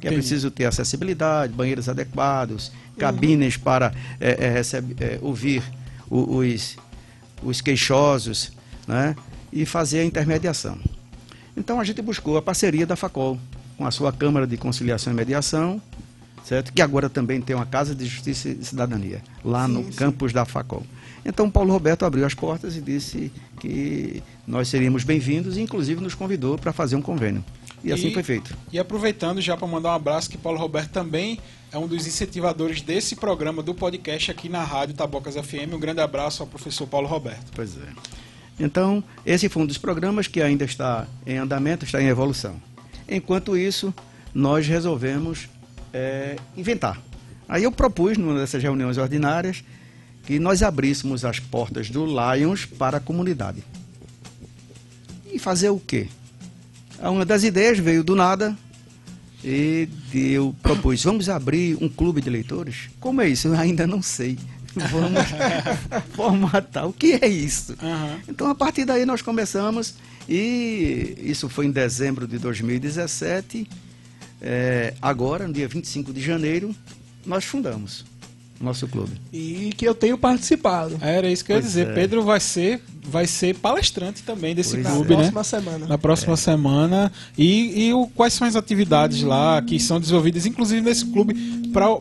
Que 0.00 0.08
é 0.08 0.10
preciso 0.10 0.50
ter 0.50 0.64
acessibilidade, 0.66 1.52
banheiros 1.52 1.88
adequados, 1.88 2.72
cabines 2.98 3.56
para 3.56 3.94
eh, 4.20 4.36
eh, 4.40 4.50
recebe- 4.50 4.96
eh, 5.00 5.18
ouvir 5.22 5.62
o- 6.10 6.38
os, 6.38 6.76
os 7.42 7.60
queixosos 7.60 8.50
né? 8.88 9.14
e 9.52 9.64
fazer 9.64 10.00
a 10.00 10.04
intermediação. 10.04 10.76
Então 11.56 11.80
a 11.80 11.84
gente 11.84 12.02
buscou 12.02 12.36
a 12.36 12.42
parceria 12.42 12.86
da 12.86 12.96
FACOL 12.96 13.38
com 13.76 13.86
a 13.86 13.90
sua 13.90 14.12
Câmara 14.12 14.46
de 14.46 14.56
Conciliação 14.56 15.12
e 15.12 15.16
Mediação, 15.16 15.80
certo? 16.44 16.72
Que 16.72 16.82
agora 16.82 17.08
também 17.08 17.40
tem 17.40 17.54
uma 17.56 17.66
Casa 17.66 17.94
de 17.94 18.06
Justiça 18.06 18.48
e 18.48 18.64
Cidadania, 18.64 19.22
lá 19.44 19.66
no 19.66 19.84
campus 19.92 20.32
da 20.32 20.44
FACOL. 20.44 20.82
Então 21.24 21.50
Paulo 21.50 21.72
Roberto 21.72 22.04
abriu 22.04 22.24
as 22.24 22.34
portas 22.34 22.76
e 22.76 22.80
disse 22.80 23.32
que 23.60 24.22
nós 24.46 24.68
seríamos 24.68 25.02
bem-vindos 25.02 25.56
e 25.56 25.60
inclusive 25.60 26.00
nos 26.00 26.14
convidou 26.14 26.56
para 26.58 26.72
fazer 26.72 26.94
um 26.96 27.02
convênio. 27.02 27.44
E 27.82 27.92
assim 27.92 28.08
E- 28.08 28.14
foi 28.14 28.22
feito. 28.22 28.56
E 28.72 28.78
aproveitando 28.78 29.40
já 29.40 29.56
para 29.56 29.66
mandar 29.66 29.90
um 29.90 29.94
abraço 29.94 30.30
que 30.30 30.38
Paulo 30.38 30.58
Roberto 30.58 30.90
também 30.90 31.38
é 31.72 31.78
um 31.78 31.86
dos 31.86 32.06
incentivadores 32.06 32.80
desse 32.80 33.16
programa 33.16 33.62
do 33.62 33.74
podcast 33.74 34.30
aqui 34.30 34.48
na 34.48 34.62
Rádio 34.64 34.94
Tabocas 34.94 35.34
FM. 35.34 35.74
Um 35.74 35.78
grande 35.80 36.00
abraço 36.00 36.42
ao 36.42 36.46
professor 36.48 36.86
Paulo 36.86 37.06
Roberto. 37.08 37.50
Pois 37.54 37.76
é. 37.76 37.80
Então, 38.58 39.04
esse 39.24 39.48
foi 39.48 39.62
um 39.62 39.66
dos 39.66 39.78
programas 39.78 40.26
que 40.26 40.40
ainda 40.40 40.64
está 40.64 41.06
em 41.26 41.36
andamento, 41.36 41.84
está 41.84 42.00
em 42.00 42.06
evolução. 42.06 42.56
Enquanto 43.08 43.56
isso, 43.56 43.92
nós 44.34 44.66
resolvemos 44.66 45.48
eh, 45.92 46.36
inventar. 46.56 47.00
Aí 47.48 47.64
eu 47.64 47.72
propus, 47.72 48.16
numa 48.16 48.38
dessas 48.38 48.62
reuniões 48.62 48.98
ordinárias, 48.98 49.62
que 50.24 50.38
nós 50.38 50.62
abríssemos 50.62 51.24
as 51.24 51.38
portas 51.38 51.88
do 51.88 52.04
Lions 52.04 52.64
para 52.64 52.96
a 52.96 53.00
comunidade. 53.00 53.62
E 55.32 55.38
fazer 55.38 55.68
o 55.68 55.78
quê? 55.78 56.08
Uma 57.00 57.24
das 57.24 57.44
ideias 57.44 57.78
veio 57.78 58.02
do 58.02 58.16
nada 58.16 58.56
e 59.44 59.88
eu 60.12 60.54
propus, 60.60 61.04
vamos 61.04 61.28
abrir 61.28 61.76
um 61.80 61.88
clube 61.88 62.20
de 62.20 62.28
leitores? 62.28 62.88
Como 62.98 63.20
é 63.20 63.28
isso? 63.28 63.48
Eu 63.48 63.54
ainda 63.54 63.86
não 63.86 64.02
sei. 64.02 64.38
Vamos 64.76 65.20
formatar. 66.14 66.86
O 66.86 66.92
que 66.92 67.18
é 67.20 67.26
isso? 67.26 67.76
Aham. 67.82 68.20
Então, 68.28 68.48
a 68.48 68.54
partir 68.54 68.84
daí, 68.84 69.04
nós 69.04 69.22
começamos 69.22 69.94
e 70.28 71.16
isso 71.20 71.48
foi 71.48 71.66
em 71.66 71.70
dezembro 71.70 72.26
de 72.26 72.38
2017. 72.38 73.68
É, 74.40 74.94
agora, 75.00 75.46
no 75.46 75.52
dia 75.52 75.66
25 75.68 76.12
de 76.12 76.20
janeiro, 76.20 76.74
nós 77.24 77.44
fundamos 77.44 78.04
o 78.60 78.64
nosso 78.64 78.86
clube. 78.88 79.12
E 79.32 79.72
que 79.76 79.86
eu 79.86 79.94
tenho 79.94 80.18
participado. 80.18 80.98
Era 81.00 81.30
isso 81.30 81.44
que 81.44 81.52
eu 81.52 81.56
ia 81.56 81.62
dizer. 81.62 81.88
é. 81.88 81.94
Pedro 81.94 82.22
vai 82.22 82.40
ser, 82.40 82.82
vai 83.08 83.26
ser 83.26 83.54
palestrante 83.56 84.22
também 84.22 84.54
desse 84.54 84.72
Pois 84.72 84.84
Na 84.84 84.90
clube, 84.90 85.10
né? 85.10 85.30
próxima 85.30 85.44
semana. 85.44 85.86
Na 85.86 85.98
próxima 85.98 86.36
semana. 86.36 87.12
E, 87.36 87.86
e 87.86 87.94
o, 87.94 88.06
quais 88.08 88.32
são 88.32 88.46
as 88.46 88.56
atividades 88.56 89.22
lá 89.22 89.60
que 89.62 89.78
são 89.78 90.00
desenvolvidas, 90.00 90.46
inclusive 90.46 90.80
nesse 90.80 91.04
clube, 91.06 91.34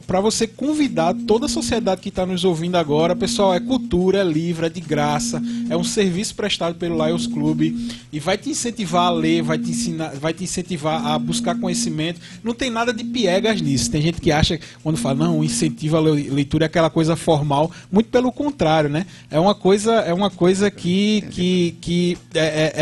para 0.07 0.19
você 0.21 0.47
convidar 0.47 1.13
toda 1.27 1.45
a 1.45 1.49
sociedade 1.49 2.01
que 2.01 2.09
está 2.09 2.25
nos 2.25 2.43
ouvindo 2.43 2.75
agora. 2.75 3.15
Pessoal, 3.15 3.53
é 3.53 3.59
cultura, 3.59 4.19
é 4.19 4.23
livre, 4.23 4.65
é 4.65 4.69
de 4.69 4.79
graça, 4.81 5.41
é 5.69 5.75
um 5.75 5.83
serviço 5.83 6.33
prestado 6.35 6.75
pelo 6.75 7.05
Lions 7.05 7.27
Clube 7.27 7.75
e 8.11 8.19
vai 8.19 8.37
te 8.37 8.49
incentivar 8.49 9.07
a 9.07 9.09
ler, 9.11 9.41
vai 9.41 9.57
te 9.57 9.69
ensinar, 9.69 10.15
vai 10.15 10.33
te 10.33 10.43
incentivar 10.43 11.05
a 11.05 11.19
buscar 11.19 11.55
conhecimento. 11.59 12.19
Não 12.43 12.53
tem 12.53 12.69
nada 12.69 12.93
de 12.93 13.03
piegas 13.03 13.61
nisso. 13.61 13.91
Tem 13.91 14.01
gente 14.01 14.21
que 14.21 14.31
acha, 14.31 14.59
quando 14.81 14.97
fala, 14.97 15.15
não, 15.15 15.43
incentivo 15.43 15.97
a 15.97 16.01
le- 16.01 16.29
leitura 16.29 16.65
é 16.65 16.67
aquela 16.67 16.89
coisa 16.89 17.15
formal. 17.15 17.69
Muito 17.91 18.09
pelo 18.09 18.31
contrário, 18.31 18.89
né? 18.89 19.05
É 19.29 19.39
uma 19.39 19.53
coisa, 19.53 19.93
é 19.95 20.13
uma 20.13 20.29
coisa 20.29 20.71
que, 20.71 20.94
que, 21.31 21.77
que 21.81 22.17
é, 22.33 22.39
é, 22.39 22.73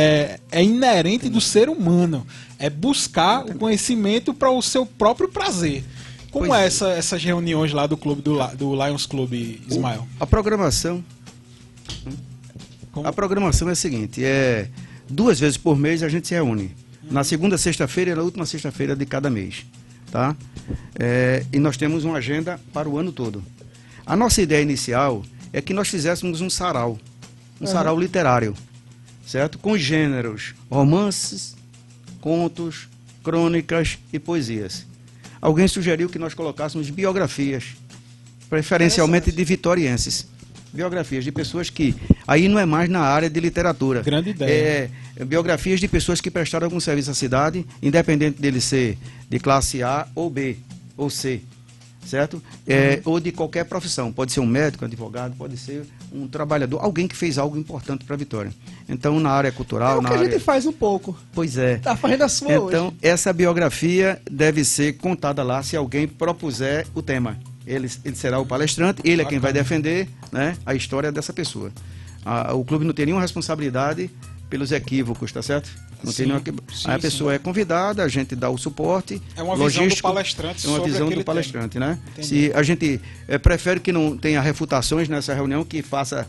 é- 0.51 0.59
é 0.59 0.64
inerente 0.64 1.30
do 1.30 1.39
ser 1.41 1.70
humano. 1.70 2.26
É 2.59 2.70
buscar 2.70 3.45
o 3.45 3.55
conhecimento 3.55 4.34
para 4.34 4.49
o 4.49 4.61
seu 4.61 4.86
próprio 4.86 5.28
prazer. 5.30 5.84
Como 6.32 6.47
Pois 6.47 6.59
é 6.59 6.64
é. 6.64 6.68
essa, 6.68 6.88
essas 6.89 7.24
reuniões 7.24 7.72
lá 7.74 7.86
do 7.86 7.95
clube 7.97 8.22
do, 8.22 8.38
do 8.55 8.74
Lions 8.74 9.05
Club, 9.05 9.34
Ismael? 9.70 10.07
A 10.20 10.26
programação, 10.26 11.03
Como- 12.91 13.07
a 13.07 13.14
programação 13.14 13.70
é 13.70 13.74
a 13.74 13.76
seguinte: 13.76 14.24
é 14.24 14.68
duas 15.09 15.39
vezes 15.39 15.57
por 15.57 15.78
mês 15.78 16.01
a 16.03 16.09
gente 16.09 16.28
se 16.28 16.34
reúne. 16.34 16.72
Na 17.11 17.24
segunda 17.24 17.57
sexta-feira 17.57 18.11
e 18.11 18.16
na 18.16 18.22
última 18.22 18.45
sexta-feira 18.45 18.95
de 18.95 19.05
cada 19.05 19.30
mês, 19.30 19.66
tá? 20.11 20.36
É, 20.97 21.45
e 21.51 21.59
nós 21.59 21.76
temos 21.76 22.05
uma 22.05 22.18
agenda 22.18 22.59
para 22.72 22.88
o 22.88 22.97
ano 22.97 23.11
todo. 23.11 23.43
A 24.05 24.16
nossa 24.16 24.41
ideia 24.41 24.61
inicial 24.61 25.24
é 25.51 25.61
que 25.61 25.74
nós 25.74 25.88
fizéssemos 25.89 26.39
um 26.41 26.49
sarau, 26.49 26.97
um 27.64 27.68
sarau 27.68 27.97
literário, 27.99 28.53
certo? 29.26 29.57
Com 29.57 29.78
gêneros 29.78 30.53
romances, 30.70 31.55
contos, 32.20 32.89
crônicas 33.24 33.97
e 34.11 34.20
poesias. 34.20 34.86
Alguém 35.41 35.68
sugeriu 35.68 36.09
que 36.09 36.20
nós 36.20 36.34
colocássemos 36.34 36.89
biografias, 36.89 37.76
preferencialmente 38.49 39.32
de 39.32 39.43
vitorienses. 39.43 40.28
Biografias 40.74 41.24
de 41.24 41.32
pessoas 41.32 41.70
que 41.70 41.95
aí 42.28 42.47
não 42.47 42.57
é 42.57 42.66
mais 42.66 42.89
na 42.89 43.01
área 43.01 43.30
de 43.30 43.39
literatura. 43.39 44.01
Grande 44.01 44.32
ideia. 44.32 44.89
É, 45.18 45.24
biografias 45.26 45.80
de 45.80 45.88
pessoas 45.88 46.20
que 46.20 46.32
prestaram 46.32 46.66
algum 46.66 46.80
serviço 46.80 47.11
à 47.11 47.14
cidade, 47.14 47.66
independente 47.82 48.41
dele 48.41 48.59
ser 48.59 48.97
de 49.30 49.39
classe 49.39 49.84
A 49.84 50.07
ou 50.16 50.30
B 50.30 50.57
ou 50.97 51.09
C, 51.09 51.41
certo? 52.05 52.41
É, 52.67 53.01
Ou 53.05 53.19
de 53.19 53.31
qualquer 53.31 53.65
profissão. 53.65 54.11
Pode 54.11 54.31
ser 54.31 54.39
um 54.39 54.45
médico, 54.45 54.83
um 54.83 54.87
advogado, 54.87 55.35
pode 55.37 55.57
ser 55.57 55.85
um 56.11 56.27
trabalhador, 56.27 56.79
alguém 56.79 57.07
que 57.07 57.15
fez 57.15 57.37
algo 57.37 57.57
importante 57.57 58.03
para 58.05 58.15
a 58.15 58.17
Vitória. 58.17 58.51
Então, 58.87 59.19
na 59.19 59.29
área 59.31 59.47
É 59.49 59.51
cultural, 59.51 59.99
o 59.99 60.01
na 60.01 60.09
que 60.09 60.15
a 60.15 60.17
área... 60.19 60.31
gente 60.31 60.41
faz 60.43 60.65
um 60.65 60.71
pouco. 60.73 61.17
Pois 61.33 61.57
é. 61.57 61.77
Tá 61.77 61.95
fazendo 61.95 62.23
a 62.23 62.29
sua 62.29 62.53
Então, 62.53 62.87
hoje. 62.87 62.95
essa 63.01 63.31
biografia 63.31 64.21
deve 64.29 64.63
ser 64.63 64.93
contada 64.97 65.41
lá 65.43 65.61
se 65.63 65.75
alguém 65.75 66.07
propuser 66.07 66.85
o 66.93 67.01
tema. 67.01 67.37
Ele, 67.65 67.89
ele 68.03 68.15
será 68.15 68.39
o 68.39 68.45
palestrante, 68.45 69.01
ele 69.05 69.21
é 69.21 69.25
quem 69.25 69.39
vai 69.39 69.53
defender 69.53 70.09
né, 70.31 70.57
a 70.65 70.75
história 70.75 71.11
dessa 71.11 71.31
pessoa. 71.31 71.71
A- 72.25 72.53
o 72.53 72.63
clube 72.65 72.83
não 72.85 72.93
tem 72.93 73.05
nenhuma 73.05 73.21
responsabilidade 73.21 74.09
pelos 74.49 74.71
equívocos, 74.71 75.31
tá 75.31 75.41
certo? 75.41 75.69
Não 76.03 76.11
Sim, 76.11 76.17
tem 76.17 76.25
nenhuma... 76.27 76.63
sim, 76.73 76.87
Aí 76.89 76.95
a 76.95 76.97
sim. 76.97 77.01
pessoa 77.01 77.33
é 77.33 77.39
convidada, 77.39 78.03
a 78.03 78.07
gente 78.07 78.35
dá 78.35 78.49
o 78.49 78.57
suporte. 78.57 79.21
É 79.35 79.41
uma 79.41 79.53
visão 79.55 79.55
do 79.55 79.63
logístico, 79.83 80.07
palestrante 80.09 80.65
É 80.65 80.69
uma 80.69 80.77
sobre 80.77 80.91
visão 80.91 81.09
do 81.09 81.23
palestrante, 81.23 81.79
né? 81.79 81.97
Entendi. 82.13 82.27
Se 82.27 82.51
a 82.53 82.61
gente 82.63 82.99
eh, 83.27 83.37
prefere 83.37 83.79
que 83.79 83.91
não 83.91 84.17
tenha 84.17 84.41
refutações 84.41 85.07
nessa 85.07 85.33
reunião, 85.33 85.63
que 85.63 85.81
faça 85.81 86.27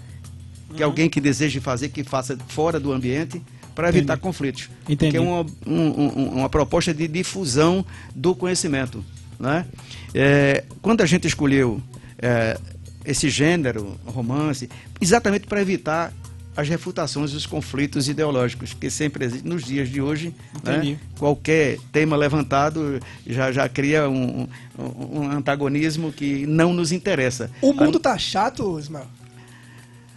que 0.75 0.83
Uhum. 0.83 0.89
alguém 0.89 1.09
que 1.11 1.21
deseje 1.21 1.61
fazer, 1.61 1.89
que 1.91 2.03
faça 2.05 2.37
fora 2.49 2.79
do 2.81 2.93
ambiente, 2.93 3.41
para 3.75 3.89
evitar 3.89 4.15
Entendi. 4.15 4.23
conflitos. 4.23 4.71
Entendi. 4.89 5.11
Que 5.13 5.17
é 5.17 5.21
uma, 5.21 5.41
um- 5.67 6.03
um- 6.03 6.29
uma 6.39 6.49
proposta 6.49 6.95
de 6.95 7.09
difusão 7.09 7.85
do 8.15 8.35
conhecimento. 8.35 9.05
Né? 9.39 9.67
É, 10.15 10.65
quando 10.81 11.01
a 11.01 11.07
gente 11.07 11.27
escolheu 11.27 11.83
é, 12.23 12.57
esse 13.05 13.29
gênero, 13.29 13.99
romance, 14.07 14.71
exatamente 15.01 15.47
para 15.47 15.61
evitar 15.61 16.13
as 16.57 16.69
refutações, 16.69 17.33
os 17.33 17.47
conflitos 17.47 18.09
ideológicos 18.09 18.73
que 18.73 18.89
sempre 18.91 19.25
existem 19.25 19.51
nos 19.51 19.65
dias 19.65 19.89
de 19.89 20.01
hoje. 20.01 20.35
Né? 20.63 20.99
Qualquer 21.19 21.79
tema 21.93 22.17
levantado 22.17 23.01
já, 23.27 23.51
já 23.51 23.69
cria 23.69 24.09
um, 24.09 24.47
um, 24.79 25.19
um 25.21 25.31
antagonismo 25.31 26.13
que 26.13 26.47
não 26.47 26.73
nos 26.73 26.93
interessa. 26.93 27.51
O 27.61 27.73
mundo 27.73 27.99
tá 27.99 28.17
chato, 28.17 28.79
Ismael? 28.79 29.07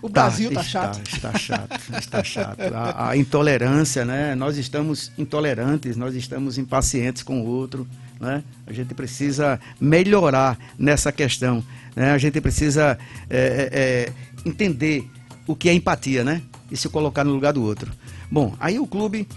O 0.02 0.08
Brasil 0.10 0.52
tá, 0.52 0.62
está, 0.62 0.64
chato? 0.64 1.02
Está 1.08 1.38
chato, 1.38 1.82
está 2.00 2.24
chato. 2.24 2.62
A, 2.74 3.10
a 3.10 3.18
intolerância, 3.18 4.06
né? 4.06 4.36
Nós 4.36 4.58
estamos 4.58 5.12
intolerantes, 5.18 5.98
nós 5.98 6.14
estamos 6.14 6.58
impacientes 6.58 7.24
com 7.24 7.42
o 7.42 7.46
outro, 7.46 7.88
né? 8.20 8.44
A 8.68 8.74
gente 8.74 8.94
precisa 8.94 9.60
melhorar 9.82 10.58
nessa 10.78 11.12
questão, 11.12 11.64
né? 11.96 12.12
A 12.12 12.18
gente 12.20 12.40
precisa 12.40 12.98
é, 13.28 13.70
é, 14.06 14.48
entender 14.48 15.10
o 15.48 15.56
que 15.56 15.70
é 15.70 15.74
empatia, 15.74 16.24
né? 16.24 16.42
E 16.70 16.78
se 16.78 16.90
colocar 16.90 17.24
no 17.24 17.34
lugar 17.34 17.54
do 17.54 17.64
outro. 17.64 17.92
Bom, 18.30 18.54
aí 18.60 18.78
o 18.78 18.86
clube 18.86 19.28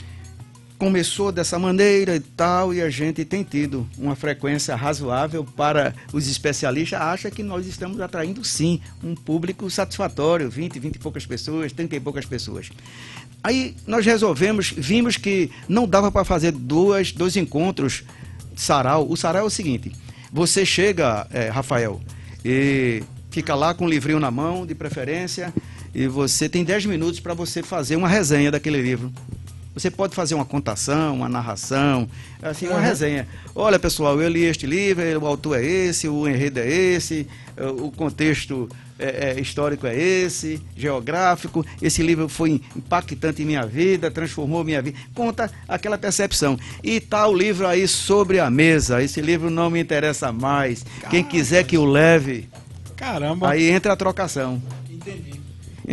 começou 0.81 1.31
dessa 1.31 1.59
maneira 1.59 2.17
e 2.17 2.21
tal, 2.21 2.73
e 2.73 2.81
a 2.81 2.89
gente 2.89 3.23
tem 3.23 3.45
tido 3.45 3.87
uma 3.99 4.17
frequência 4.17 4.75
razoável 4.75 5.45
para 5.45 5.95
os 6.11 6.27
especialistas, 6.27 6.99
acha 6.99 7.31
que 7.31 7.43
nós 7.43 7.67
estamos 7.67 8.01
atraindo 8.01 8.43
sim 8.43 8.81
um 9.05 9.15
público 9.15 9.71
satisfatório, 9.71 10.49
20, 10.49 10.79
20 10.79 10.97
e 10.97 10.99
poucas 10.99 11.27
pessoas, 11.27 11.71
30 11.71 11.97
e 11.97 12.01
poucas 12.01 12.25
pessoas. 12.25 12.71
Aí 13.45 13.77
nós 13.87 14.07
resolvemos, 14.07 14.73
vimos 14.75 15.19
que 15.19 15.51
não 15.69 15.87
dava 15.87 16.11
para 16.11 16.25
fazer 16.25 16.53
duas, 16.53 17.13
dois 17.13 17.37
encontros 17.37 18.03
sarau. 18.57 19.07
O 19.07 19.19
sarau 19.19 19.43
é 19.43 19.47
o 19.47 19.51
seguinte, 19.51 19.93
você 20.33 20.65
chega, 20.65 21.27
é, 21.31 21.51
Rafael, 21.51 22.01
e 22.43 23.03
fica 23.31 23.55
lá 23.55 23.75
com 23.75 23.85
o 23.85 23.89
livrinho 23.89 24.19
na 24.19 24.31
mão, 24.31 24.65
de 24.65 24.75
preferência, 24.75 25.53
e 25.95 26.07
você 26.07 26.49
tem 26.49 26.65
10 26.65 26.87
minutos 26.87 27.21
para 27.21 27.35
você 27.35 27.63
fazer 27.63 27.97
uma 27.97 28.09
resenha 28.09 28.51
daquele 28.51 28.81
livro. 28.81 29.13
Você 29.73 29.89
pode 29.91 30.17
fazer 30.17 30.35
uma 30.35 30.45
contação, 30.45 31.15
uma 31.17 31.29
narração, 31.29 32.09
assim, 32.43 32.67
uma 32.67 32.77
Uhum. 32.77 32.83
resenha. 32.83 33.27
Olha, 33.55 33.79
pessoal, 33.79 34.21
eu 34.21 34.29
li 34.29 34.45
este 34.45 34.67
livro, 34.67 35.03
o 35.21 35.27
autor 35.27 35.59
é 35.61 35.65
esse, 35.65 36.09
o 36.09 36.29
enredo 36.29 36.59
é 36.59 36.69
esse, 36.69 37.27
eh, 37.57 37.67
o 37.67 37.91
contexto 37.93 38.69
eh, 38.99 39.35
eh, 39.37 39.41
histórico 39.41 39.87
é 39.87 39.97
esse, 39.97 40.61
geográfico. 40.77 41.65
Esse 41.81 42.03
livro 42.03 42.29
foi 42.29 42.61
impactante 42.77 43.43
em 43.43 43.47
minha 43.47 43.65
vida, 43.65 44.11
transformou 44.11 44.65
minha 44.65 44.83
vida. 44.83 44.99
Conta 45.15 45.49
aquela 45.69 45.97
percepção. 45.97 46.59
E 46.83 46.99
tá 47.01 47.27
o 47.29 47.35
livro 47.35 47.67
aí 47.67 47.87
sobre 47.87 48.41
a 48.41 48.51
mesa. 48.51 49.01
Esse 49.03 49.21
livro 49.23 49.49
não 49.51 49.71
me 49.71 49.81
interessa 49.81 50.33
mais. 50.33 50.85
Quem 51.09 51.23
quiser 51.23 51.65
que 51.65 51.79
o 51.79 51.85
leve, 51.87 52.49
Caramba. 52.97 53.51
aí 53.51 53.71
entra 53.71 53.93
a 53.93 53.97
trocação. 53.97 54.61
Entendi. 54.91 55.40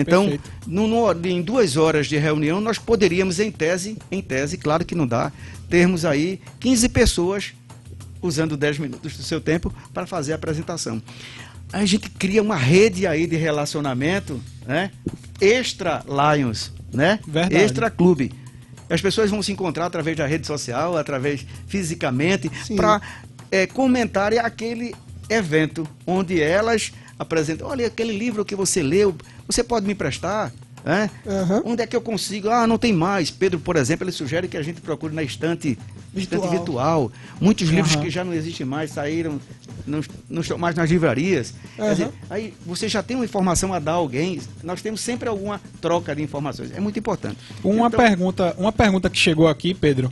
Então, 0.01 0.25
no- 0.65 0.87
no- 0.87 1.27
em 1.27 1.41
duas 1.41 1.75
horas 1.77 2.07
de 2.07 2.17
reunião, 2.17 2.61
nós 2.61 2.77
poderíamos, 2.77 3.39
em 3.39 3.51
tese, 3.51 3.97
em 4.11 4.21
tese, 4.21 4.57
claro 4.57 4.85
que 4.85 4.93
não 4.95 5.07
dá, 5.07 5.31
termos 5.69 6.05
aí 6.05 6.39
15 6.59 6.87
pessoas 6.89 7.53
usando 8.21 8.55
10 8.57 8.79
minutos 8.79 9.15
do 9.17 9.23
seu 9.23 9.39
tempo 9.41 9.73
para 9.93 10.05
fazer 10.05 10.31
a 10.33 10.35
apresentação. 10.35 11.01
A 11.71 11.85
gente 11.85 12.09
cria 12.09 12.41
uma 12.41 12.55
rede 12.55 13.05
aí 13.05 13.27
de 13.27 13.35
relacionamento, 13.35 14.39
né? 14.65 14.91
Extra 15.41 16.03
Lions, 16.07 16.71
né? 16.93 17.19
Verdade. 17.27 17.55
Extra 17.63 17.89
Clube. 17.89 18.31
As 18.89 19.01
pessoas 19.01 19.29
vão 19.29 19.43
se 19.43 19.51
encontrar 19.51 19.85
através 19.85 20.15
da 20.15 20.25
rede 20.25 20.47
social, 20.47 20.97
através 20.97 21.45
fisicamente, 21.67 22.49
para 22.75 23.01
comentarem 23.73 24.39
aquele 24.39 24.95
evento 25.29 25.85
onde 26.05 26.41
elas 26.41 26.93
apresentam. 27.17 27.67
Olha, 27.67 27.87
aquele 27.87 28.17
livro 28.17 28.45
que 28.45 28.55
você 28.55 28.81
leu, 28.81 29.15
você 29.45 29.63
pode 29.63 29.85
me 29.85 29.93
emprestar? 29.93 30.51
Né? 30.87 31.09
Aham. 31.27 31.61
Onde 31.65 31.83
é 31.83 31.87
que 31.87 31.95
eu 31.95 32.01
consigo? 32.01 32.49
Ah, 32.49 32.65
não 32.65 32.77
tem 32.77 32.93
mais. 32.93 33.29
Pedro, 33.29 33.59
por 33.59 33.75
exemplo, 33.75 34.05
ele 34.05 34.11
sugere 34.13 34.47
que 34.47 34.55
a 34.55 34.61
gente 34.63 34.79
procure 34.79 35.13
na 35.13 35.21
estante 35.21 35.77
Virtual. 36.13 36.39
estante 36.41 36.47
virtual. 36.57 37.11
Muitos 37.41 37.67
livros 37.69 37.93
Aham. 37.93 38.03
que 38.03 38.09
já 38.09 38.23
não 38.23 38.33
existem 38.33 38.65
mais 38.65 38.91
saíram, 38.91 39.39
não, 39.85 39.99
não 40.29 40.41
estão 40.41 40.57
mais 40.57 40.75
nas 40.75 40.89
livrarias. 40.89 41.53
Quer 41.75 41.81
Aham. 41.81 41.91
dizer, 41.91 42.09
aí 42.29 42.53
você 42.65 42.87
já 42.87 43.03
tem 43.03 43.17
uma 43.17 43.25
informação 43.25 43.73
a 43.73 43.79
dar 43.79 43.91
a 43.91 43.95
alguém. 43.95 44.39
Nós 44.63 44.81
temos 44.81 45.01
sempre 45.01 45.27
alguma 45.27 45.59
troca 45.81 46.15
de 46.15 46.23
informações. 46.23 46.71
É 46.73 46.79
muito 46.79 46.97
importante. 46.97 47.37
Uma 47.63 47.87
Então, 47.87 47.99
pergunta, 47.99 48.55
uma 48.57 48.71
pergunta 48.71 49.09
que 49.09 49.17
chegou 49.19 49.47
aqui, 49.49 49.73
Pedro, 49.73 50.09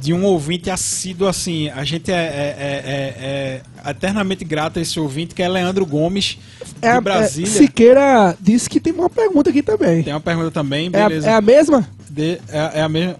de 0.00 0.12
um 0.14 0.24
ouvinte 0.24 0.70
assíduo 0.70 1.26
assim. 1.28 1.68
A 1.70 1.84
gente 1.84 2.10
é, 2.10 2.14
é- 2.14 2.56
é- 2.58 2.82
é- 2.86 3.62
é 3.86 3.90
eternamente 3.90 4.44
grato 4.44 4.78
a 4.78 4.82
esse 4.82 4.98
ouvinte, 4.98 5.34
que 5.34 5.42
é 5.42 5.48
Leandro 5.48 5.84
Gomes, 5.84 6.38
de 6.80 6.86
É, 6.86 6.92
a- 6.92 6.94
é, 6.96 7.00
Brasília. 7.00 7.50
Siqueira 7.50 8.36
disse 8.40 8.70
que 8.70 8.80
tem 8.80 8.92
uma 8.92 9.10
pergunta 9.10 9.50
aqui 9.50 9.62
também. 9.62 10.02
Tem 10.02 10.11
uma 10.14 10.20
pergunta 10.20 10.50
também, 10.50 10.90
É 10.92 11.02
a, 11.02 11.08
beleza. 11.08 11.30
é 11.30 11.34
a 11.34 11.40
mesma? 11.40 11.88
De- 12.10 12.40
é, 12.48 12.70
é 12.74 12.82
a 12.82 12.88
mesma. 12.88 13.16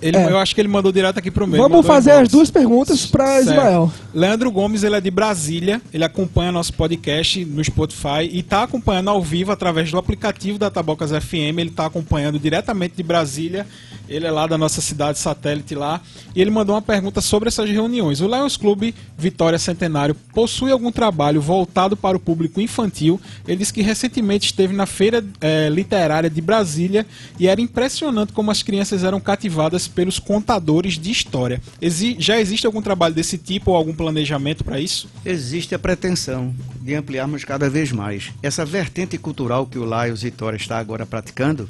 Ele, 0.00 0.16
É. 0.16 0.30
Eu 0.30 0.38
acho 0.38 0.54
que 0.54 0.60
ele 0.60 0.68
mandou 0.68 0.90
direto 0.90 1.18
aqui 1.18 1.30
pro 1.30 1.46
meio. 1.46 1.62
Vamos 1.62 1.86
fazer 1.86 2.12
as 2.12 2.28
duas 2.28 2.50
perguntas 2.50 3.04
para 3.04 3.42
Certo. 3.42 3.92
Leandro 4.16 4.50
Gomes, 4.50 4.82
ele 4.82 4.96
é 4.96 5.00
de 5.00 5.10
Brasília, 5.10 5.82
ele 5.92 6.02
acompanha 6.02 6.50
nosso 6.50 6.72
podcast 6.72 7.44
no 7.44 7.62
Spotify 7.62 8.22
e 8.30 8.38
está 8.38 8.62
acompanhando 8.62 9.10
ao 9.10 9.20
vivo 9.22 9.52
através 9.52 9.90
do 9.90 9.98
aplicativo 9.98 10.58
da 10.58 10.70
Tabocas 10.70 11.10
FM, 11.10 11.58
ele 11.58 11.68
está 11.68 11.84
acompanhando 11.84 12.38
diretamente 12.38 12.96
de 12.96 13.02
Brasília, 13.02 13.66
ele 14.08 14.26
é 14.26 14.30
lá 14.30 14.46
da 14.46 14.56
nossa 14.56 14.80
cidade 14.80 15.18
satélite 15.18 15.74
lá, 15.74 16.00
e 16.34 16.40
ele 16.40 16.50
mandou 16.50 16.74
uma 16.74 16.80
pergunta 16.80 17.20
sobre 17.20 17.48
essas 17.48 17.68
reuniões. 17.68 18.22
O 18.22 18.26
Lions 18.26 18.56
Clube 18.56 18.94
Vitória 19.18 19.58
Centenário 19.58 20.14
possui 20.32 20.70
algum 20.72 20.90
trabalho 20.90 21.38
voltado 21.42 21.94
para 21.94 22.16
o 22.16 22.20
público 22.20 22.58
infantil? 22.58 23.20
Ele 23.46 23.58
disse 23.58 23.72
que 23.72 23.82
recentemente 23.82 24.46
esteve 24.46 24.72
na 24.74 24.86
Feira 24.86 25.22
eh, 25.42 25.68
Literária 25.70 26.30
de 26.30 26.40
Brasília 26.40 27.04
e 27.38 27.48
era 27.48 27.60
impressionante 27.60 28.32
como 28.32 28.50
as 28.50 28.62
crianças 28.62 29.04
eram 29.04 29.20
cativadas 29.20 29.86
pelos 29.86 30.18
contadores 30.18 30.94
de 30.98 31.10
história. 31.10 31.60
Exi- 31.82 32.16
já 32.18 32.40
existe 32.40 32.64
algum 32.66 32.80
trabalho 32.80 33.14
desse 33.14 33.36
tipo 33.36 33.72
ou 33.72 33.76
algum 33.76 33.92
planejamento 34.06 34.62
para 34.62 34.78
isso? 34.78 35.08
Existe 35.24 35.74
a 35.74 35.78
pretensão 35.80 36.54
de 36.80 36.94
ampliarmos 36.94 37.44
cada 37.44 37.68
vez 37.68 37.90
mais. 37.90 38.32
Essa 38.40 38.64
vertente 38.64 39.18
cultural 39.18 39.66
que 39.66 39.78
o 39.78 39.84
Laios 39.84 40.22
Vitória 40.22 40.56
está 40.56 40.78
agora 40.78 41.04
praticando 41.04 41.68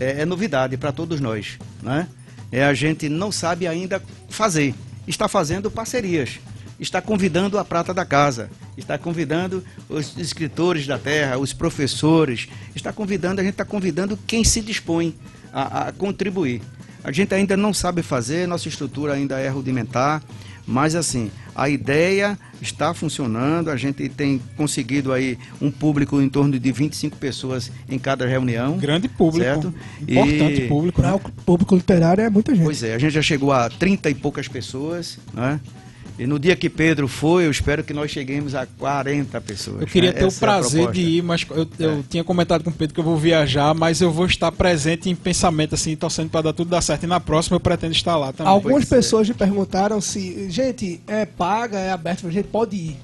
é, 0.00 0.22
é 0.22 0.24
novidade 0.24 0.78
para 0.78 0.90
todos 0.90 1.20
nós. 1.20 1.58
Né? 1.82 2.08
É, 2.50 2.64
a 2.64 2.72
gente 2.72 3.10
não 3.10 3.30
sabe 3.30 3.66
ainda 3.66 4.02
fazer. 4.30 4.74
Está 5.06 5.28
fazendo 5.28 5.70
parcerias. 5.70 6.40
Está 6.80 7.02
convidando 7.02 7.58
a 7.58 7.64
prata 7.64 7.92
da 7.92 8.06
casa. 8.06 8.48
Está 8.74 8.96
convidando 8.96 9.62
os 9.86 10.16
escritores 10.16 10.86
da 10.86 10.98
terra, 10.98 11.36
os 11.36 11.52
professores. 11.52 12.48
Está 12.74 12.90
convidando, 12.90 13.42
a 13.42 13.44
gente 13.44 13.52
está 13.52 13.66
convidando 13.66 14.18
quem 14.26 14.42
se 14.42 14.62
dispõe 14.62 15.14
a, 15.52 15.88
a 15.88 15.92
contribuir. 15.92 16.62
A 17.04 17.12
gente 17.12 17.34
ainda 17.34 17.54
não 17.54 17.74
sabe 17.74 18.02
fazer, 18.02 18.48
nossa 18.48 18.66
estrutura 18.66 19.12
ainda 19.12 19.38
é 19.38 19.48
rudimentar, 19.48 20.22
mas 20.66 20.94
assim, 20.94 21.30
a 21.54 21.68
ideia 21.68 22.38
está 22.60 22.92
funcionando, 22.92 23.70
a 23.70 23.76
gente 23.76 24.08
tem 24.08 24.40
conseguido 24.56 25.12
aí 25.12 25.38
um 25.60 25.70
público 25.70 26.20
em 26.20 26.28
torno 26.28 26.58
de 26.58 26.72
25 26.72 27.16
pessoas 27.16 27.70
em 27.88 27.98
cada 27.98 28.26
reunião. 28.26 28.76
Grande 28.78 29.08
público. 29.08 29.44
Certo? 29.44 29.74
Importante 30.02 30.62
E- 30.62 30.68
público. 30.68 31.00
Para 31.00 31.12
Né? 31.12 31.20
o 31.22 31.42
público 31.42 31.74
literário 31.76 32.24
é 32.24 32.30
muita 32.30 32.54
gente. 32.54 32.64
Pois 32.64 32.82
é, 32.82 32.94
a 32.94 32.98
gente 32.98 33.12
já 33.12 33.22
chegou 33.22 33.52
a 33.52 33.68
30 33.70 34.10
e 34.10 34.14
poucas 34.14 34.48
pessoas, 34.48 35.18
né? 35.32 35.60
E 36.18 36.26
no 36.26 36.38
dia 36.38 36.56
que 36.56 36.70
Pedro 36.70 37.06
foi, 37.06 37.44
eu 37.44 37.50
espero 37.50 37.84
que 37.84 37.92
nós 37.92 38.10
cheguemos 38.10 38.54
a 38.54 38.66
40 38.66 39.38
pessoas. 39.42 39.82
Eu 39.82 39.86
queria 39.86 40.12
né? 40.12 40.18
ter 40.18 40.24
o 40.24 40.28
Essa 40.28 40.44
é 40.44 40.48
a 40.48 40.52
prazer. 40.52 40.88
É. 40.88 40.90
de 40.90 41.00
ir, 41.00 41.22
mas 41.22 41.46
eu, 41.50 41.68
eu 41.78 42.04
tinha 42.08 42.24
comentado 42.24 42.64
com 42.64 42.70
o 42.70 42.72
Pedro 42.72 42.94
que 42.94 43.00
eu 43.00 43.04
vou 43.04 43.16
viajar, 43.18 43.74
mas 43.74 44.00
eu 44.00 44.10
vou 44.10 44.24
estar 44.24 44.50
presente 44.50 45.10
em 45.10 45.14
pensamento, 45.14 45.74
assim, 45.74 45.94
torcendo 45.94 46.30
para 46.30 46.42
dar 46.42 46.52
tudo 46.54 46.70
dar 46.70 46.80
certo. 46.80 47.04
E 47.04 47.06
na 47.06 47.20
próxima 47.20 47.56
eu 47.56 47.60
pretendo 47.60 47.92
estar 47.92 48.16
lá 48.16 48.32
também. 48.32 48.50
Algumas 48.50 48.84
Pois 48.84 48.92
é. 48.92 48.96
pessoas 48.96 49.28
me 49.28 49.34
perguntaram 49.34 50.00
se, 50.00 50.50
gente, 50.50 51.02
é 51.06 51.26
paga, 51.26 51.78
é 51.78 51.90
aberto, 51.90 52.26
a 52.26 52.30
gente 52.30 52.48
pode 52.48 52.76
ir. 52.76 52.96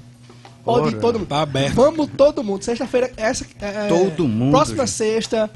Pode 0.63 0.85
Bora. 0.85 0.97
ir 0.97 0.99
todo 0.99 1.19
mundo. 1.19 1.27
Tá 1.27 1.41
aberto. 1.41 1.75
Vamos 1.75 2.09
todo 2.17 2.43
mundo. 2.43 2.63
Sexta-feira, 2.63 3.11
essa 3.17 3.45
é, 3.61 3.87
Todo 3.89 4.27
mundo, 4.27 4.51
Próxima 4.51 4.85
gente. 4.87 4.95
sexta, 4.95 5.51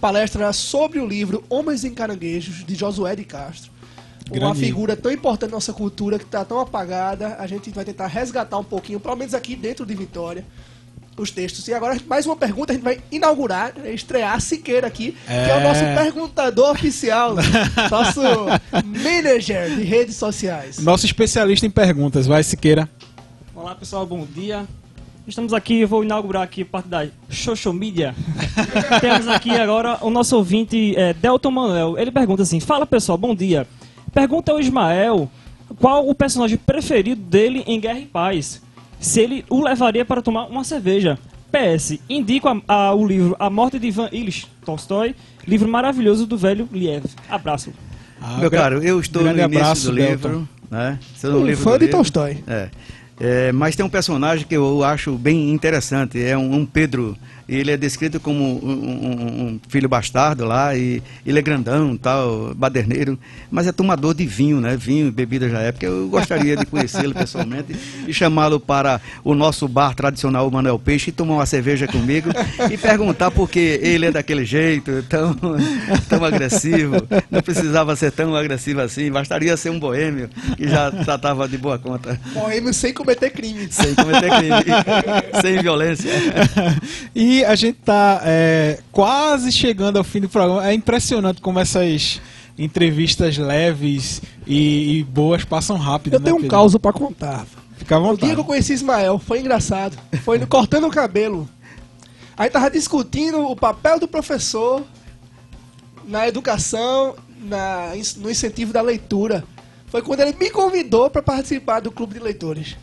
palestra 0.00 0.52
sobre 0.52 0.98
o 0.98 1.06
livro 1.06 1.44
Homens 1.48 1.84
em 1.84 1.94
Caranguejos, 1.94 2.64
de 2.64 2.74
Josué 2.74 3.14
de 3.14 3.24
Castro. 3.24 3.70
Uma 4.30 4.38
Grande. 4.40 4.60
figura 4.60 4.96
tão 4.96 5.10
importante 5.12 5.50
na 5.50 5.56
nossa 5.56 5.72
cultura 5.72 6.18
que 6.18 6.24
está 6.24 6.44
tão 6.44 6.58
apagada. 6.58 7.36
A 7.38 7.46
gente 7.46 7.70
vai 7.70 7.84
tentar 7.84 8.08
resgatar 8.08 8.58
um 8.58 8.64
pouquinho, 8.64 8.98
pelo 8.98 9.14
menos 9.16 9.34
aqui 9.34 9.54
dentro 9.54 9.86
de 9.86 9.94
Vitória, 9.94 10.44
os 11.16 11.30
textos. 11.30 11.66
E 11.68 11.72
agora, 11.72 11.96
mais 12.08 12.26
uma 12.26 12.34
pergunta, 12.36 12.72
a 12.72 12.74
gente 12.74 12.82
vai 12.84 12.98
inaugurar, 13.12 13.72
estrear 13.86 14.34
a 14.34 14.40
Siqueira 14.40 14.86
aqui, 14.86 15.12
que 15.26 15.32
é 15.32 15.56
o 15.56 15.60
É. 15.60 15.62
nosso 15.62 15.80
perguntador 15.80 16.70
oficial, 16.72 17.36
nosso 17.90 18.20
manager 18.84 19.70
de 19.76 19.82
redes 19.84 20.16
sociais. 20.16 20.78
Nosso 20.78 21.06
especialista 21.06 21.64
em 21.66 21.70
perguntas, 21.70 22.26
vai 22.26 22.42
Siqueira. 22.42 22.88
Olá 23.54 23.74
pessoal, 23.74 24.04
bom 24.04 24.26
dia. 24.26 24.66
Estamos 25.26 25.52
aqui, 25.52 25.80
eu 25.80 25.88
vou 25.88 26.04
inaugurar 26.04 26.42
aqui 26.42 26.64
parte 26.64 26.88
da 26.88 27.06
social 27.28 27.74
media. 27.74 28.14
Temos 29.00 29.26
aqui 29.26 29.50
agora 29.50 29.98
o 30.00 30.10
nosso 30.10 30.36
ouvinte 30.36 30.94
é, 30.96 31.12
Delton 31.14 31.50
Manuel. 31.50 31.98
Ele 31.98 32.12
pergunta 32.12 32.42
assim: 32.42 32.60
Fala 32.60 32.86
pessoal, 32.86 33.18
bom 33.18 33.34
dia. 33.34 33.66
Pergunta 34.16 34.50
ao 34.50 34.58
Ismael 34.58 35.30
qual 35.78 36.08
o 36.08 36.14
personagem 36.14 36.56
preferido 36.56 37.20
dele 37.20 37.62
em 37.66 37.78
Guerra 37.78 37.98
e 37.98 38.06
Paz. 38.06 38.62
Se 38.98 39.20
ele 39.20 39.44
o 39.50 39.60
levaria 39.62 40.06
para 40.06 40.22
tomar 40.22 40.46
uma 40.46 40.64
cerveja. 40.64 41.18
PS, 41.52 42.00
indico 42.08 42.48
a- 42.48 42.60
a- 42.66 42.94
o 42.94 43.06
livro 43.06 43.36
A 43.38 43.50
Morte 43.50 43.78
de 43.78 43.86
Ivan 43.88 44.08
Illich 44.10 44.46
Tolstói, 44.64 45.14
livro 45.46 45.68
maravilhoso 45.68 46.26
do 46.26 46.36
velho 46.38 46.66
Liev. 46.72 47.04
Abraço. 47.28 47.72
Ah, 48.20 48.38
Meu 48.38 48.50
caro, 48.50 48.82
eu 48.82 48.98
estou 48.98 49.22
no 49.22 49.28
início 49.28 49.44
abraço, 49.44 49.90
do 49.90 49.96
Delton. 49.96 50.28
livro, 50.28 50.48
né? 50.70 50.98
Estou 51.14 51.30
no 51.32 51.38
Um 51.52 51.56
fã 51.56 51.72
do 51.72 51.78
de 51.80 51.84
livro. 51.84 51.96
Tolstói. 51.98 52.38
É. 52.46 52.68
É, 53.20 53.52
mas 53.52 53.76
tem 53.76 53.84
um 53.84 53.88
personagem 53.90 54.46
que 54.46 54.56
eu 54.56 54.82
acho 54.82 55.12
bem 55.12 55.50
interessante, 55.50 56.22
é 56.22 56.36
um, 56.36 56.54
um 56.56 56.66
Pedro, 56.66 57.16
ele 57.48 57.70
é 57.70 57.76
descrito 57.76 58.18
como 58.20 58.42
um, 58.64 58.68
um- 58.72 59.46
um 59.46 59.60
filho 59.68 59.88
bastardo 59.88 60.44
lá, 60.44 60.76
e 60.76 61.02
ele 61.24 61.38
é 61.38 61.42
grandão, 61.42 61.96
tal, 61.96 62.54
baderneiro, 62.54 63.18
mas 63.50 63.66
é 63.66 63.72
tomador 63.72 64.14
de 64.14 64.26
vinho, 64.26 64.60
né? 64.60 64.76
Vinho 64.76 65.08
e 65.08 65.10
bebida 65.10 65.48
já 65.48 65.60
época. 65.60 65.86
Eu 65.86 66.08
gostaria 66.08 66.56
de 66.56 66.66
conhecê-lo 66.66 67.14
pessoalmente 67.14 67.74
e 68.06 68.12
chamá-lo 68.12 68.58
para 68.58 69.00
o 69.24 69.34
nosso 69.34 69.68
bar 69.68 69.94
tradicional 69.94 70.48
o 70.48 70.50
Manuel 70.50 70.78
Peixe 70.78 71.10
e 71.10 71.12
tomar 71.12 71.34
uma 71.34 71.46
cerveja 71.46 71.86
comigo 71.86 72.30
e 72.70 72.76
perguntar 72.76 73.30
por 73.30 73.48
que 73.48 73.78
ele 73.82 74.06
é 74.06 74.10
daquele 74.12 74.44
jeito, 74.44 75.04
tão, 75.08 75.36
tão 76.08 76.24
agressivo. 76.24 76.96
Não 77.30 77.40
precisava 77.42 77.94
ser 77.96 78.10
tão 78.12 78.34
agressivo 78.34 78.80
assim, 78.80 79.10
bastaria 79.10 79.56
ser 79.56 79.70
um 79.70 79.78
boêmio 79.78 80.28
que 80.56 80.68
já 80.68 80.90
tratava 80.90 81.48
de 81.48 81.56
boa 81.58 81.78
conta. 81.78 82.18
Boêmio 82.34 82.72
sem 82.74 82.92
cometer 82.92 83.30
crimes. 83.30 83.74
Sem 83.74 83.94
cometer 83.94 84.30
crime, 84.30 85.40
sem 85.42 85.62
violência. 85.62 86.10
E 87.14 87.35
a 87.44 87.54
gente 87.54 87.78
tá 87.84 88.20
é, 88.24 88.80
quase 88.92 89.50
chegando 89.52 89.96
ao 89.98 90.04
fim 90.04 90.20
do 90.20 90.28
programa. 90.28 90.68
É 90.68 90.72
impressionante 90.74 91.40
como 91.40 91.58
essas 91.58 92.20
entrevistas 92.58 93.36
leves 93.36 94.22
e, 94.46 94.98
e 94.98 95.04
boas 95.04 95.44
passam 95.44 95.76
rápido. 95.76 96.14
Eu 96.14 96.20
né, 96.20 96.24
tenho 96.24 96.36
um 96.36 96.40
Pedro? 96.40 96.56
caos 96.56 96.76
pra 96.76 96.92
contar. 96.92 97.46
Fica 97.76 97.96
à 97.96 97.98
O 97.98 98.02
vontade. 98.02 98.26
dia 98.26 98.34
que 98.34 98.40
eu 98.40 98.44
conheci 98.44 98.72
Ismael 98.72 99.18
foi 99.18 99.40
engraçado. 99.40 99.96
Foi 100.24 100.38
cortando 100.46 100.86
o 100.86 100.90
cabelo. 100.90 101.48
Aí 102.36 102.50
tava 102.50 102.70
discutindo 102.70 103.40
o 103.40 103.56
papel 103.56 103.98
do 103.98 104.08
professor 104.08 104.82
na 106.06 106.28
educação, 106.28 107.16
na, 107.40 107.92
no 108.18 108.30
incentivo 108.30 108.72
da 108.72 108.82
leitura. 108.82 109.44
Foi 109.86 110.02
quando 110.02 110.20
ele 110.20 110.36
me 110.38 110.50
convidou 110.50 111.08
para 111.08 111.22
participar 111.22 111.80
do 111.80 111.90
clube 111.90 112.14
de 112.14 112.20
leitores. 112.20 112.76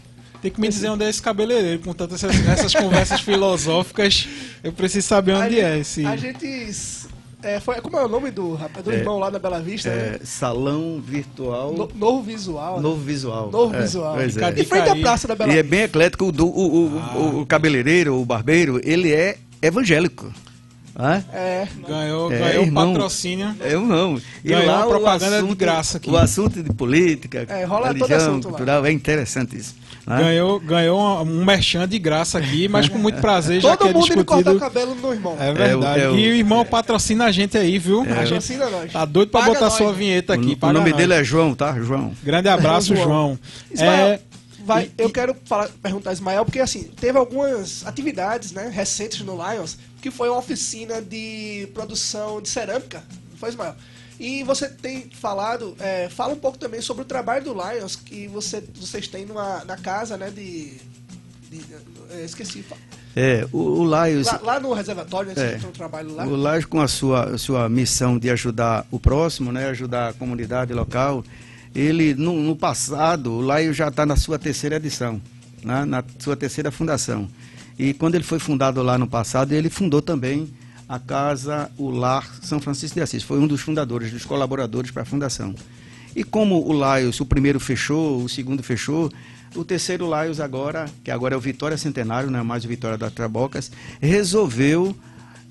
Tem 0.43 0.51
que 0.51 0.59
me 0.61 0.67
dizer 0.67 0.89
onde 0.89 1.05
é 1.05 1.09
esse 1.09 1.21
cabeleireiro, 1.21 1.79
com 1.79 1.93
tantas 1.93 2.21
essas, 2.23 2.45
essas 2.47 2.75
conversas 2.75 3.21
filosóficas. 3.23 4.27
Eu 4.63 4.71
preciso 4.73 5.07
saber 5.07 5.33
onde 5.33 5.59
a 5.61 5.69
é 5.69 5.79
esse. 5.79 6.05
A 6.05 6.15
gente. 6.17 6.45
é, 7.41 7.59
foi, 7.61 7.79
como 7.81 7.97
é 7.97 8.03
o 8.05 8.09
nome 8.09 8.29
do 8.29 8.53
rapaz? 8.53 8.83
Do 8.83 8.91
É, 8.91 8.95
irmão 8.97 9.17
lá 9.19 9.31
na 9.31 9.39
Bela 9.39 9.61
Vista, 9.61 9.89
né? 9.89 10.19
É, 10.21 10.25
salão 10.25 11.01
virtual, 11.01 11.71
No- 11.73 11.89
novo 11.95 12.21
visual. 12.21 12.75
né? 12.75 12.81
novo 12.83 13.01
visual. 13.01 13.49
Novo 13.49 13.73
É, 13.73 13.81
visual. 13.81 14.19
é. 14.21 14.29
Cadê? 14.29 14.61
Em 14.61 14.65
frente 14.65 14.89
à. 14.89 14.95
Praça 14.97 15.27
da 15.29 15.35
Bela 15.35 15.49
E 15.53 15.57
é 15.57 15.63
Vista. 15.63 15.69
bem 15.75 15.83
eclético. 15.85 16.25
O, 16.25 16.31
do- 16.33 16.45
o, 16.45 16.67
o, 16.67 16.97
o- 17.37 17.41
o 17.41 17.45
cabeleireiro, 17.45 18.19
o 18.19 18.25
barbeiro, 18.25 18.81
ele 18.83 19.13
é 19.13 19.37
evangélico. 19.61 20.29
Né? 20.95 21.23
É. 21.33 21.67
Ganhou, 21.87 22.31
É, 22.31 22.37
ganhou 22.37 22.63
irmão. 22.65 22.93
patrocínio. 22.93 23.55
É 23.61 23.75
um 23.77 23.87
não. 23.87 24.21
E 24.43 24.49
Ganhou 24.49 24.65
lá 24.67 24.85
propaganda 24.85 25.31
de 25.31 25.35
assunto- 25.37 25.55
graça 25.55 25.97
aqui. 25.97 26.09
O 26.09 26.17
assunto 26.17 26.61
de 26.61 26.71
política, 26.71 27.45
É, 27.49 27.63
rola 27.63 27.87
todo 27.87 27.95
religião, 27.95 28.17
assunto 28.19 28.43
lá. 28.45 28.49
cultural, 28.51 28.85
é 28.85 28.91
interessante 28.91 29.57
isso. 29.57 29.73
Né? 30.05 30.17
Ganhou, 30.19 30.59
ganhou 30.59 31.23
um 31.23 31.45
merchan 31.45 31.87
de 31.87 31.97
graça 31.99 32.37
aqui, 32.37 32.67
mas 32.67 32.89
com 32.89 32.97
muito 32.97 33.19
prazer, 33.21 33.61
já 33.61 33.71
que 33.77 33.83
Todo 33.83 33.89
é 33.89 33.93
mundo 33.93 34.05
indo 34.13 34.25
cortar 34.25 34.51
o 34.51 34.53
discutido. 34.53 34.59
cabelo 34.59 34.95
no 34.95 35.13
irmão. 35.13 35.37
É 35.39 35.53
verdade. 35.53 36.01
É 36.01 36.03
o- 36.07 36.11
é 36.11 36.13
o- 36.13 36.19
e 36.19 36.29
o 36.31 36.35
irmão 36.35 36.65
patrocina 36.65 37.25
a 37.25 37.31
gente 37.31 37.57
aí, 37.57 37.77
viu? 37.79 38.01
a 38.01 38.05
gente 38.05 38.15
Patrocina 38.15 38.69
nós. 38.69 38.91
tá 38.91 39.05
doido 39.05 39.29
pra 39.29 39.39
Paga 39.41 39.53
botar 39.53 39.65
nós. 39.65 39.73
sua 39.73 39.93
vinheta 39.93 40.33
aqui. 40.33 40.57
O, 40.61 40.65
o 40.65 40.73
nome 40.73 40.89
nós. 40.91 40.97
dele 40.97 41.13
é 41.13 41.23
João, 41.23 41.55
tá? 41.55 41.73
João. 41.79 42.13
Grande 42.23 42.49
abraço, 42.49 42.95
João. 42.95 43.03
João. 43.07 43.39
Ismael, 43.71 44.07
É, 44.07 44.19
vai, 44.65 44.91
eu 44.97 45.09
quero 45.09 45.35
falar- 45.45 45.69
perguntar 45.81 46.09
a 46.09 46.13
Ismael, 46.13 46.43
porque 46.45 46.59
assim, 46.59 46.83
teve 46.99 47.17
algumas 47.17 47.85
atividades 47.85 48.51
né, 48.51 48.69
recentes 48.73 49.21
no 49.21 49.33
Lions, 49.35 49.77
que 50.01 50.11
foi 50.11 50.27
uma 50.29 50.37
oficina 50.39 51.01
de 51.01 51.67
produção 51.73 52.41
de 52.41 52.49
cerâmica, 52.49 53.01
não 53.31 53.37
foi, 53.37 53.49
Ismael? 53.49 53.75
E 54.19 54.43
você 54.43 54.69
tem 54.69 55.09
falado, 55.11 55.75
é, 55.79 56.07
fala 56.09 56.33
um 56.33 56.37
pouco 56.39 56.57
também 56.57 56.81
sobre 56.81 57.01
o 57.03 57.05
trabalho 57.05 57.43
do 57.45 57.53
Lions 57.53 57.95
que 57.95 58.27
você, 58.27 58.63
vocês 58.79 59.07
têm 59.07 59.25
numa, 59.25 59.63
na 59.65 59.75
casa, 59.77 60.17
né, 60.17 60.29
de... 60.29 60.73
de- 61.49 61.61
é, 62.11 62.23
esqueci. 62.23 62.63
É, 63.15 63.45
o, 63.51 63.57
o 63.57 63.83
Laios, 63.83 64.27
Lá, 64.27 64.39
lá 64.43 64.59
no 64.59 64.73
reservatório, 64.73 65.33
né, 65.35 65.53
É. 65.53 65.57
tem 65.57 65.69
um 65.69 65.71
trabalho 65.71 66.13
lá. 66.15 66.25
o 66.25 66.35
Laios 66.35 66.65
com 66.65 66.79
a 66.81 66.87
sua, 66.87 67.37
sua 67.37 67.67
missão 67.69 68.17
de 68.17 68.29
ajudar 68.29 68.85
o 68.91 68.99
próximo, 68.99 69.51
né? 69.51 69.67
Ajudar 69.69 70.09
a 70.09 70.13
comunidade 70.13 70.73
local. 70.73 71.23
Ele, 71.75 72.13
no, 72.15 72.33
no 72.41 72.55
passado, 72.55 73.31
o 73.33 73.41
Laios 73.41 73.75
já 73.75 73.87
está 73.87 74.05
na 74.05 74.15
sua 74.15 74.37
terceira 74.39 74.75
edição, 74.77 75.21
né? 75.63 75.85
na 75.85 76.03
sua 76.19 76.35
terceira 76.35 76.71
fundação. 76.71 77.27
E 77.77 77.93
quando 77.93 78.15
ele 78.15 78.23
foi 78.23 78.37
fundado 78.39 78.81
lá 78.83 78.97
no 78.97 79.07
passado, 79.07 79.51
ele 79.53 79.69
fundou 79.69 80.01
também 80.01 80.51
a 80.87 80.99
Casa 80.99 81.71
O 81.77 81.89
Lar 81.89 82.29
São 82.41 82.59
Francisco 82.59 82.95
de 82.95 83.01
Assis. 83.01 83.23
Foi 83.23 83.39
um 83.39 83.47
dos 83.47 83.61
fundadores, 83.61 84.11
dos 84.11 84.25
colaboradores 84.25 84.91
para 84.91 85.03
a 85.03 85.05
fundação. 85.05 85.55
E 86.15 86.23
como 86.23 86.67
o 86.67 86.71
Laios, 86.71 87.19
o 87.19 87.25
primeiro 87.25 87.59
fechou, 87.59 88.23
o 88.23 88.29
segundo 88.29 88.61
fechou, 88.61 89.11
o 89.55 89.63
terceiro 89.63 90.07
Laios 90.07 90.39
agora, 90.39 90.85
que 91.03 91.11
agora 91.11 91.33
é 91.33 91.37
o 91.37 91.41
Vitória 91.41 91.77
Centenário, 91.77 92.29
não 92.29 92.39
é 92.39 92.43
mais 92.43 92.65
o 92.65 92.67
Vitória 92.67 92.97
das 92.97 93.11
Trabocas, 93.13 93.71
resolveu 93.99 94.95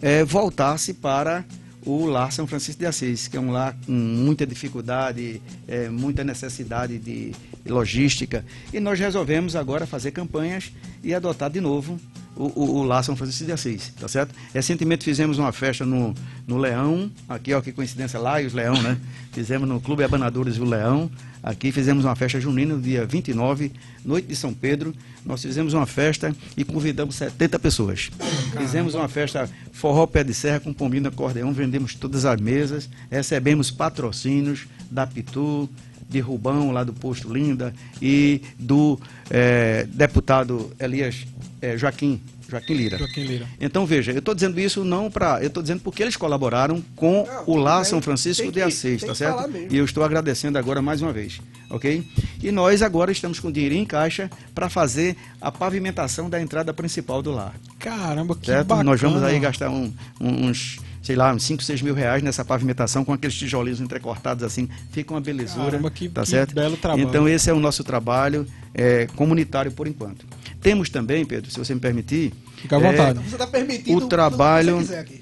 eh, 0.00 0.24
voltar-se 0.24 0.94
para 0.94 1.44
o 1.84 2.06
Lar 2.06 2.32
São 2.32 2.46
Francisco 2.46 2.80
de 2.80 2.86
Assis, 2.86 3.26
que 3.26 3.36
é 3.36 3.40
um 3.40 3.50
lar 3.50 3.76
com 3.84 3.92
muita 3.92 4.46
dificuldade, 4.46 5.42
eh, 5.66 5.88
muita 5.88 6.22
necessidade 6.22 6.98
de 6.98 7.32
logística. 7.66 8.44
E 8.72 8.78
nós 8.78 8.98
resolvemos 8.98 9.56
agora 9.56 9.86
fazer 9.86 10.12
campanhas 10.12 10.72
e 11.02 11.12
adotar 11.12 11.50
de 11.50 11.60
novo 11.60 11.98
o, 12.36 12.44
o, 12.44 12.76
o 12.78 12.82
Lar 12.82 13.04
São 13.04 13.14
Francisco 13.14 13.44
de 13.44 13.52
Assis, 13.52 13.92
tá 13.98 14.08
certo? 14.08 14.34
Recentemente 14.54 15.04
fizemos 15.04 15.38
uma 15.38 15.52
festa 15.52 15.84
no, 15.84 16.14
no 16.46 16.56
Leão, 16.56 17.10
aqui 17.28 17.52
ó, 17.52 17.60
que 17.60 17.72
coincidência, 17.72 18.18
lá 18.18 18.40
e 18.40 18.46
os 18.46 18.52
Leão, 18.52 18.80
né? 18.80 18.98
Fizemos 19.32 19.68
no 19.68 19.80
Clube 19.80 20.04
Abanadores 20.04 20.56
do 20.56 20.64
Leão, 20.64 21.10
aqui 21.42 21.70
fizemos 21.72 22.04
uma 22.04 22.14
festa 22.14 22.40
junina 22.40 22.74
no 22.74 22.80
dia 22.80 23.04
29, 23.04 23.72
noite 24.04 24.28
de 24.28 24.36
São 24.36 24.54
Pedro, 24.54 24.94
nós 25.24 25.42
fizemos 25.42 25.74
uma 25.74 25.86
festa 25.86 26.34
e 26.56 26.64
convidamos 26.64 27.14
70 27.16 27.58
pessoas. 27.58 28.10
Fizemos 28.56 28.94
uma 28.94 29.08
festa 29.08 29.48
forró 29.72 30.06
pé 30.06 30.24
de 30.24 30.34
serra 30.34 30.60
com 30.60 30.72
pombinho 30.72 31.08
acordeão, 31.08 31.52
vendemos 31.52 31.94
todas 31.94 32.24
as 32.24 32.40
mesas, 32.40 32.88
recebemos 33.10 33.70
patrocínios 33.70 34.66
da 34.90 35.06
Pitu, 35.06 35.68
de 36.12 36.20
Rubão, 36.20 36.70
lá 36.70 36.84
do 36.84 36.92
Posto 36.92 37.32
Linda, 37.32 37.74
e 38.00 38.42
do 38.58 39.00
eh, 39.30 39.86
deputado 39.92 40.70
Elias 40.78 41.26
eh, 41.60 41.76
Joaquim, 41.78 42.20
Joaquim 42.48 42.74
Lira. 42.74 42.98
Joaquim 42.98 43.22
Lira. 43.24 43.46
Então, 43.58 43.86
veja, 43.86 44.12
eu 44.12 44.18
estou 44.18 44.34
dizendo 44.34 44.60
isso 44.60 44.84
não 44.84 45.10
para. 45.10 45.40
Eu 45.40 45.46
estou 45.48 45.62
dizendo 45.62 45.80
porque 45.80 46.02
eles 46.02 46.16
colaboraram 46.16 46.82
com 46.94 47.24
Não, 47.26 47.44
o 47.46 47.56
Lar 47.56 47.78
tudo 47.78 47.88
São. 47.90 48.02
Francisco 48.02 48.42
Tem 48.42 48.50
de 48.52 48.58
que- 48.60 48.66
Assis, 48.66 49.00
tá 49.00 49.08
que 49.08 49.14
certo? 49.16 49.50
E 49.70 49.76
eu 49.78 49.84
estou 49.86 50.04
agradecendo 50.04 50.58
agora 50.58 50.82
mais 50.82 51.00
uma 51.00 51.12
vez, 51.14 51.40
ok? 51.70 52.06
E 52.42 52.52
nós 52.52 52.82
agora 52.82 53.10
estamos 53.10 53.40
com 53.40 53.50
dinheiro 53.50 53.74
em 53.74 53.86
caixa 53.86 54.30
para 54.54 54.68
fazer 54.68 55.16
a 55.40 55.50
pavimentação 55.50 56.28
da 56.28 56.40
entrada 56.42 56.74
principal 56.74 57.22
do 57.22 57.30
lar. 57.32 57.54
Caramba, 57.78 58.36
que 58.36 58.46
Certo? 58.46 58.66
bacana. 58.68 58.90
Nós 58.90 59.00
vamos 59.00 59.22
aí 59.22 59.40
gastar 59.40 59.70
um- 59.70 59.90
um- 60.20 60.48
uns, 60.48 60.78
sei 61.02 61.16
lá, 61.16 61.32
uns 61.34 61.42
5, 61.42 61.62
6 61.62 61.82
mil 61.82 61.94
reais 61.94 62.22
nessa 62.22 62.44
pavimentação 62.44 63.04
com 63.04 63.12
aqueles 63.12 63.34
tijolinhos 63.34 63.80
entrecortados 63.80 64.44
assim. 64.44 64.68
Fica 64.92 65.12
uma 65.12 65.20
belezura. 65.20 65.64
Caramba, 65.72 65.90
que- 65.90 66.08
tá 66.08 66.22
que 66.22 66.28
certo? 66.28 66.54
belo 66.54 66.76
trabalho. 66.76 67.02
Então 67.08 67.28
esse 67.28 67.50
é 67.50 67.52
o 67.52 67.58
nosso 67.60 67.82
trabalho 67.82 68.46
é, 68.74 69.06
comunitário 69.16 69.72
por 69.72 69.86
enquanto. 69.88 70.24
Temos 70.60 70.88
também, 70.88 71.24
Pedro, 71.24 71.50
se 71.50 71.58
você 71.58 71.74
me 71.74 71.80
permitir. 71.80 72.32
Fica 72.56 72.76
à 72.76 72.80
é, 72.80 72.82
vontade. 72.90 73.18
Você 73.18 73.34
está 73.34 73.46
permitindo 73.46 73.96
O 73.96 74.00
tudo 74.02 74.08
trabalho- 74.10 74.78
que 74.78 74.84
você 74.84 74.86
quiser 74.86 75.00
aqui. 75.00 75.20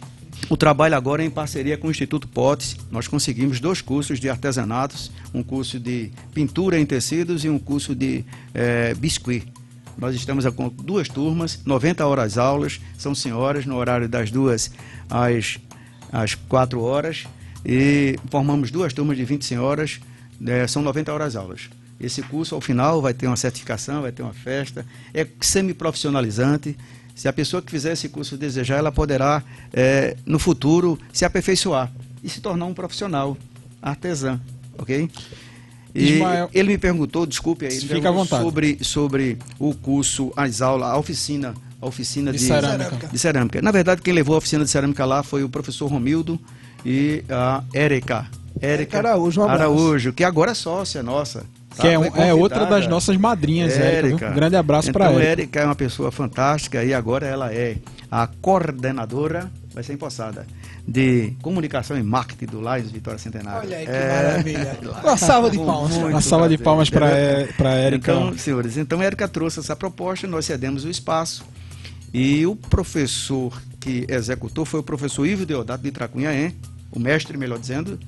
o 0.50 0.56
trabalho 0.56 0.94
agora 0.94 1.22
é 1.22 1.26
em 1.26 1.30
parceria 1.30 1.78
com 1.78 1.88
o 1.88 1.90
Instituto 1.90 2.28
Potes. 2.28 2.76
Nós 2.90 3.08
conseguimos 3.08 3.58
dois 3.58 3.80
cursos 3.80 4.20
de 4.20 4.28
artesanatos, 4.28 5.10
um 5.32 5.42
curso 5.42 5.80
de 5.80 6.10
pintura 6.34 6.78
em 6.78 6.84
tecidos 6.84 7.44
e 7.44 7.48
um 7.48 7.58
curso 7.58 7.94
de 7.94 8.22
eh, 8.52 8.94
biscuit. 8.98 9.46
Nós 9.96 10.14
estamos 10.14 10.44
com 10.54 10.68
duas 10.68 11.08
turmas, 11.08 11.60
90 11.64 12.06
horas 12.06 12.38
aulas, 12.38 12.80
são 12.98 13.14
senhoras 13.14 13.66
no 13.66 13.76
horário 13.76 14.08
das 14.08 14.30
duas 14.30 14.70
às, 15.10 15.58
às 16.12 16.34
4 16.34 16.80
horas 16.82 17.24
e 17.64 18.18
formamos 18.30 18.70
duas 18.70 18.92
turmas 18.92 19.16
de 19.16 19.24
20 19.24 19.44
senhoras, 19.44 20.00
eh, 20.46 20.66
são 20.66 20.82
90 20.82 21.12
horas 21.12 21.36
aulas. 21.36 21.68
Esse 22.00 22.22
curso, 22.22 22.54
ao 22.54 22.60
final, 22.60 23.02
vai 23.02 23.12
ter 23.12 23.26
uma 23.26 23.36
certificação, 23.36 24.02
vai 24.02 24.10
ter 24.12 24.22
uma 24.22 24.32
festa, 24.32 24.86
é 25.12 25.26
semi-profissionalizante. 25.40 26.76
Se 27.14 27.28
a 27.28 27.32
pessoa 27.32 27.60
que 27.60 27.70
fizer 27.70 27.92
esse 27.92 28.08
curso 28.08 28.36
desejar, 28.36 28.76
ela 28.78 28.90
poderá, 28.90 29.42
eh, 29.72 30.16
no 30.24 30.38
futuro, 30.38 30.98
se 31.12 31.24
aperfeiçoar 31.24 31.92
e 32.24 32.28
se 32.30 32.40
tornar 32.40 32.64
um 32.66 32.72
profissional 32.74 33.36
artesã, 33.82 34.40
ok? 34.78 35.10
E 35.94 36.12
Ismael- 36.14 36.48
ele 36.54 36.68
me 36.68 36.78
perguntou, 36.78 37.26
desculpe 37.26 37.66
aí, 37.66 37.78
Fica 37.80 38.08
à 38.08 38.12
vontade. 38.12 38.42
sobre, 38.42 38.78
sobre 38.82 39.38
o 39.58 39.74
curso, 39.74 40.32
as 40.36 40.62
aulas, 40.62 40.88
a 40.88 40.96
oficina, 40.98 41.52
a 41.80 41.86
oficina 41.86 42.32
De 42.32 42.38
de, 42.38 42.44
cerâmica. 42.44 43.08
de 43.10 43.18
cerâmica. 43.18 43.62
Na 43.62 43.70
verdade, 43.70 44.02
quem 44.02 44.12
levou 44.12 44.34
a 44.34 44.38
oficina 44.38 44.64
de 44.64 44.70
cerâmica 44.70 45.04
lá 45.04 45.22
foi 45.22 45.42
o 45.44 45.48
professor 45.48 45.86
Romildo 45.86 46.38
e 46.84 47.24
a 47.28 47.62
Érica. 47.72 48.26
Érica 48.60 48.98
Araújo, 48.98 49.40
um. 49.42 49.48
Araújo, 49.48 50.12
que 50.12 50.24
agora 50.24 50.50
é 50.50 50.54
sócia 50.54 51.02
nossa. 51.02 51.44
Tá? 51.76 51.82
Que 51.82 51.88
é, 51.88 51.98
um- 51.98 52.04
é 52.16 52.34
outra 52.34 52.66
das 52.66 52.86
nossas 52.88 53.16
madrinhas, 53.16 53.72
Érica. 53.78 54.30
Um 54.30 54.34
grande 54.34 54.56
abraço 54.56 54.90
então, 54.90 55.00
para 55.00 55.10
ela. 55.12 55.22
Érica 55.22 55.60
é 55.60 55.64
uma 55.64 55.74
pessoa 55.76 56.10
fantástica 56.10 56.82
e 56.84 56.92
agora 56.92 57.26
ela 57.26 57.52
é 57.54 57.76
a 58.10 58.26
coordenadora, 58.26 59.50
vai 59.72 59.82
ser 59.84 59.92
empossada, 59.92 60.46
de 60.86 61.32
comunicação 61.42 61.96
e 61.96 62.02
marketing 62.02 62.46
do 62.46 62.60
Lions 62.60 62.90
Vitória 62.90 63.18
Centenário. 63.18 63.60
Olha 63.68 63.76
aí 63.78 63.86
que 63.86 63.92
É, 63.92 64.22
maravilha. 64.22 64.78
Uma 65.04 65.16
salva 65.16 65.50
de 65.50 65.58
palmas. 65.58 65.90
muito 65.96 66.08
Uma 66.10 66.20
salva 66.20 66.48
de 66.48 66.56
prazer, 66.58 66.64
palmas 66.64 66.90
para 66.90 67.54
para 67.56 67.70
Érica. 67.74 68.12
Então, 68.12 68.36
senhores, 68.36 68.76
então 68.76 69.00
a 69.00 69.04
Érica 69.04 69.28
trouxe 69.28 69.60
essa 69.60 69.76
proposta, 69.76 70.26
nós 70.26 70.44
cedemos 70.44 70.84
o 70.84 70.90
espaço 70.90 71.44
e 72.12 72.44
o 72.46 72.56
professor 72.56 73.60
que 73.78 74.04
executou 74.08 74.64
foi 74.64 74.80
o 74.80 74.82
professor 74.82 75.26
Ivo 75.26 75.46
Deodato 75.46 75.82
de 75.82 75.90
Tracunhaém, 75.90 76.54
o 76.90 76.98
mestre, 76.98 77.36
melhor 77.38 77.58
dizendo, 77.58 77.98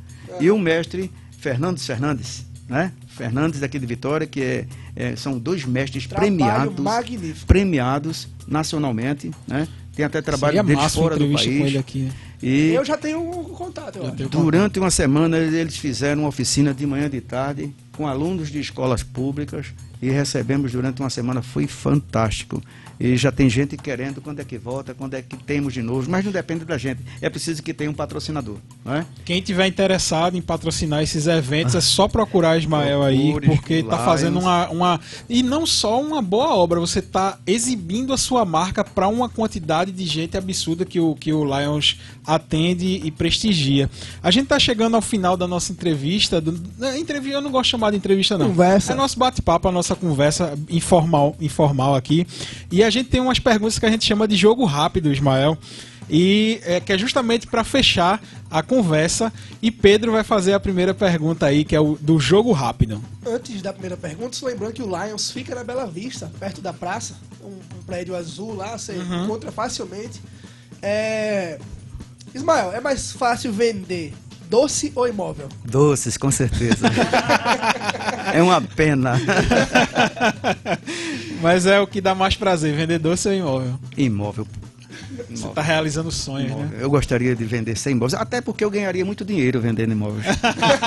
e 0.40 0.50
o 0.50 0.58
mestre 0.58 1.10
Fernandes 1.38 1.86
Fernandes, 1.86 2.44
né? 2.68 2.92
Fernandes 3.08 3.60
daqui 3.60 3.78
de 3.78 3.86
Vitória, 3.86 4.26
que 4.26 4.40
é, 4.42 4.66
é- 4.96 5.16
são 5.16 5.38
dois 5.38 5.64
mestres 5.64 6.06
Trabalho 6.06 6.34
premiados, 6.36 6.78
magnífico. 6.78 7.46
premiados 7.46 8.28
nacionalmente, 8.46 9.30
né? 9.46 9.68
Tem 9.94 10.04
até 10.04 10.22
trabalho 10.22 10.56
Seria 10.56 10.76
deles 10.76 10.94
fora 10.94 11.16
do 11.18 11.24
entrevista 11.24 11.48
com 11.50 11.54
ele 11.54 11.62
país. 11.64 11.76
aqui. 11.76 11.98
né? 12.00 12.12
E 12.42 12.70
Eu 12.74 12.84
já 12.84 12.96
tenho 12.96 13.20
um 13.20 13.44
contato, 13.44 13.96
eu 13.98 14.06
acho. 14.06 14.28
Durante 14.28 14.78
uma 14.80 14.90
semana 14.90 15.36
eles 15.36 15.76
fizeram 15.76 16.22
uma 16.22 16.28
oficina 16.28 16.72
de 16.74 16.86
manhã 16.86 17.06
e 17.06 17.10
de 17.10 17.20
tarde 17.20 17.72
com 17.92 18.06
alunos 18.08 18.50
de 18.50 18.58
escolas 18.58 19.02
públicas 19.02 19.66
e 20.02 20.10
recebemos 20.10 20.72
durante 20.72 21.00
uma 21.00 21.08
semana, 21.08 21.40
foi 21.40 21.68
fantástico. 21.68 22.60
E 22.98 23.16
já 23.16 23.32
tem 23.32 23.50
gente 23.50 23.76
querendo 23.76 24.20
quando 24.20 24.40
é 24.40 24.44
que 24.44 24.56
volta, 24.56 24.94
quando 24.94 25.14
é 25.14 25.22
que 25.22 25.36
temos 25.36 25.72
de 25.72 25.82
novo, 25.82 26.08
mas 26.08 26.24
não 26.24 26.30
depende 26.30 26.64
da 26.64 26.78
gente. 26.78 27.00
É 27.20 27.28
preciso 27.28 27.60
que 27.60 27.74
tenha 27.74 27.90
um 27.90 27.94
patrocinador, 27.94 28.58
não 28.84 28.94
é? 28.94 29.06
Quem 29.24 29.40
tiver 29.40 29.66
interessado 29.66 30.36
em 30.36 30.40
patrocinar 30.40 31.02
esses 31.02 31.26
eventos 31.26 31.74
é 31.74 31.80
só 31.80 32.06
procurar 32.06 32.58
Ismael 32.58 33.02
aí, 33.02 33.32
porque 33.44 33.74
está 33.74 33.98
fazendo 33.98 34.38
uma, 34.38 34.68
uma. 34.68 35.00
E 35.28 35.42
não 35.42 35.66
só 35.66 36.00
uma 36.00 36.22
boa 36.22 36.54
obra, 36.54 36.78
você 36.78 37.00
está 37.00 37.38
exibindo 37.44 38.12
a 38.12 38.16
sua 38.16 38.44
marca 38.44 38.84
para 38.84 39.08
uma 39.08 39.28
quantidade 39.28 39.90
de 39.90 40.04
gente 40.04 40.36
absurda 40.36 40.84
que 40.84 41.00
o, 41.00 41.16
que 41.16 41.32
o 41.32 41.44
Lions 41.44 41.98
atende 42.24 43.00
e 43.02 43.10
prestigia. 43.10 43.90
A 44.22 44.30
gente 44.30 44.44
está 44.44 44.58
chegando 44.58 44.94
ao 44.94 45.02
final 45.02 45.36
da 45.36 45.48
nossa 45.48 45.72
entrevista. 45.72 46.40
Do, 46.40 46.52
entrevista 46.96 47.38
eu 47.38 47.42
não 47.42 47.50
gosto 47.50 47.64
de 47.64 47.70
chamar 47.70 47.90
de 47.90 47.96
entrevista, 47.96 48.38
não. 48.38 48.48
Conversa. 48.48 48.92
É 48.92 48.94
nosso 48.94 49.18
bate-papo, 49.18 49.68
a 49.68 49.72
nossa 49.72 49.91
conversa 49.96 50.58
informal, 50.68 51.36
informal 51.40 51.94
aqui. 51.94 52.26
E 52.70 52.82
a 52.82 52.90
gente 52.90 53.08
tem 53.08 53.20
umas 53.20 53.38
perguntas 53.38 53.78
que 53.78 53.86
a 53.86 53.90
gente 53.90 54.04
chama 54.04 54.26
de 54.26 54.36
jogo 54.36 54.64
rápido, 54.64 55.12
Ismael. 55.12 55.56
E 56.10 56.60
é, 56.64 56.80
que 56.80 56.92
é 56.92 56.98
justamente 56.98 57.46
para 57.46 57.64
fechar 57.64 58.22
a 58.50 58.62
conversa. 58.62 59.32
E 59.62 59.70
Pedro 59.70 60.12
vai 60.12 60.22
fazer 60.22 60.52
a 60.52 60.60
primeira 60.60 60.92
pergunta 60.92 61.46
aí, 61.46 61.64
que 61.64 61.74
é 61.74 61.80
o 61.80 61.96
do 62.00 62.18
jogo 62.18 62.52
rápido. 62.52 63.02
Antes 63.26 63.62
da 63.62 63.72
primeira 63.72 63.96
pergunta, 63.96 64.36
só 64.36 64.46
lembrando 64.46 64.74
que 64.74 64.82
o 64.82 64.86
Lions 64.86 65.30
fica 65.30 65.54
na 65.54 65.64
Bela 65.64 65.86
Vista, 65.86 66.30
perto 66.38 66.60
da 66.60 66.72
praça, 66.72 67.16
um, 67.42 67.78
um 67.78 67.82
prédio 67.86 68.14
azul 68.14 68.54
lá, 68.54 68.76
você 68.76 68.94
encontra 68.94 69.50
facilmente. 69.50 70.20
É... 70.82 71.58
Ismael, 72.34 72.72
é 72.72 72.80
mais 72.80 73.12
fácil 73.12 73.52
vender 73.52 74.12
doce 74.52 74.92
ou 74.94 75.08
imóvel? 75.08 75.48
Doces, 75.64 76.18
com 76.18 76.30
certeza. 76.30 76.86
é 78.34 78.42
uma 78.42 78.60
pena. 78.60 79.18
Mas 81.40 81.64
é 81.64 81.80
o 81.80 81.86
que 81.86 82.02
dá 82.02 82.14
mais 82.14 82.36
prazer, 82.36 82.74
vender 82.74 82.98
doce 82.98 83.28
ou 83.28 83.34
imóvel? 83.34 83.78
Imóvel. 83.96 84.46
Você 85.30 85.46
está 85.46 85.62
realizando 85.62 86.10
sonhos, 86.10 86.50
né? 86.50 86.56
Imóvel. 86.56 86.80
Eu 86.80 86.90
gostaria 86.90 87.34
de 87.34 87.44
vender 87.46 87.78
100 87.78 87.92
imóveis, 87.92 88.12
até 88.12 88.42
porque 88.42 88.62
eu 88.62 88.70
ganharia 88.70 89.06
muito 89.06 89.24
dinheiro 89.24 89.58
vendendo 89.58 89.92
imóveis. 89.92 90.26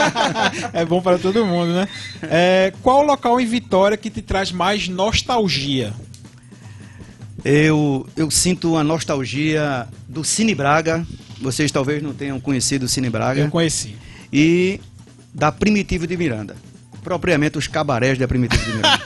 é 0.72 0.86
bom 0.86 1.02
para 1.02 1.18
todo 1.18 1.44
mundo, 1.44 1.74
né? 1.74 1.88
É, 2.22 2.72
qual 2.84 3.02
o 3.02 3.08
local 3.08 3.42
em 3.42 3.48
Vitória 3.48 3.98
que 3.98 4.12
te 4.12 4.22
traz 4.22 4.52
mais 4.52 4.88
nostalgia? 4.88 5.92
Eu, 7.44 8.08
eu 8.16 8.30
sinto 8.30 8.74
uma 8.74 8.84
nostalgia 8.84 9.88
do 10.08 10.24
Cine 10.24 10.54
Braga. 10.54 11.04
Vocês 11.46 11.72
talvez 11.72 12.02
não 12.02 12.12
tenham 12.12 12.40
conhecido 12.40 12.88
o 12.88 12.90
Cine 12.90 13.08
Braga. 13.08 13.42
Eu 13.42 13.52
conheci. 13.52 13.96
E 14.34 14.82
da 15.32 15.52
Primitivo 15.52 16.08
de 16.08 16.18
Miranda. 16.18 16.56
Propriamente 17.04 17.56
os 17.56 17.68
cabarés 17.68 18.18
da 18.18 18.28
Primitivo 18.28 18.64
de 18.66 18.70
Miranda. 18.70 19.00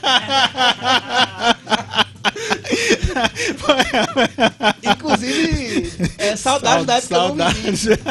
Inclusive, 4.81 5.91
é 6.17 6.37
saudade 6.37 6.85
da 6.85 6.95
época 6.95 7.07
que 7.09 7.13
eu 7.13 7.35
não 7.35 7.49
vivi. 7.49 7.77
Saudade. 7.77 8.01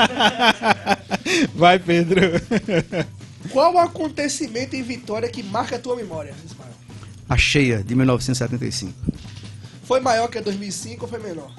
Vai, 1.55 1.79
Pedro. 1.79 2.21
Qual 3.51 3.77
o 3.77 3.79
acontecimento 3.79 4.77
em 4.77 4.83
Vitória 4.83 5.27
que 5.31 5.43
marca 5.43 5.77
a 5.77 5.79
tua 5.79 5.97
memória, 5.97 6.35
Ismael? 6.45 6.69
A 7.27 7.39
cheia 7.39 7.83
de 7.83 7.95
1975. 7.95 8.93
Foi 9.85 10.01
maior 10.01 10.29
que 10.29 10.37
a 10.37 10.43
2005 10.43 11.07
ou 11.07 11.11
foi 11.11 11.19
menor? 11.19 11.51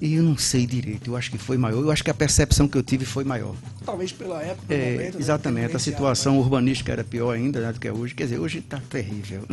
E 0.00 0.14
eu 0.14 0.22
não 0.22 0.36
sei 0.38 0.64
direito, 0.64 1.10
eu 1.10 1.16
acho 1.16 1.30
que 1.30 1.38
foi 1.38 1.56
maior. 1.58 1.80
Eu 1.82 1.90
acho 1.90 2.04
que 2.04 2.10
a 2.10 2.14
percepção 2.14 2.68
que 2.68 2.78
eu 2.78 2.82
tive 2.82 3.04
foi 3.04 3.24
maior. 3.24 3.54
Talvez 3.84 4.12
pela 4.12 4.40
época, 4.40 4.66
pelo 4.68 4.80
É, 4.80 4.92
momento. 4.92 5.14
né? 5.14 5.20
exatamente, 5.20 5.76
a 5.76 5.78
situação 5.78 6.38
urbanística 6.38 6.92
era 6.92 7.02
pior 7.02 7.32
ainda 7.34 7.60
né, 7.60 7.72
do 7.72 7.80
que 7.80 7.88
é 7.88 7.92
hoje. 7.92 8.14
Quer 8.14 8.24
dizer, 8.24 8.38
hoje 8.38 8.58
está 8.58 8.80
terrível. 8.88 9.44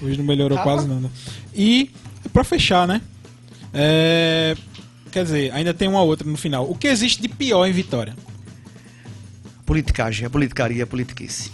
Hoje 0.00 0.18
não 0.18 0.24
melhorou 0.24 0.58
quase 0.58 0.88
nada. 0.88 1.08
E, 1.54 1.88
pra 2.32 2.42
fechar, 2.42 2.88
né? 2.88 3.00
É, 3.72 4.56
Quer 5.12 5.22
dizer, 5.24 5.52
ainda 5.52 5.72
tem 5.72 5.86
uma 5.86 6.02
outra 6.02 6.28
no 6.28 6.36
final. 6.36 6.68
O 6.68 6.74
que 6.74 6.88
existe 6.88 7.22
de 7.22 7.28
pior 7.28 7.66
em 7.66 7.72
Vitória? 7.72 8.16
Politicagem, 9.64 10.26
a 10.26 10.30
politicaria, 10.30 10.82
a 10.82 10.86
politiquice. 10.86 11.52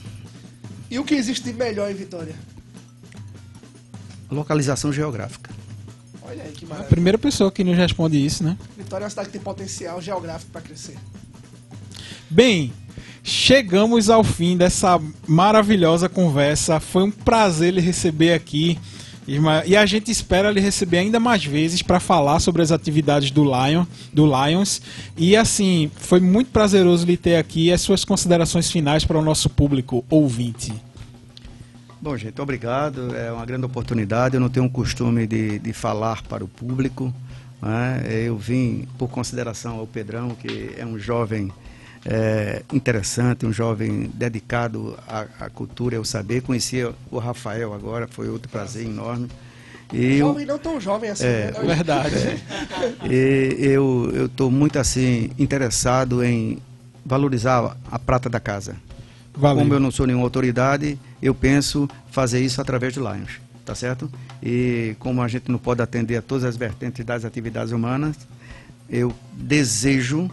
E 0.90 0.98
o 0.98 1.04
que 1.04 1.14
existe 1.14 1.44
de 1.44 1.52
melhor 1.52 1.90
em 1.90 1.94
Vitória? 1.94 2.34
Localização 4.30 4.92
geográfica. 4.92 5.50
Olha 6.28 6.42
aí 6.42 6.52
que 6.52 6.64
A 6.64 6.68
maravilha. 6.68 6.90
primeira 6.90 7.18
pessoa 7.18 7.50
que 7.50 7.64
nos 7.64 7.76
responde 7.76 8.24
isso, 8.24 8.44
né? 8.44 8.56
Vitória 8.76 9.04
é 9.04 9.06
uma 9.06 9.10
cidade 9.10 9.28
que 9.28 9.32
tem 9.32 9.40
potencial 9.40 10.00
geográfico 10.00 10.50
para 10.52 10.60
crescer. 10.60 10.96
Bem, 12.28 12.72
chegamos 13.22 14.10
ao 14.10 14.22
fim 14.22 14.56
dessa 14.56 15.00
maravilhosa 15.26 16.08
conversa. 16.08 16.78
Foi 16.78 17.04
um 17.04 17.10
prazer 17.10 17.72
lhe 17.72 17.80
receber 17.80 18.34
aqui. 18.34 18.78
E 19.66 19.76
a 19.76 19.84
gente 19.84 20.10
espera 20.10 20.50
lhe 20.50 20.58
receber 20.60 20.98
ainda 20.98 21.20
mais 21.20 21.44
vezes 21.44 21.82
para 21.82 22.00
falar 22.00 22.40
sobre 22.40 22.62
as 22.62 22.72
atividades 22.72 23.30
do 23.30 23.44
Lion, 23.44 23.84
do 24.10 24.24
Lions. 24.24 24.80
E 25.18 25.36
assim, 25.36 25.90
foi 25.96 26.18
muito 26.18 26.50
prazeroso 26.50 27.04
lhe 27.04 27.16
ter 27.16 27.36
aqui 27.36 27.66
e 27.66 27.72
as 27.72 27.82
suas 27.82 28.06
considerações 28.06 28.70
finais 28.70 29.04
para 29.04 29.18
o 29.18 29.22
nosso 29.22 29.50
público 29.50 30.02
ouvinte. 30.08 30.72
Bom, 32.00 32.16
gente, 32.16 32.40
obrigado. 32.40 33.14
É 33.16 33.32
uma 33.32 33.44
grande 33.44 33.66
oportunidade. 33.66 34.34
Eu 34.36 34.40
não 34.40 34.48
tenho 34.48 34.66
um 34.66 34.68
costume 34.68 35.26
de, 35.26 35.58
de 35.58 35.72
falar 35.72 36.22
para 36.22 36.44
o 36.44 36.48
público. 36.48 37.12
né? 37.60 38.04
Eu 38.08 38.36
vim 38.36 38.86
por 38.96 39.08
consideração 39.08 39.78
ao 39.78 39.86
Pedrão, 39.86 40.30
que 40.30 40.74
é 40.78 40.86
um 40.86 40.96
jovem 40.98 41.50
é, 42.06 42.62
interessante, 42.72 43.44
um 43.44 43.52
jovem 43.52 44.10
dedicado 44.14 44.96
à, 45.08 45.26
à 45.40 45.50
cultura 45.50 45.96
e 45.96 45.98
ao 45.98 46.04
saber. 46.04 46.42
Conheci 46.42 46.84
o 47.10 47.18
Rafael 47.18 47.74
agora, 47.74 48.06
foi 48.06 48.28
outro 48.28 48.48
prazer 48.48 48.86
enorme. 48.86 49.28
E 49.92 50.18
eu- 50.18 50.28
Jovem 50.28 50.46
não 50.46 50.58
tão 50.58 50.80
jovem 50.80 51.10
assim. 51.10 51.24
É, 51.24 51.50
né? 51.50 51.74
Verdade. 51.74 52.14
e 53.10 53.56
eu 53.60 54.26
estou 54.26 54.50
muito 54.52 54.78
assim 54.78 55.30
interessado 55.38 56.22
em 56.22 56.58
valorizar 57.04 57.76
a 57.90 57.98
prata 57.98 58.28
da 58.28 58.38
casa. 58.38 58.76
Valeu. 59.38 59.62
Como 59.62 59.74
eu 59.74 59.80
não 59.80 59.90
sou 59.92 60.04
nenhuma 60.04 60.24
autoridade, 60.24 60.98
eu 61.22 61.32
penso 61.32 61.88
fazer 62.10 62.40
isso 62.40 62.60
através 62.60 62.92
do 62.94 63.00
Lions, 63.00 63.40
tá 63.64 63.72
certo? 63.72 64.10
E 64.42 64.96
como 64.98 65.22
a 65.22 65.28
gente 65.28 65.48
não 65.48 65.58
pode 65.58 65.80
atender 65.80 66.16
a 66.16 66.22
todas 66.22 66.42
as 66.42 66.56
vertentes 66.56 67.04
das 67.04 67.24
atividades 67.24 67.72
humanas, 67.72 68.16
eu 68.90 69.14
desejo, 69.32 70.28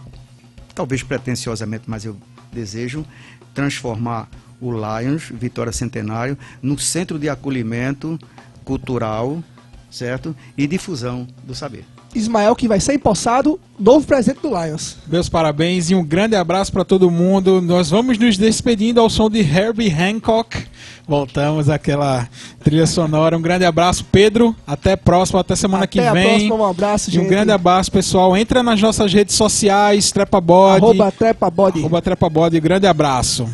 talvez 0.74 1.04
pretensiosamente, 1.04 1.84
mas 1.86 2.04
eu 2.04 2.16
desejo 2.52 3.06
transformar 3.54 4.28
o 4.60 4.72
Lions 4.72 5.30
Vitória 5.32 5.72
Centenário 5.72 6.36
no 6.60 6.76
centro 6.76 7.16
de 7.16 7.28
acolhimento 7.28 8.18
cultural, 8.64 9.40
certo? 9.88 10.34
E 10.58 10.66
difusão 10.66 11.28
do 11.44 11.54
saber. 11.54 11.84
Ismael, 12.16 12.54
que 12.56 12.66
vai 12.68 12.80
ser 12.80 12.94
empossado, 12.94 13.58
novo 13.78 14.06
presidente 14.06 14.40
do 14.42 14.48
Lions. 14.48 14.96
Meus 15.06 15.28
parabéns 15.28 15.90
e 15.90 15.94
um 15.94 16.04
grande 16.04 16.34
abraço 16.36 16.72
para 16.72 16.84
todo 16.84 17.10
mundo. 17.10 17.60
Nós 17.60 17.90
vamos 17.90 18.18
nos 18.18 18.36
despedindo 18.38 19.00
ao 19.00 19.08
som 19.10 19.28
de 19.30 19.40
Herbie 19.40 19.90
Hancock. 19.92 20.64
Voltamos 21.06 21.68
àquela 21.68 22.28
trilha 22.64 22.86
sonora. 22.86 23.36
Um 23.36 23.42
grande 23.42 23.64
abraço, 23.64 24.04
Pedro. 24.10 24.54
Até 24.66 24.92
a 24.92 24.96
próxima, 24.96 25.40
até 25.40 25.54
semana 25.54 25.84
Até 25.84 25.92
que 25.92 26.00
a 26.00 26.12
vem. 26.12 26.28
próxima, 26.28 26.54
um 26.56 26.64
abraço, 26.64 27.10
E 27.10 27.18
um 27.18 27.20
gente. 27.22 27.28
grande 27.28 27.52
abraço, 27.52 27.92
pessoal. 27.92 28.36
Entra 28.36 28.62
nas 28.62 28.80
nossas 28.80 29.12
redes 29.12 29.34
sociais, 29.36 30.10
Trepa 30.10 30.40
Bode, 30.40 30.84
Arroba 30.84 31.12
Trepa 31.12 31.50
Body. 31.50 31.78
arroba 31.80 32.02
Trepa 32.02 32.28
Bode. 32.28 32.58
Grande 32.58 32.86
abraço. 32.86 33.46